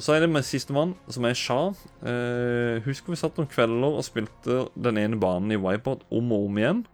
Eh, 0.00 0.04
så 0.04 0.14
er 0.14 0.20
det 0.20 0.30
med 0.30 0.44
sistemann, 0.44 0.94
som 1.08 1.24
er 1.24 1.34
Sha. 1.34 1.72
Uh, 2.02 2.80
husker 2.86 3.12
vi 3.12 3.20
satt 3.20 3.36
noen 3.36 3.50
kvelder 3.50 3.98
og 3.98 4.04
spilte 4.04 4.66
den 4.74 4.98
ene 4.98 5.20
banen 5.20 5.52
i 5.52 5.60
Wipeout 5.60 6.02
om 6.10 6.32
og 6.32 6.48
om 6.48 6.58
igjen. 6.58 6.86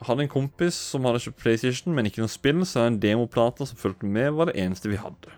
Hadde 0.00 0.24
en 0.24 0.32
kompis 0.32 0.74
som 0.74 1.04
hadde 1.04 1.20
kjøpt 1.20 1.42
PlayStation, 1.42 1.94
men 1.94 2.06
ikke 2.08 2.22
noe 2.22 2.32
spill, 2.32 2.64
så 2.64 2.86
en 2.86 3.00
demoplate 3.00 3.66
som 3.68 3.78
fulgte 3.78 4.08
med, 4.08 4.32
var 4.32 4.48
det 4.48 4.58
eneste 4.60 4.88
vi 4.88 5.00
hadde. 5.00 5.36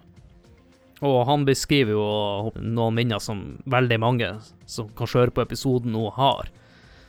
Og 1.03 1.25
han 1.27 1.43
beskriver 1.43 1.97
jo 1.97 2.53
noen 2.63 2.95
minner 2.95 3.19
som 3.19 3.57
veldig 3.67 3.99
mange 3.99 4.29
som 4.71 4.91
kan 4.95 5.11
høre 5.11 5.35
på 5.35 5.43
episoden 5.43 5.91
nå, 5.91 6.05
har. 6.15 6.53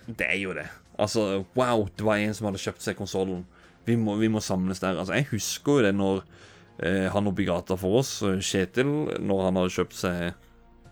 Det 0.07 0.25
er 0.25 0.39
jo 0.41 0.55
det. 0.57 0.65
Altså, 0.97 1.43
wow, 1.53 1.85
det 1.93 2.05
var 2.05 2.17
en 2.17 2.33
som 2.33 2.49
hadde 2.49 2.61
kjøpt 2.63 2.81
seg 2.81 2.97
konsollen. 2.97 3.45
Vi, 3.85 3.93
vi 3.93 4.31
må 4.33 4.41
samles 4.41 4.81
der. 4.81 4.97
Altså, 4.97 5.13
jeg 5.13 5.29
husker 5.29 5.77
jo 5.77 5.85
det 5.85 5.93
når 5.93 6.23
eh, 6.23 6.41
han 6.81 7.27
oppe 7.29 7.43
i 7.43 7.45
gata 7.45 7.77
for 7.77 7.99
oss, 7.99 8.21
eh, 8.25 8.41
Kjetil, 8.41 8.89
når 9.21 9.45
han 9.45 9.59
hadde 9.59 9.73
kjøpt 9.75 9.97
seg 9.97 10.33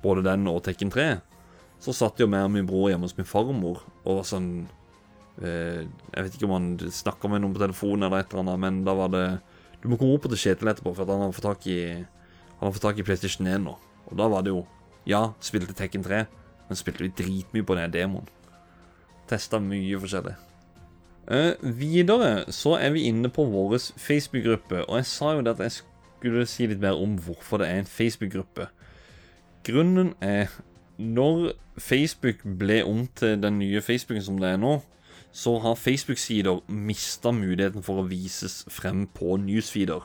både 0.03 0.23
den 0.25 0.47
og 0.49 0.61
Tekken 0.65 0.91
3, 0.93 1.21
så 1.81 1.93
satt 1.93 2.21
jo 2.21 2.27
meg 2.29 2.45
og 2.45 2.53
min 2.53 2.67
bror 2.69 2.91
hjemme 2.91 3.07
hos 3.09 3.17
min 3.17 3.25
farmor 3.25 3.81
og 4.03 4.19
var 4.19 4.27
sånn 4.29 4.51
eh, 5.41 5.81
Jeg 5.81 6.25
vet 6.25 6.35
ikke 6.37 6.45
om 6.45 6.53
han 6.53 6.67
snakka 6.77 7.31
med 7.31 7.41
noen 7.41 7.55
på 7.55 7.63
telefonen 7.63 8.05
eller 8.05 8.21
et 8.21 8.29
eller 8.33 8.43
annet, 8.43 8.61
men 8.61 8.83
da 8.85 8.93
var 8.97 9.09
det 9.13 9.25
Du 9.81 9.89
må 9.89 9.97
komme 9.97 10.13
opp 10.13 10.27
til 10.29 10.37
Kjetil 10.37 10.69
etterpå, 10.69 10.93
for 10.93 11.09
han 11.09 11.25
har 11.25 11.33
fått 11.33 11.49
tak 11.49 11.65
i 11.65 11.79
Han 11.97 12.67
har 12.67 12.75
fått 12.75 12.85
tak 12.85 13.01
i 13.01 13.07
PlayStation 13.07 13.49
1 13.49 13.65
nå. 13.65 13.73
Og 14.11 14.13
da 14.17 14.29
var 14.29 14.45
det 14.45 14.53
jo 14.53 14.61
Ja, 15.09 15.33
spilte 15.41 15.73
Tekken 15.73 16.05
3, 16.05 16.27
men 16.69 16.77
spilte 16.77 17.07
vi 17.07 17.15
dritmye 17.17 17.65
på 17.65 17.77
den 17.79 17.97
demoen. 17.97 18.29
Testa 19.25 19.57
mye 19.57 19.97
forskjellig. 19.97 20.37
Eh, 21.29 21.53
videre 21.61 22.51
så 22.51 22.75
er 22.81 22.95
vi 22.95 23.05
inne 23.09 23.29
på 23.29 23.45
vår 23.45 23.77
Facebook-gruppe, 24.01 24.85
og 24.87 24.97
jeg 24.97 25.05
sa 25.05 25.35
jo 25.35 25.43
det 25.45 25.53
at 25.53 25.65
jeg 25.67 25.77
skulle 25.81 26.45
si 26.49 26.65
litt 26.69 26.81
mer 26.81 26.97
om 26.97 27.17
hvorfor 27.21 27.61
det 27.61 27.69
er 27.69 27.81
en 27.81 27.89
Facebook-gruppe. 27.89 28.67
Grunnen 29.63 30.15
er 30.21 30.49
når 30.97 31.53
Facebook 31.77 32.41
ble 32.43 32.81
om 32.85 33.05
til 33.15 33.37
den 33.41 33.59
nye 33.59 33.81
Facebooken 33.81 34.25
som 34.25 34.39
det 34.41 34.53
er 34.53 34.61
nå, 34.61 34.79
så 35.31 35.55
har 35.63 35.79
Facebook-sider 35.79 36.63
mista 36.67 37.31
muligheten 37.31 37.83
for 37.85 38.01
å 38.01 38.07
vises 38.09 38.65
frem 38.69 39.05
på 39.07 39.37
newsfeeder. 39.39 40.03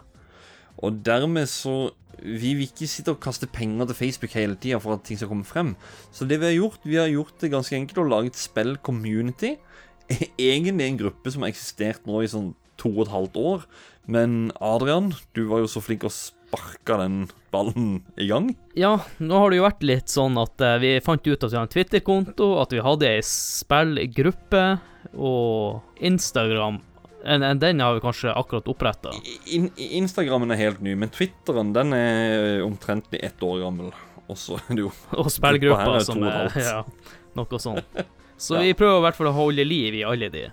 Og 0.76 1.00
dermed 1.06 1.48
så 1.48 1.92
Vi 2.16 2.54
vil 2.56 2.64
ikke 2.64 2.86
sitte 2.88 3.12
og 3.12 3.20
kaste 3.20 3.44
penger 3.44 3.90
til 3.90 3.94
Facebook 3.94 4.32
hele 4.32 4.54
tida 4.56 4.78
for 4.80 4.94
at 4.94 5.02
ting 5.04 5.18
skal 5.18 5.28
komme 5.28 5.44
frem. 5.44 5.74
Så 6.10 6.24
det 6.24 6.38
vi 6.40 6.46
har 6.46 6.54
gjort, 6.54 6.80
vi 6.84 6.96
har 6.96 7.10
gjort 7.12 7.42
det 7.42 7.50
ganske 7.52 7.76
enkelt 7.76 7.98
og 7.98 8.08
laget 8.08 8.38
spill 8.40 8.78
community. 8.80 9.58
Egentlig 10.38 10.86
en 10.86 11.02
gruppe 11.02 11.32
som 11.32 11.44
har 11.44 11.52
eksistert 11.52 12.06
nå 12.08 12.22
i 12.22 12.30
sånn 12.30 12.54
to 12.80 12.92
og 12.92 13.06
et 13.06 13.12
halvt 13.14 13.38
år. 13.40 13.68
Men 14.06 14.52
Adrian, 14.62 15.10
du 15.34 15.46
var 15.50 15.64
jo 15.64 15.70
så 15.70 15.82
flink 15.82 16.06
å 16.06 16.12
sparke 16.12 16.98
den 17.00 17.24
ballen 17.54 18.02
i 18.20 18.28
gang. 18.30 18.52
Ja, 18.78 18.98
nå 19.18 19.40
har 19.40 19.50
det 19.50 19.60
jo 19.60 19.66
vært 19.66 19.86
litt 19.86 20.12
sånn 20.12 20.36
at 20.40 20.62
eh, 20.62 20.76
vi 20.82 20.92
fant 21.04 21.26
ut 21.26 21.42
at 21.42 21.50
vi 21.50 21.56
har 21.58 21.66
en 21.66 21.72
Twitter-konto, 21.72 22.52
at 22.62 22.74
vi 22.76 22.84
hadde 22.84 23.08
ei 23.16 23.24
spillgruppe, 23.26 24.66
og 25.16 26.02
Instagram 26.02 26.80
en, 27.26 27.42
en, 27.42 27.58
Den 27.58 27.80
har 27.80 27.94
vi 27.94 28.00
kanskje 28.00 28.34
akkurat 28.34 28.68
oppretta. 28.70 29.12
In, 29.50 29.70
Instagrammen 29.76 30.50
er 30.54 30.60
helt 30.60 30.82
ny, 30.84 30.94
men 30.98 31.10
Twitteren 31.14 31.72
den 31.74 31.94
er 31.96 32.62
omtrentlig 32.62 33.22
ett 33.26 33.42
år 33.42 33.64
gammel. 33.64 33.90
Og 34.26 34.38
så 34.38 34.58
er 34.70 34.82
jo 34.82 34.90
Og 35.14 35.30
spillgruppa 35.30 36.00
som 36.06 36.22
er 36.26 36.54
ja, 36.62 36.80
Noe 37.38 37.60
sånt. 37.62 37.98
Så 38.36 38.60
vi 38.60 38.74
prøver 38.76 39.00
i 39.00 39.04
hvert 39.06 39.18
fall 39.18 39.30
å 39.30 39.36
holde 39.36 39.64
liv 39.64 39.96
i 39.96 40.04
alle 40.06 40.28
de. 40.32 40.46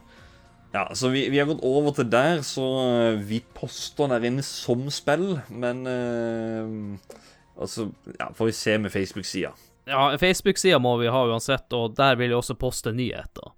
Ja, 0.74 0.88
så 0.98 1.12
vi, 1.14 1.28
vi 1.30 1.38
har 1.38 1.46
gått 1.46 1.62
over 1.68 1.94
til 1.94 2.08
der, 2.10 2.40
så 2.48 2.64
eh, 2.82 3.20
vi 3.22 3.44
poster 3.54 4.10
der 4.10 4.24
inne 4.26 4.42
som 4.46 4.88
spill, 4.94 5.36
men 5.54 5.84
eh, 5.90 7.20
Altså, 7.54 7.92
ja, 8.18 8.32
får 8.34 8.46
vi 8.46 8.52
se 8.58 8.78
med 8.82 8.92
Facebook-sida. 8.92 9.52
Ja, 9.86 10.18
Facebook-sida 10.18 10.80
må 10.80 10.98
vi 10.98 11.08
ha 11.08 11.26
uansett, 11.28 11.74
og 11.74 11.94
der 11.96 12.16
vil 12.18 12.32
jeg 12.32 12.40
også 12.40 12.56
poste 12.58 12.92
nyheter. 12.92 13.52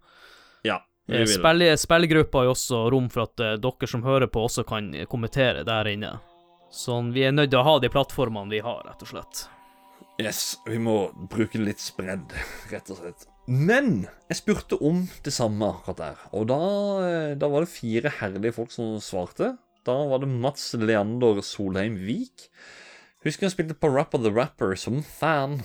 Ja. 0.68 0.82
vi 1.08 1.16
Eh, 1.16 1.24
vil. 1.24 1.32
Spill, 1.38 1.64
spillgruppa 1.80 2.42
har 2.42 2.50
jo 2.50 2.56
også 2.58 2.82
rom 2.92 3.08
for 3.14 3.24
at 3.30 3.40
eh, 3.40 3.54
dere 3.62 3.88
som 3.88 4.04
hører 4.04 4.28
på, 4.28 4.44
også 4.50 4.66
kan 4.68 4.92
kommentere 5.08 5.64
der 5.64 5.88
inne. 5.94 6.18
Sånn, 6.74 7.14
vi 7.16 7.24
er 7.24 7.32
nødt 7.32 7.54
til 7.54 7.62
å 7.62 7.68
ha 7.68 7.78
de 7.80 7.92
plattformene 7.94 8.52
vi 8.52 8.60
har, 8.66 8.84
rett 8.90 9.06
og 9.06 9.14
slett. 9.14 9.46
Yes, 10.20 10.58
vi 10.68 10.80
må 10.80 11.06
bruke 11.32 11.62
litt 11.62 11.80
spredd, 11.80 12.36
rett 12.74 12.92
og 12.92 13.00
slett. 13.00 13.30
Men 13.46 14.08
jeg 14.26 14.40
spurte 14.40 14.78
om 14.82 15.04
det 15.26 15.34
samme 15.36 15.68
akkurat 15.70 16.00
der, 16.00 16.22
og 16.34 16.48
da, 16.50 16.62
eh, 17.06 17.36
da 17.38 17.50
var 17.52 17.62
det 17.62 17.70
fire 17.70 18.10
herlige 18.20 18.56
folk 18.58 18.72
som 18.74 18.98
svarte. 18.98 19.52
Da 19.86 19.94
var 20.10 20.24
det 20.24 20.32
Mats 20.32 20.74
Leander 20.74 21.44
Solheim 21.46 22.00
Vik. 22.08 22.50
Husker 23.26 23.46
jeg 23.46 23.54
spilte 23.54 23.78
på 23.78 23.92
Rapper 23.94 24.24
the 24.24 24.32
Rapper 24.34 24.74
som 24.78 25.04
fan. 25.06 25.60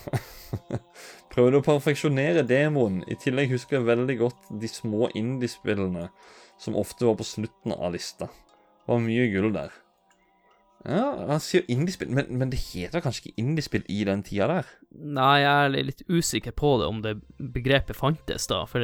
Prøvde 1.33 1.61
å 1.61 1.64
perfeksjonere 1.64 2.45
demoen. 2.45 3.01
I 3.09 3.16
tillegg 3.20 3.53
husker 3.55 3.78
jeg 3.78 3.89
veldig 3.89 4.16
godt 4.20 4.53
de 4.61 4.68
små 4.68 5.09
indiespillene 5.16 6.11
som 6.61 6.76
ofte 6.76 7.09
var 7.09 7.16
på 7.16 7.24
slutten 7.24 7.72
av 7.76 7.95
lista. 7.97 8.28
Det 8.28 8.93
var 8.93 9.05
mye 9.05 9.28
gull 9.33 9.53
der. 9.57 9.72
Ja, 10.89 11.26
han 11.28 11.41
sier 11.45 11.66
indiespill, 11.68 12.09
men, 12.09 12.31
men 12.41 12.51
det 12.53 12.61
heter 12.70 13.03
kanskje 13.05 13.28
ikke 13.28 13.43
indiespill 13.43 13.83
i 13.93 13.99
den 14.09 14.22
tida 14.24 14.47
der? 14.49 14.68
Nei, 14.97 15.43
jeg 15.43 15.66
er 15.66 15.89
litt 15.91 16.03
usikker 16.09 16.55
på 16.57 16.72
det, 16.81 16.89
om 16.89 17.03
det 17.05 17.14
begrepet 17.53 17.99
fantes 17.99 18.49
da. 18.49 18.62
For 18.70 18.81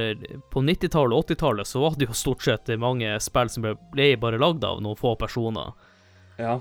på 0.52 0.64
90-tallet 0.66 1.16
og 1.16 1.30
80-tallet 1.30 1.70
så 1.70 1.80
var 1.86 1.96
det 1.96 2.10
jo 2.10 2.18
stort 2.18 2.44
sett 2.44 2.68
mange 2.82 3.14
spill 3.24 3.52
som 3.52 3.64
ble, 3.64 4.10
bare 4.20 4.40
lagd 4.42 4.66
av 4.68 4.82
noen 4.84 4.98
få 5.00 5.14
personer. 5.20 5.72
Ja. 6.36 6.58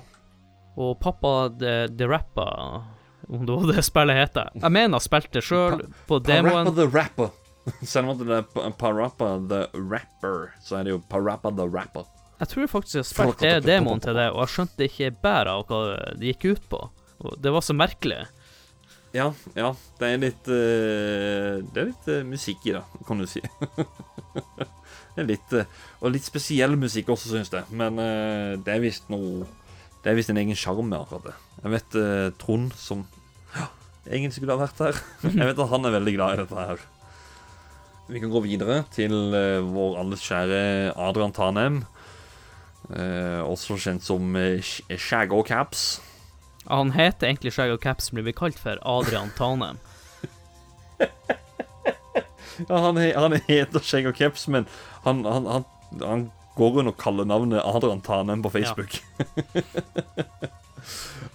Og 0.79 0.95
pappa 1.03 1.51
The, 1.59 1.75
the 1.91 2.07
Rapper, 2.07 2.86
om 3.27 3.45
det 3.45 3.59
var 3.59 3.71
det 3.73 3.83
spillet 3.83 4.19
heter 4.19 4.51
Jeg 4.53 4.71
mener 4.71 4.99
jeg 4.99 5.07
spilte 5.07 5.41
sjøl 5.43 5.81
på 6.07 6.19
demoen. 6.23 6.69
Parappa 6.69 6.75
the 6.79 6.88
Rapper. 6.95 7.31
Selv 7.91 8.13
om 8.13 8.19
det 8.21 8.39
er 8.39 8.75
Parappa 8.79 9.36
the 9.49 9.65
Rapper, 9.73 10.53
så 10.63 10.79
er 10.79 10.88
det 10.88 10.95
jo 10.95 11.03
Parappa 11.11 11.51
the 11.51 11.67
Rapper. 11.67 12.07
Jeg 12.36 12.51
tror 12.51 12.67
faktisk 12.67 12.99
jeg 12.99 13.07
spilte 13.07 13.51
demoen 13.63 14.01
til 14.03 14.17
det, 14.17 14.27
og 14.33 14.41
jeg 14.43 14.53
skjønte 14.55 14.88
ikke 14.89 15.11
bæret 15.23 15.51
av 15.53 15.63
hva 15.69 15.81
det 16.19 16.33
gikk 16.33 16.47
ut 16.55 16.65
på. 16.71 16.81
Og 17.23 17.38
det 17.39 17.53
var 17.55 17.63
så 17.63 17.75
merkelig. 17.77 18.25
Ja, 19.15 19.29
ja. 19.55 19.69
Det 19.99 20.07
er 20.09 20.19
litt 20.19 20.49
eh, 20.51 21.61
Det 21.63 21.79
er 21.79 21.91
litt 21.91 22.07
eh, 22.11 22.25
musikk 22.27 22.65
i 22.67 22.73
det, 22.75 22.81
kan 23.07 23.21
du 23.21 23.27
si. 23.29 23.39
det 25.15 25.21
er 25.23 25.29
litt 25.29 25.55
eh, 25.55 25.69
Og 26.01 26.11
litt 26.11 26.27
spesiell 26.27 26.75
musikk 26.79 27.13
også, 27.13 27.31
syns 27.31 27.53
jeg. 27.53 27.63
Men 27.71 28.01
det 28.65 28.73
er 28.73 28.83
visst 28.83 29.07
noe 29.13 29.45
Det 30.01 30.11
er 30.11 30.19
visst 30.19 30.33
en 30.33 30.41
egen 30.41 30.59
sjarm 30.59 30.89
med 30.91 30.99
akkurat 30.99 31.29
det. 31.29 31.38
Jeg 31.61 31.75
vet 31.77 31.97
Trond, 32.41 32.75
som 32.77 33.05
ja, 33.55 33.69
egentlig 34.09 34.36
skulle 34.36 34.57
ha 34.57 34.65
vært 34.65 34.83
her 34.83 34.99
Jeg 35.31 35.47
vet 35.53 35.63
at 35.63 35.71
han 35.71 35.88
er 35.88 35.95
veldig 35.95 36.15
glad 36.17 36.36
i 36.36 36.43
dette 36.43 36.67
her. 36.67 36.86
Vi 38.11 38.19
kan 38.21 38.29
gå 38.29 38.43
videre 38.43 38.83
til 38.93 39.15
vår 39.65 39.95
alles 40.03 40.21
kjære 40.27 40.59
Adrian 41.07 41.33
Tanem. 41.33 41.79
Eh, 42.93 43.41
også 43.41 43.79
kjent 43.81 44.05
som 44.05 44.36
uh, 44.38 44.73
Shaggo 44.97 45.41
Caps. 45.47 46.01
Han 46.69 46.91
heter 46.95 47.29
egentlig 47.29 47.53
Shaggo 47.53 47.77
Caps, 47.81 48.11
men 48.13 48.25
blir 48.25 48.36
kalt 48.38 48.59
for 48.61 48.81
Adrian 48.81 49.33
Tanem. 49.38 49.81
Ja, 52.69 52.77
han, 52.79 52.95
han 52.95 53.33
heter 53.49 53.83
Shaggo 53.83 54.13
Caps, 54.15 54.45
men 54.47 54.63
han, 55.03 55.25
han, 55.27 55.45
han, 55.45 55.65
han 55.99 56.21
går 56.55 56.77
under 56.79 56.93
kallenavnet 56.95 57.59
Adrian 57.65 57.99
Tanem 58.01 58.43
på 58.43 58.49
Facebook. 58.49 59.01
Ja. 59.17 59.25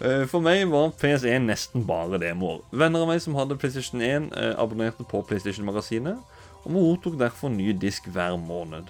For 0.31 0.41
meg 0.41 0.63
var 0.73 0.95
PS1 0.97 1.45
nesten 1.45 1.83
bare 1.85 2.17
demoer. 2.23 2.63
Venner 2.73 3.05
av 3.05 3.11
meg 3.11 3.21
som 3.21 3.35
hadde 3.37 3.59
PlayStation 3.61 4.01
1, 4.01 4.31
eh, 4.33 4.55
abonnerte 4.57 5.05
på 5.05 5.21
PlayStation-magasinet, 5.29 6.17
og 6.63 6.73
mottok 6.73 7.19
derfor 7.21 7.53
ny 7.53 7.75
disk 7.77 8.09
hver 8.09 8.39
måned. 8.41 8.89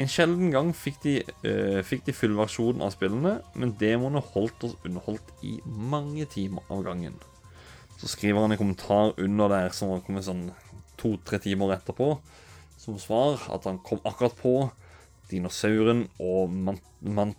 En 0.00 0.08
sjelden 0.08 0.52
gang 0.54 0.70
fikk 0.76 1.02
de, 1.04 1.16
uh, 1.44 1.80
fikk 1.84 2.06
de 2.06 2.14
fullversjonen 2.16 2.84
av 2.86 2.94
spillene, 2.94 3.34
men 3.52 3.74
demoene 3.80 4.22
holdt 4.32 4.64
oss 4.68 4.78
underholdt 4.88 5.44
i 5.44 5.58
mange 5.66 6.24
timer 6.32 6.64
av 6.72 6.86
gangen. 6.86 7.18
Så 8.00 8.08
skriver 8.08 8.40
han 8.40 8.54
en 8.54 8.60
kommentar 8.60 9.12
under 9.20 9.52
der 9.52 9.74
som 9.76 9.92
har 9.92 10.00
kommet 10.06 10.24
sånn 10.24 10.46
to-tre 11.00 11.40
timer 11.44 11.74
etterpå, 11.76 12.14
som 12.80 12.96
svar 13.00 13.42
at 13.52 13.66
han 13.68 13.80
kom 13.84 14.00
akkurat 14.08 14.36
på 14.40 14.54
dinosauren 15.30 16.06
og 16.18 16.52
man, 16.52 16.80
mant, 17.00 17.36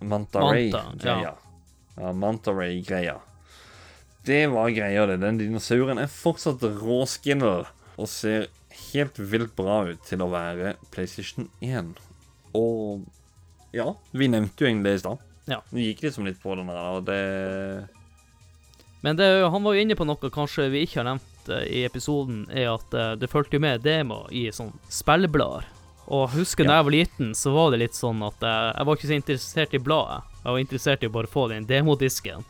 Manta 0.00 0.42
Ray. 0.44 0.70
Manta, 0.72 0.84
ja. 1.04 1.16
greia. 1.16 1.34
Ja, 1.98 2.12
Manta 2.12 2.54
Ray-greia. 2.56 3.18
Det 4.28 4.46
var 4.52 4.70
greia, 4.70 5.06
det. 5.08 5.20
Den 5.22 5.40
dinosauren 5.40 6.00
er 6.00 6.10
fortsatt 6.12 6.62
råskinner 6.62 7.68
og 7.98 8.10
ser 8.10 8.48
helt 8.92 9.18
vilt 9.18 9.54
bra 9.56 9.80
ut 9.90 10.02
til 10.06 10.22
å 10.24 10.30
være 10.32 10.74
PlayStation 10.94 11.48
1. 11.64 11.94
Og 12.58 13.04
ja, 13.76 13.90
vi 14.16 14.28
nevnte 14.32 14.64
jo 14.64 14.68
egentlig 14.70 14.90
det 14.92 14.98
i 14.98 15.02
stad. 15.04 15.24
Ja. 15.48 15.60
Vi 15.72 15.86
gikk 15.90 16.02
liksom 16.06 16.26
litt 16.28 16.40
på 16.42 16.54
den 16.58 16.68
der, 16.68 16.82
og 16.98 17.04
det 17.08 17.88
Men 19.02 19.16
det, 19.16 19.28
han 19.50 19.62
var 19.62 19.74
jo 19.76 19.80
inne 19.84 19.94
på 19.96 20.04
noe 20.08 20.30
kanskje 20.34 20.68
vi 20.72 20.82
ikke 20.84 21.00
har 21.02 21.06
nevnt 21.12 21.50
eh, 21.54 21.64
i 21.80 21.84
episoden, 21.86 22.46
er 22.50 22.72
at 22.74 22.94
eh, 22.94 23.12
det 23.20 23.30
fulgte 23.30 23.56
jo 23.56 23.62
med 23.62 23.84
demo 23.84 24.24
i 24.34 24.48
sånn 24.52 24.72
spilleblader. 24.92 25.68
Og 26.08 26.30
husker 26.32 26.64
da 26.64 26.72
Ja. 26.72 26.76
jeg 26.80 26.84
var 26.88 26.94
liten, 26.96 27.30
så 27.36 27.52
var 27.54 27.70
det 27.70 27.78
litt 27.84 27.94
sånn 27.94 28.20
at 28.26 28.40
jeg, 28.42 28.74
jeg 28.74 28.86
var 28.88 28.96
ikke 28.96 29.10
så 29.10 29.16
interessert 29.20 29.74
i 29.74 29.78
bladet. 29.78 30.22
Jeg 30.42 30.50
var 30.52 30.58
interessert 30.64 31.02
i 31.04 31.06
å 31.10 31.14
bare 31.14 31.30
få 31.30 31.48
den 31.52 31.66
demodisken. 31.68 32.44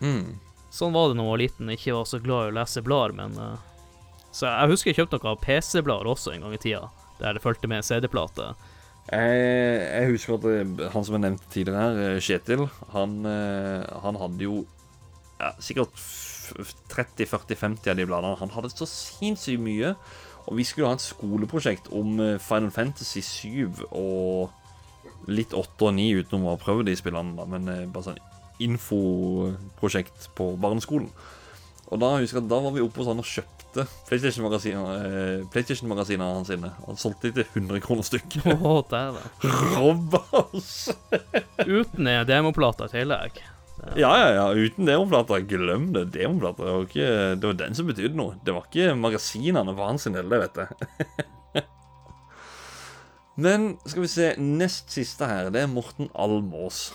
mm. 0.00 0.28
Sånn 0.70 0.92
var 0.92 1.08
det 1.08 1.16
da 1.16 1.22
jeg 1.24 1.30
var 1.32 1.40
liten, 1.40 1.70
ikke 1.72 1.94
var 1.96 2.04
så 2.04 2.18
glad 2.20 2.48
i 2.48 2.50
å 2.50 2.56
lese 2.58 2.82
blader, 2.84 3.14
men 3.16 3.38
eh, 3.40 3.77
Så 4.32 4.46
jeg 4.46 4.68
husker 4.70 4.90
jeg 4.92 4.98
kjøpte 5.00 5.18
noen 5.24 5.40
PC-blader 5.42 6.10
også 6.10 6.34
en 6.34 6.42
gang 6.44 6.54
i 6.54 6.60
tida, 6.62 6.88
der 7.18 7.34
det 7.38 7.42
fulgte 7.42 7.70
med 7.70 7.82
CD-plate. 7.86 8.50
Jeg, 9.08 9.38
jeg 9.88 10.10
husker 10.12 10.36
at 10.36 10.92
han 10.92 11.04
som 11.06 11.16
jeg 11.16 11.22
nevnte 11.24 11.48
tidligere 11.54 11.80
her, 11.86 12.00
eh, 12.16 12.20
Kjetil, 12.20 12.66
han, 12.92 13.14
eh, 13.24 13.86
han 14.04 14.18
hadde 14.20 14.44
jo 14.44 14.58
ja, 15.40 15.54
sikkert 15.64 15.94
f- 15.96 16.52
f- 16.60 16.74
30-40-50 16.92 17.88
av 17.88 17.96
de 17.96 18.04
bladene. 18.10 18.34
Han 18.42 18.52
hadde 18.52 18.70
så 18.74 18.84
sinnssykt 18.90 19.62
mye. 19.64 19.94
Og 20.48 20.56
vi 20.60 20.64
skulle 20.64 20.88
ha 20.88 20.96
et 20.96 21.04
skoleprosjekt 21.04 21.88
om 21.96 22.20
eh, 22.24 22.36
Final 22.40 22.70
Fantasy 22.72 23.20
7 23.24 23.82
og 23.96 24.52
litt 25.28 25.52
8 25.56 25.88
og 25.88 25.96
9 25.96 26.06
utenom 26.22 26.46
å 26.46 26.54
ha 26.54 26.60
prøvd 26.60 26.86
de 26.88 26.94
spillene, 27.00 27.32
da, 27.36 27.44
men 27.48 27.68
eh, 27.72 27.86
bare 27.92 28.10
sånn 28.10 28.20
infoprosjekt 28.64 30.28
på 30.36 30.52
barneskolen. 30.60 31.08
Og 31.88 32.00
da 32.02 32.10
husker 32.18 32.42
jeg 32.42 32.50
da 32.50 32.58
var 32.60 32.74
vi 32.74 32.84
oppe 32.84 33.00
hos 33.00 33.08
han 33.08 33.22
og 33.22 33.28
kjøpte 33.28 33.84
PlayStation-magasinene 34.08 34.96
eh, 35.08 35.44
PlayStation 35.52 35.92
hans 35.96 36.50
sine. 36.50 36.72
Han 36.86 37.00
solgte 37.00 37.30
de 37.30 37.40
til 37.40 37.62
100 37.64 37.84
kroner 37.84 38.04
stykket. 38.04 38.48
Oh, 38.58 38.82
Robbers! 39.78 40.90
Uten 41.64 42.10
en 42.10 42.26
demoplate 42.28 42.90
i 42.90 42.98
tillegg. 42.98 43.40
Ja, 43.96 44.10
ja, 44.18 44.28
ja. 44.34 44.46
Uten 44.52 44.88
demoplater, 44.88 45.40
glem 45.48 45.92
det. 45.94 46.08
Demoplater 46.16 46.66
det 46.66 46.74
var 46.74 46.86
ikke 46.88 47.08
Det 47.38 47.46
var 47.46 47.58
den 47.62 47.78
som 47.78 47.88
betydde 47.88 48.18
noe. 48.18 48.36
Det 48.44 48.54
var 48.54 48.66
ikke 48.68 48.94
magasinene 48.98 49.74
for 49.74 49.88
hans 49.88 50.08
del, 50.10 50.28
det 50.28 50.42
vet 50.44 50.62
jeg. 50.64 51.64
Men 53.44 53.68
skal 53.86 54.02
vi 54.02 54.10
se, 54.10 54.32
nest 54.42 54.90
siste 54.90 55.28
her, 55.30 55.52
det 55.54 55.62
er 55.62 55.70
Morten 55.70 56.10
Almås. 56.18 56.88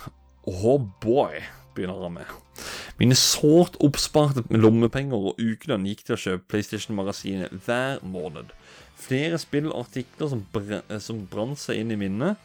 Oh 0.43 0.75
boy, 1.01 1.39
begynner 1.73 2.03
han 2.03 2.17
med. 2.19 2.33
Mine 3.03 3.17
sårt 3.19 3.73
oppsparte 3.83 4.45
lommepenger 4.55 5.25
og 5.27 5.39
ukelønn 5.41 5.83
gikk 5.89 6.05
til 6.07 6.13
å 6.15 6.21
kjøpe 6.21 6.45
PlayStation-magasinet 6.53 7.51
hver 7.65 7.97
måned. 8.07 8.53
Flere 8.95 9.35
spill 9.41 9.67
og 9.73 9.81
artikler 9.81 10.29
som, 10.31 10.45
br 10.53 10.77
som 11.03 11.17
brant 11.27 11.59
seg 11.59 11.81
inn 11.81 11.91
i 11.91 11.97
minnet. 11.99 12.39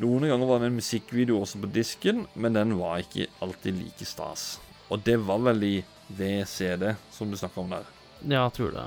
Noen 0.00 0.24
ganger 0.30 0.48
var 0.48 0.62
det 0.62 0.70
en 0.70 0.78
musikkvideo 0.78 1.42
også 1.42 1.60
på 1.60 1.68
disken, 1.74 2.22
men 2.32 2.56
den 2.56 2.72
var 2.78 3.02
ikke 3.04 3.28
alltid 3.44 3.76
like 3.76 4.08
stas. 4.08 4.54
Og 4.88 5.04
det 5.04 5.18
var 5.20 5.42
vel 5.50 5.66
i 5.68 5.74
VCD, 6.16 6.94
som 7.12 7.28
du 7.28 7.36
snakka 7.36 7.60
om 7.60 7.74
der. 7.76 7.90
Ja, 8.22 8.46
jeg 8.46 8.54
tror 8.56 8.72
det. 8.78 8.86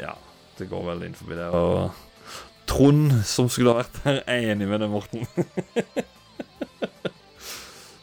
Ja, 0.00 0.14
det 0.56 0.70
går 0.72 0.86
vel 0.88 1.04
inn 1.10 1.18
forbi 1.20 1.36
det. 1.36 1.50
Og 1.52 2.64
Trond, 2.70 3.12
som 3.28 3.52
skulle 3.52 3.76
ha 3.76 3.82
vært 3.82 4.00
her, 4.06 4.22
er 4.24 4.54
enig 4.54 4.72
med 4.72 4.80
deg, 4.86 4.96
Morten. 4.96 5.28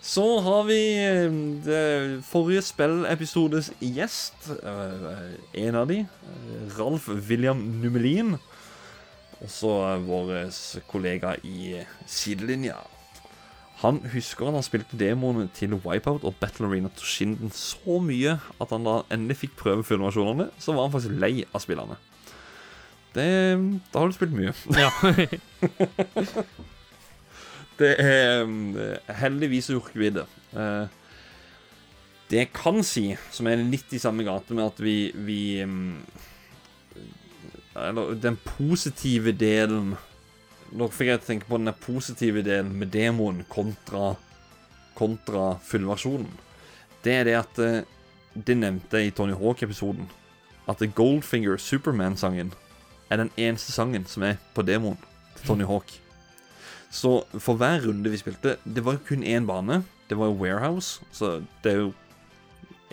Så 0.07 0.23
har 0.45 0.63
vi 0.69 0.77
eh, 1.03 1.25
det 1.65 2.21
forrige 2.27 2.61
spillepisodes 2.63 3.71
gjest. 3.83 4.47
eh, 4.63 5.65
En 5.67 5.75
av 5.75 5.87
de. 5.89 5.99
eh, 6.05 6.77
Ralf 6.79 7.09
William 7.27 7.59
Numelin. 7.81 8.37
Også 9.43 9.69
vår 10.07 10.31
kollega 10.89 11.35
i 11.43 11.81
sidelinja. 12.09 12.77
Han 13.83 13.99
husker 14.09 14.47
han 14.47 14.55
har 14.57 14.63
spilt 14.65 14.89
demoene 14.97 15.49
til 15.53 15.75
Wipeout 15.83 16.23
og 16.25 16.33
Battle 16.39 16.65
Arena 16.65 16.89
Toshinden 16.97 17.51
så 17.53 17.99
mye 18.01 18.39
at 18.57 18.71
han 18.73 18.87
da 18.87 19.03
endelig 19.13 19.37
fikk 19.43 19.53
prøve 19.59 19.83
filmversjonene, 19.85 20.47
så 20.57 20.73
var 20.73 20.87
han 20.87 20.95
faktisk 20.95 21.19
lei 21.21 21.43
av 21.53 21.61
spillene. 21.61 21.99
Det, 23.13 23.27
da 23.93 23.99
har 24.01 24.09
du 24.09 24.17
spilt 24.17 24.33
mye. 24.33 24.55
Ja. 24.73 24.89
Det 27.77 27.93
er 28.01 28.43
um, 28.43 28.73
Heldigvis 29.19 29.69
det. 29.69 30.25
Eh, 30.53 30.87
det 32.27 32.39
jeg 32.41 32.51
kan 32.53 32.81
si, 32.83 33.15
som 33.31 33.47
er 33.47 33.61
litt 33.61 33.93
i 33.93 34.01
samme 34.01 34.25
gate 34.27 34.55
med 34.57 34.65
at 34.65 34.79
vi, 34.83 35.11
vi 35.13 35.63
um, 35.63 35.97
Eller 37.75 38.15
den 38.15 38.37
positive 38.43 39.31
delen 39.31 39.95
Nå 40.75 40.89
fikk 40.91 41.13
jeg 41.13 41.23
tenke 41.23 41.47
på 41.47 41.59
den 41.61 41.71
positive 41.79 42.41
delen 42.43 42.73
med 42.75 42.91
demoen 42.91 43.45
kontra 43.47 44.17
kontra 44.97 45.59
fullversjonen. 45.61 46.31
Det 47.05 47.13
er 47.13 47.27
det 47.27 47.35
at 47.37 47.59
eh, 47.61 47.85
Det 48.33 48.57
nevnte 48.57 48.99
jeg 48.99 49.07
i 49.07 49.13
Tony 49.15 49.33
Hawk-episoden. 49.33 50.09
At 50.69 50.81
Goldfinger, 50.95 51.57
Superman-sangen, 51.57 52.51
er 53.09 53.17
den 53.17 53.31
eneste 53.37 53.71
sangen 53.71 54.05
som 54.05 54.23
er 54.27 54.35
på 54.53 54.61
demoen 54.61 54.97
til 55.37 55.47
Tony 55.47 55.65
Hawk. 55.65 55.93
Så 56.93 57.19
for 57.35 57.59
hver 57.59 57.81
runde 57.83 58.09
vi 58.09 58.19
spilte 58.19 58.55
Det 58.63 58.83
var 58.85 58.95
jo 58.95 59.05
kun 59.09 59.25
én 59.27 59.47
bane. 59.47 59.81
Det 60.07 60.15
var 60.17 60.29
jo 60.29 60.37
Warehouse, 60.39 61.03
så 61.11 61.41
det 61.63 61.71
er 61.73 61.81
jo 61.81 61.93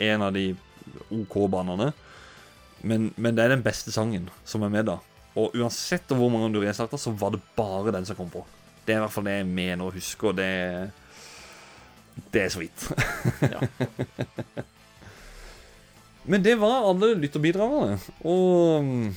en 0.02 0.22
av 0.26 0.34
de 0.34 0.48
OK 1.14 1.36
banene. 1.50 1.92
Men, 2.82 3.12
men 3.16 3.36
det 3.36 3.44
er 3.44 3.54
den 3.54 3.62
beste 3.64 3.94
sangen 3.94 4.26
som 4.44 4.64
er 4.66 4.72
med, 4.72 4.88
da. 4.90 4.98
Og 5.38 5.54
uansett 5.54 6.10
hvor 6.10 6.30
mange 6.30 6.50
du 6.54 6.60
restarta, 6.62 6.98
så 6.98 7.14
var 7.14 7.32
det 7.34 7.42
bare 7.56 7.94
den 7.94 8.06
som 8.06 8.18
kom 8.18 8.30
på. 8.30 8.42
Det 8.84 8.92
er 8.92 9.00
i 9.00 9.04
hvert 9.04 9.14
fall 9.14 9.26
det 9.28 9.38
jeg 9.38 9.48
mener 9.48 9.86
å 9.86 9.94
huske, 9.94 10.30
og 10.30 10.36
det 10.38 10.90
Det 12.30 12.44
er 12.44 12.50
så 12.52 12.60
vidt. 12.60 12.84
ja. 13.54 13.62
Men 16.24 16.42
det 16.42 16.54
var 16.60 16.86
alle 16.88 17.14
lytterbidragene. 17.18 17.98
Og 18.22 18.84
mm, 18.84 19.08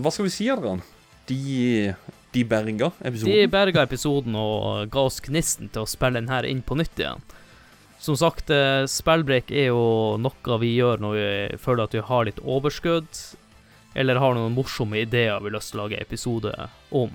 hva 0.00 0.12
skal 0.14 0.28
vi 0.28 0.32
si, 0.34 0.46
Adrian? 0.52 0.82
De, 1.28 1.94
de 2.32 2.44
berga 2.44 2.92
episoden. 3.00 3.32
De 3.34 3.46
berga 3.50 3.82
episoden 3.82 4.36
og 4.38 4.90
ga 4.90 5.00
oss 5.08 5.20
gnisten 5.24 5.68
til 5.74 5.82
å 5.82 5.88
spille 5.90 6.20
den 6.20 6.28
her 6.30 6.46
inn 6.46 6.62
på 6.62 6.76
nytt 6.78 6.98
igjen. 7.00 7.22
Som 8.00 8.16
sagt, 8.16 8.48
eh, 8.50 8.86
spillbreak 8.88 9.50
er 9.52 9.66
jo 9.72 10.16
noe 10.16 10.58
vi 10.62 10.70
gjør 10.78 11.02
når 11.02 11.16
vi 11.18 11.58
føler 11.60 11.84
at 11.84 11.92
vi 11.98 12.00
har 12.00 12.24
litt 12.24 12.38
overskudd, 12.40 13.08
eller 13.94 14.20
har 14.22 14.34
noen 14.38 14.54
morsomme 14.54 14.96
ideer 15.02 15.40
vi 15.42 15.50
har 15.50 15.56
lyst 15.58 15.72
til 15.74 15.80
å 15.80 15.84
lage 15.88 16.00
episode 16.00 16.54
om. 16.90 17.10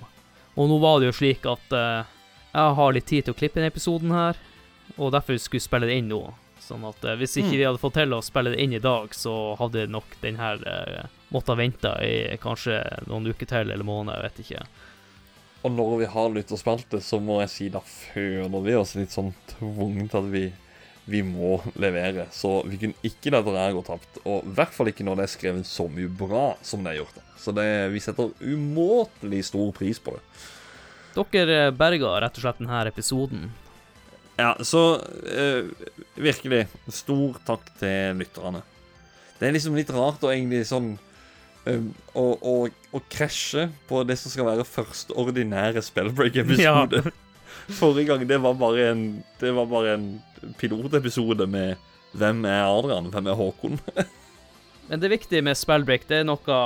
Og 0.56 0.70
nå 0.70 0.78
var 0.84 1.00
det 1.00 1.08
jo 1.10 1.18
slik 1.24 1.46
at 1.50 1.74
eh, 1.74 2.04
jeg 2.54 2.76
har 2.78 2.94
litt 2.96 3.08
tid 3.10 3.26
til 3.26 3.34
å 3.34 3.38
klippe 3.40 3.60
denne 3.60 3.72
episoden 3.74 4.12
her, 4.12 4.38
og 4.98 5.12
derfor 5.16 5.40
skulle 5.40 5.60
vi 5.64 5.66
spille 5.66 5.88
det 5.90 5.98
inn 6.04 6.12
nå. 6.12 6.22
Sånn 6.62 6.86
at 6.88 7.04
eh, 7.06 7.16
hvis 7.20 7.38
ikke 7.40 7.54
Mm. 7.56 7.58
vi 7.58 7.66
hadde 7.66 7.82
fått 7.82 7.94
til 7.98 8.14
å 8.14 8.22
spille 8.24 8.52
det 8.54 8.62
inn 8.64 8.74
i 8.74 8.80
dag, 8.84 9.10
så 9.16 9.56
hadde 9.58 9.88
nok 9.90 10.20
den 10.22 10.36
her 10.38 10.62
måttet 11.34 11.58
vente 11.58 11.92
i 12.06 12.38
kanskje 12.38 12.78
noen 13.08 13.26
uker 13.28 13.46
til 13.50 13.72
eller 13.72 13.84
måneder, 13.86 14.22
jeg 14.22 14.30
vet 14.30 14.46
ikke. 14.46 14.68
Og 15.66 15.74
når 15.74 15.96
vi 16.04 16.08
har 16.14 16.30
lytterspalte, 16.30 17.00
så 17.02 17.18
må 17.18 17.40
jeg 17.42 17.50
si 17.50 17.68
da 17.74 17.82
føler 17.82 18.62
vi 18.68 18.76
oss 18.78 18.94
litt 19.00 19.14
sånn 19.16 19.32
tvunget 19.56 20.12
til 20.14 20.20
at 20.20 20.28
vi, 20.30 20.44
vi 21.10 21.22
må 21.26 21.56
levere. 21.82 22.28
Så 22.30 22.60
vi 22.70 22.78
kunne 22.84 23.08
ikke 23.08 23.34
la 23.34 23.42
det 23.46 23.56
her 23.58 23.74
gå 23.74 23.82
tapt. 23.88 24.20
Og 24.30 24.46
i 24.46 24.54
hvert 24.60 24.76
fall 24.76 24.92
ikke 24.92 25.08
når 25.08 25.18
det 25.18 25.26
er 25.26 25.34
skrevet 25.34 25.70
så 25.70 25.88
mye 25.90 26.12
bra 26.22 26.52
som 26.62 26.86
det 26.86 26.94
er 26.94 27.00
gjort. 27.02 27.18
Så 27.42 27.54
det, 27.58 27.66
vi 27.96 28.04
setter 28.04 28.30
umåtelig 28.46 29.42
stor 29.50 29.74
pris 29.74 30.02
på 30.02 30.14
det. 30.14 30.24
Dere 31.16 31.60
eh, 31.70 31.74
berga 31.74 32.14
rett 32.22 32.38
og 32.38 32.46
slett 32.46 32.62
denne 32.62 32.86
episoden. 32.92 33.50
Ja, 34.38 34.52
så 34.68 35.00
eh, 35.32 35.66
virkelig 36.20 36.66
stor 36.94 37.40
takk 37.48 37.70
til 37.80 38.20
lytterne. 38.22 38.62
Det 39.40 39.48
er 39.48 39.56
liksom 39.56 39.78
litt 39.80 39.90
rart 39.96 40.24
å 40.24 40.30
egentlig 40.30 40.66
sånn 40.70 40.94
eh, 41.70 41.86
å, 42.18 42.26
å, 42.40 42.56
å 42.70 43.02
krasje 43.12 43.68
på 43.90 44.04
det 44.08 44.18
som 44.22 44.34
skal 44.34 44.50
være 44.50 44.68
første 44.68 45.16
ordinære 45.18 45.84
Spellbreak-episode. 45.86 47.04
Forrige 47.80 48.12
gang 48.12 48.28
det 48.30 48.38
var 48.44 48.54
bare 48.60 48.92
en 48.92 49.06
Det 49.40 49.50
var 49.56 49.66
bare 49.66 49.96
en 49.96 50.04
pilotepisode 50.60 51.48
med 51.50 51.80
Hvem 52.14 52.44
er 52.46 52.68
Adrian? 52.68 53.10
Hvem 53.10 53.32
er 53.32 53.40
Håkon? 53.40 53.80
Men 54.88 55.02
det 55.02 55.10
viktige 55.10 55.42
med 55.42 55.58
spellbreak, 55.58 56.06
det 56.06 56.20
er 56.22 56.28
noe 56.28 56.58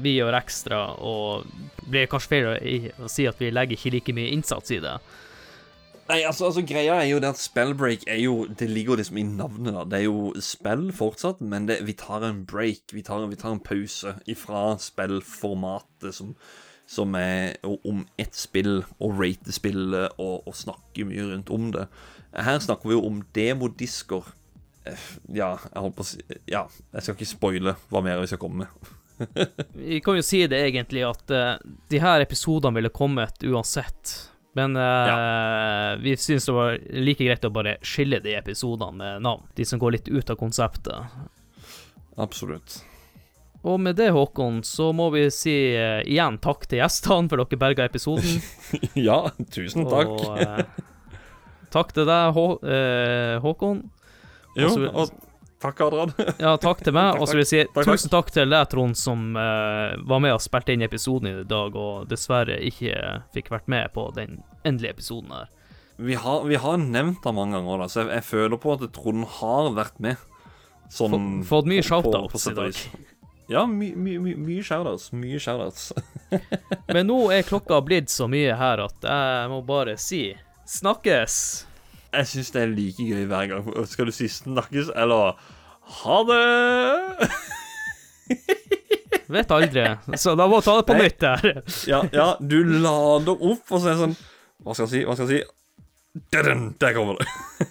vi 0.00 0.14
gjør 0.16 0.36
ekstra, 0.38 0.78
og 0.96 1.44
blir 1.84 2.08
kanskje 2.08 2.30
feil 2.30 2.46
å 3.04 3.10
si 3.12 3.26
at 3.28 3.36
vi 3.36 3.50
legger 3.52 3.76
ikke 3.76 3.92
like 3.92 4.14
mye 4.16 4.32
innsats 4.32 4.72
i 4.72 4.78
det. 4.80 4.94
Nei, 6.08 6.18
altså, 6.28 6.50
altså 6.50 6.60
Greia 6.68 6.98
er 7.00 7.08
jo 7.08 7.20
det 7.22 7.30
at 7.32 7.40
spellbreak 7.40 8.02
er 8.10 8.18
jo 8.20 8.44
Det 8.44 8.66
ligger 8.68 8.98
liksom 9.00 9.16
i 9.16 9.24
navnet, 9.24 9.72
da. 9.72 9.84
Det 9.88 10.02
er 10.02 10.04
jo 10.04 10.32
spill 10.44 10.90
fortsatt, 10.92 11.40
men 11.40 11.68
det, 11.70 11.78
vi 11.86 11.94
tar 11.96 12.26
en 12.26 12.42
break. 12.48 12.92
Vi 12.92 13.02
tar, 13.06 13.24
vi 13.30 13.38
tar 13.40 13.54
en 13.56 13.62
pause 13.64 14.12
ifra 14.28 14.74
spillformatet 14.80 16.12
som, 16.14 16.34
som 16.86 17.16
er 17.16 17.56
om 17.64 18.04
ett 18.20 18.36
spill, 18.36 18.82
og 19.00 19.16
rate 19.20 19.54
spillet 19.56 20.18
og, 20.18 20.44
og 20.44 20.56
snakke 20.58 21.06
mye 21.08 21.30
rundt 21.32 21.52
om 21.54 21.70
det. 21.72 21.86
Her 22.34 22.60
snakker 22.60 22.90
vi 22.90 22.98
jo 22.98 23.06
om 23.08 23.22
demodisker. 23.36 24.28
Eh, 24.84 25.08
Ja, 25.32 25.54
jeg 25.70 25.80
holdt 25.80 25.96
på 25.96 26.04
å 26.04 26.10
si 26.10 26.20
Ja, 26.50 26.66
jeg 26.92 27.06
skal 27.06 27.16
ikke 27.16 27.30
spoile 27.30 27.76
hva 27.88 28.04
mer 28.04 28.20
vi 28.20 28.28
skal 28.28 28.42
komme 28.42 28.66
med. 28.66 28.92
Vi 29.78 30.00
kan 30.02 30.16
jo 30.18 30.24
si 30.26 30.40
det 30.50 30.58
egentlig 30.58 31.04
at 31.06 31.30
uh, 31.30 31.52
de 31.86 32.00
her 32.02 32.24
episodene 32.24 32.74
ville 32.74 32.90
kommet 32.90 33.44
uansett. 33.46 34.14
Men 34.54 34.76
eh, 34.78 35.96
vi 36.02 36.16
syns 36.16 36.46
det 36.46 36.54
var 36.54 36.76
like 36.94 37.26
greit 37.26 37.46
å 37.46 37.50
bare 37.54 37.76
skille 37.82 38.20
de 38.22 38.36
episodene 38.38 38.94
med 39.00 39.24
navn. 39.26 39.46
De 39.58 39.66
som 39.66 39.80
går 39.82 39.96
litt 39.96 40.08
ut 40.08 40.30
av 40.30 40.38
konseptet. 40.38 41.16
Absolutt. 42.16 42.78
Og 43.64 43.80
med 43.80 43.96
det, 43.98 44.10
Håkon, 44.12 44.60
så 44.62 44.90
må 44.92 45.08
vi 45.14 45.24
si 45.32 45.54
uh, 45.72 46.04
igjen 46.04 46.36
takk 46.44 46.66
til 46.68 46.82
gjestene 46.82 47.32
for 47.32 47.40
dere 47.40 47.58
berga 47.58 47.86
episoden. 47.88 48.42
ja, 49.08 49.22
tusen 49.50 49.88
takk. 49.88 50.12
Og 50.12 50.38
uh, 50.38 50.82
takk 51.74 51.94
til 51.96 52.06
deg, 52.06 52.36
Hå 52.36 52.46
Håkon. 53.42 53.86
jo, 54.54 54.68
altså- 54.68 54.92
og 54.92 55.33
takk, 55.64 55.80
Adrian. 55.88 56.12
Ja, 56.44 56.52
takk 56.60 56.84
til 56.84 56.94
meg. 56.96 57.16
Og 57.18 57.26
så 57.26 57.34
vil 57.38 57.42
jeg 57.44 57.50
si 57.50 57.62
takk, 57.72 57.88
tusen 57.88 58.12
takk 58.12 58.30
til 58.34 58.52
deg, 58.52 58.68
Trond, 58.72 58.98
som 59.00 59.32
uh, 59.38 59.96
var 60.06 60.22
med 60.24 60.36
og 60.36 60.42
spilte 60.44 60.76
inn 60.76 60.84
episoden 60.86 61.30
i 61.32 61.34
dag, 61.48 61.74
og 61.76 62.06
dessverre 62.12 62.60
ikke 62.68 62.94
fikk 63.34 63.50
vært 63.54 63.70
med 63.72 63.90
på 63.96 64.06
den 64.16 64.38
endelige 64.62 64.94
episoden 64.98 65.32
her. 65.34 65.50
Vi 65.96 66.16
har, 66.18 66.44
vi 66.50 66.58
har 66.58 66.78
nevnt 66.82 67.20
det 67.22 67.32
mange 67.36 67.54
ganger, 67.58 67.84
da, 67.84 67.90
så 67.90 68.02
jeg, 68.04 68.12
jeg 68.18 68.26
føler 68.28 68.60
på 68.62 68.76
at 68.76 68.86
Trond 68.96 69.26
har 69.40 69.72
vært 69.76 69.98
med. 70.02 70.22
Sånn 70.92 71.14
Få- 71.42 71.50
Fått 71.56 71.68
mye 71.70 71.82
shoutouts 71.86 72.48
i 72.50 72.54
dag. 72.56 72.80
Ja, 73.52 73.66
my, 73.68 73.90
my, 73.92 74.16
my, 74.24 74.32
mye 74.40 74.62
shoutouts. 74.64 75.10
Mye 75.16 75.38
shoutouts. 75.42 75.90
Men 76.94 77.06
nå 77.10 77.18
er 77.34 77.44
klokka 77.50 77.78
blitt 77.84 78.12
så 78.12 78.26
mye 78.30 78.56
her 78.56 78.82
at 78.86 79.04
jeg 79.06 79.50
må 79.52 79.60
bare 79.68 79.96
si 80.00 80.26
snakkes! 80.68 81.36
Jeg 82.14 82.30
syns 82.30 82.52
det 82.54 82.62
er 82.62 82.72
like 82.74 83.04
gøy 83.04 83.24
hver 83.30 83.50
gang. 83.50 83.68
Skal 83.90 84.08
du 84.10 84.14
si 84.14 84.28
snakkes, 84.30 84.92
eller 84.94 85.34
ha 86.00 86.18
det? 86.28 87.30
Vet 89.34 89.50
aldri. 89.56 89.84
Så 90.20 90.34
da 90.38 90.46
må 90.48 90.60
jeg 90.60 90.66
ta 90.68 90.76
det 90.78 90.86
på 90.88 90.96
nytt 90.98 91.26
her. 91.26 91.44
Ja, 91.90 92.00
ja, 92.12 92.28
du 92.40 92.58
lader 92.62 93.34
opp, 93.34 93.66
og 93.70 93.78
så 93.80 93.88
er 93.88 93.94
det 93.94 94.00
sånn 94.02 94.16
Hva 94.64 94.76
skal 94.76 94.86
jeg 94.86 94.92
si? 94.94 95.04
Hva 95.08 95.16
skal 95.18 95.30
jeg 95.32 95.44
si? 95.44 95.60
Dun, 96.30 96.76
der 96.78 96.94
kommer 96.94 97.18
det. 97.18 97.26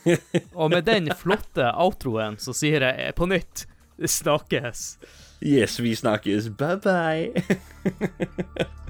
Og 0.60 0.74
med 0.74 0.84
den 0.84 1.08
flotte 1.16 1.70
outroen 1.80 2.36
så 2.44 2.52
sier 2.58 2.84
jeg 2.90 3.16
på 3.16 3.30
nytt 3.32 3.64
snakkes. 4.04 4.98
Yes, 5.40 5.80
vi 5.80 5.96
snakkes. 5.96 6.52
Bye, 6.60 6.80
bye. 6.84 8.68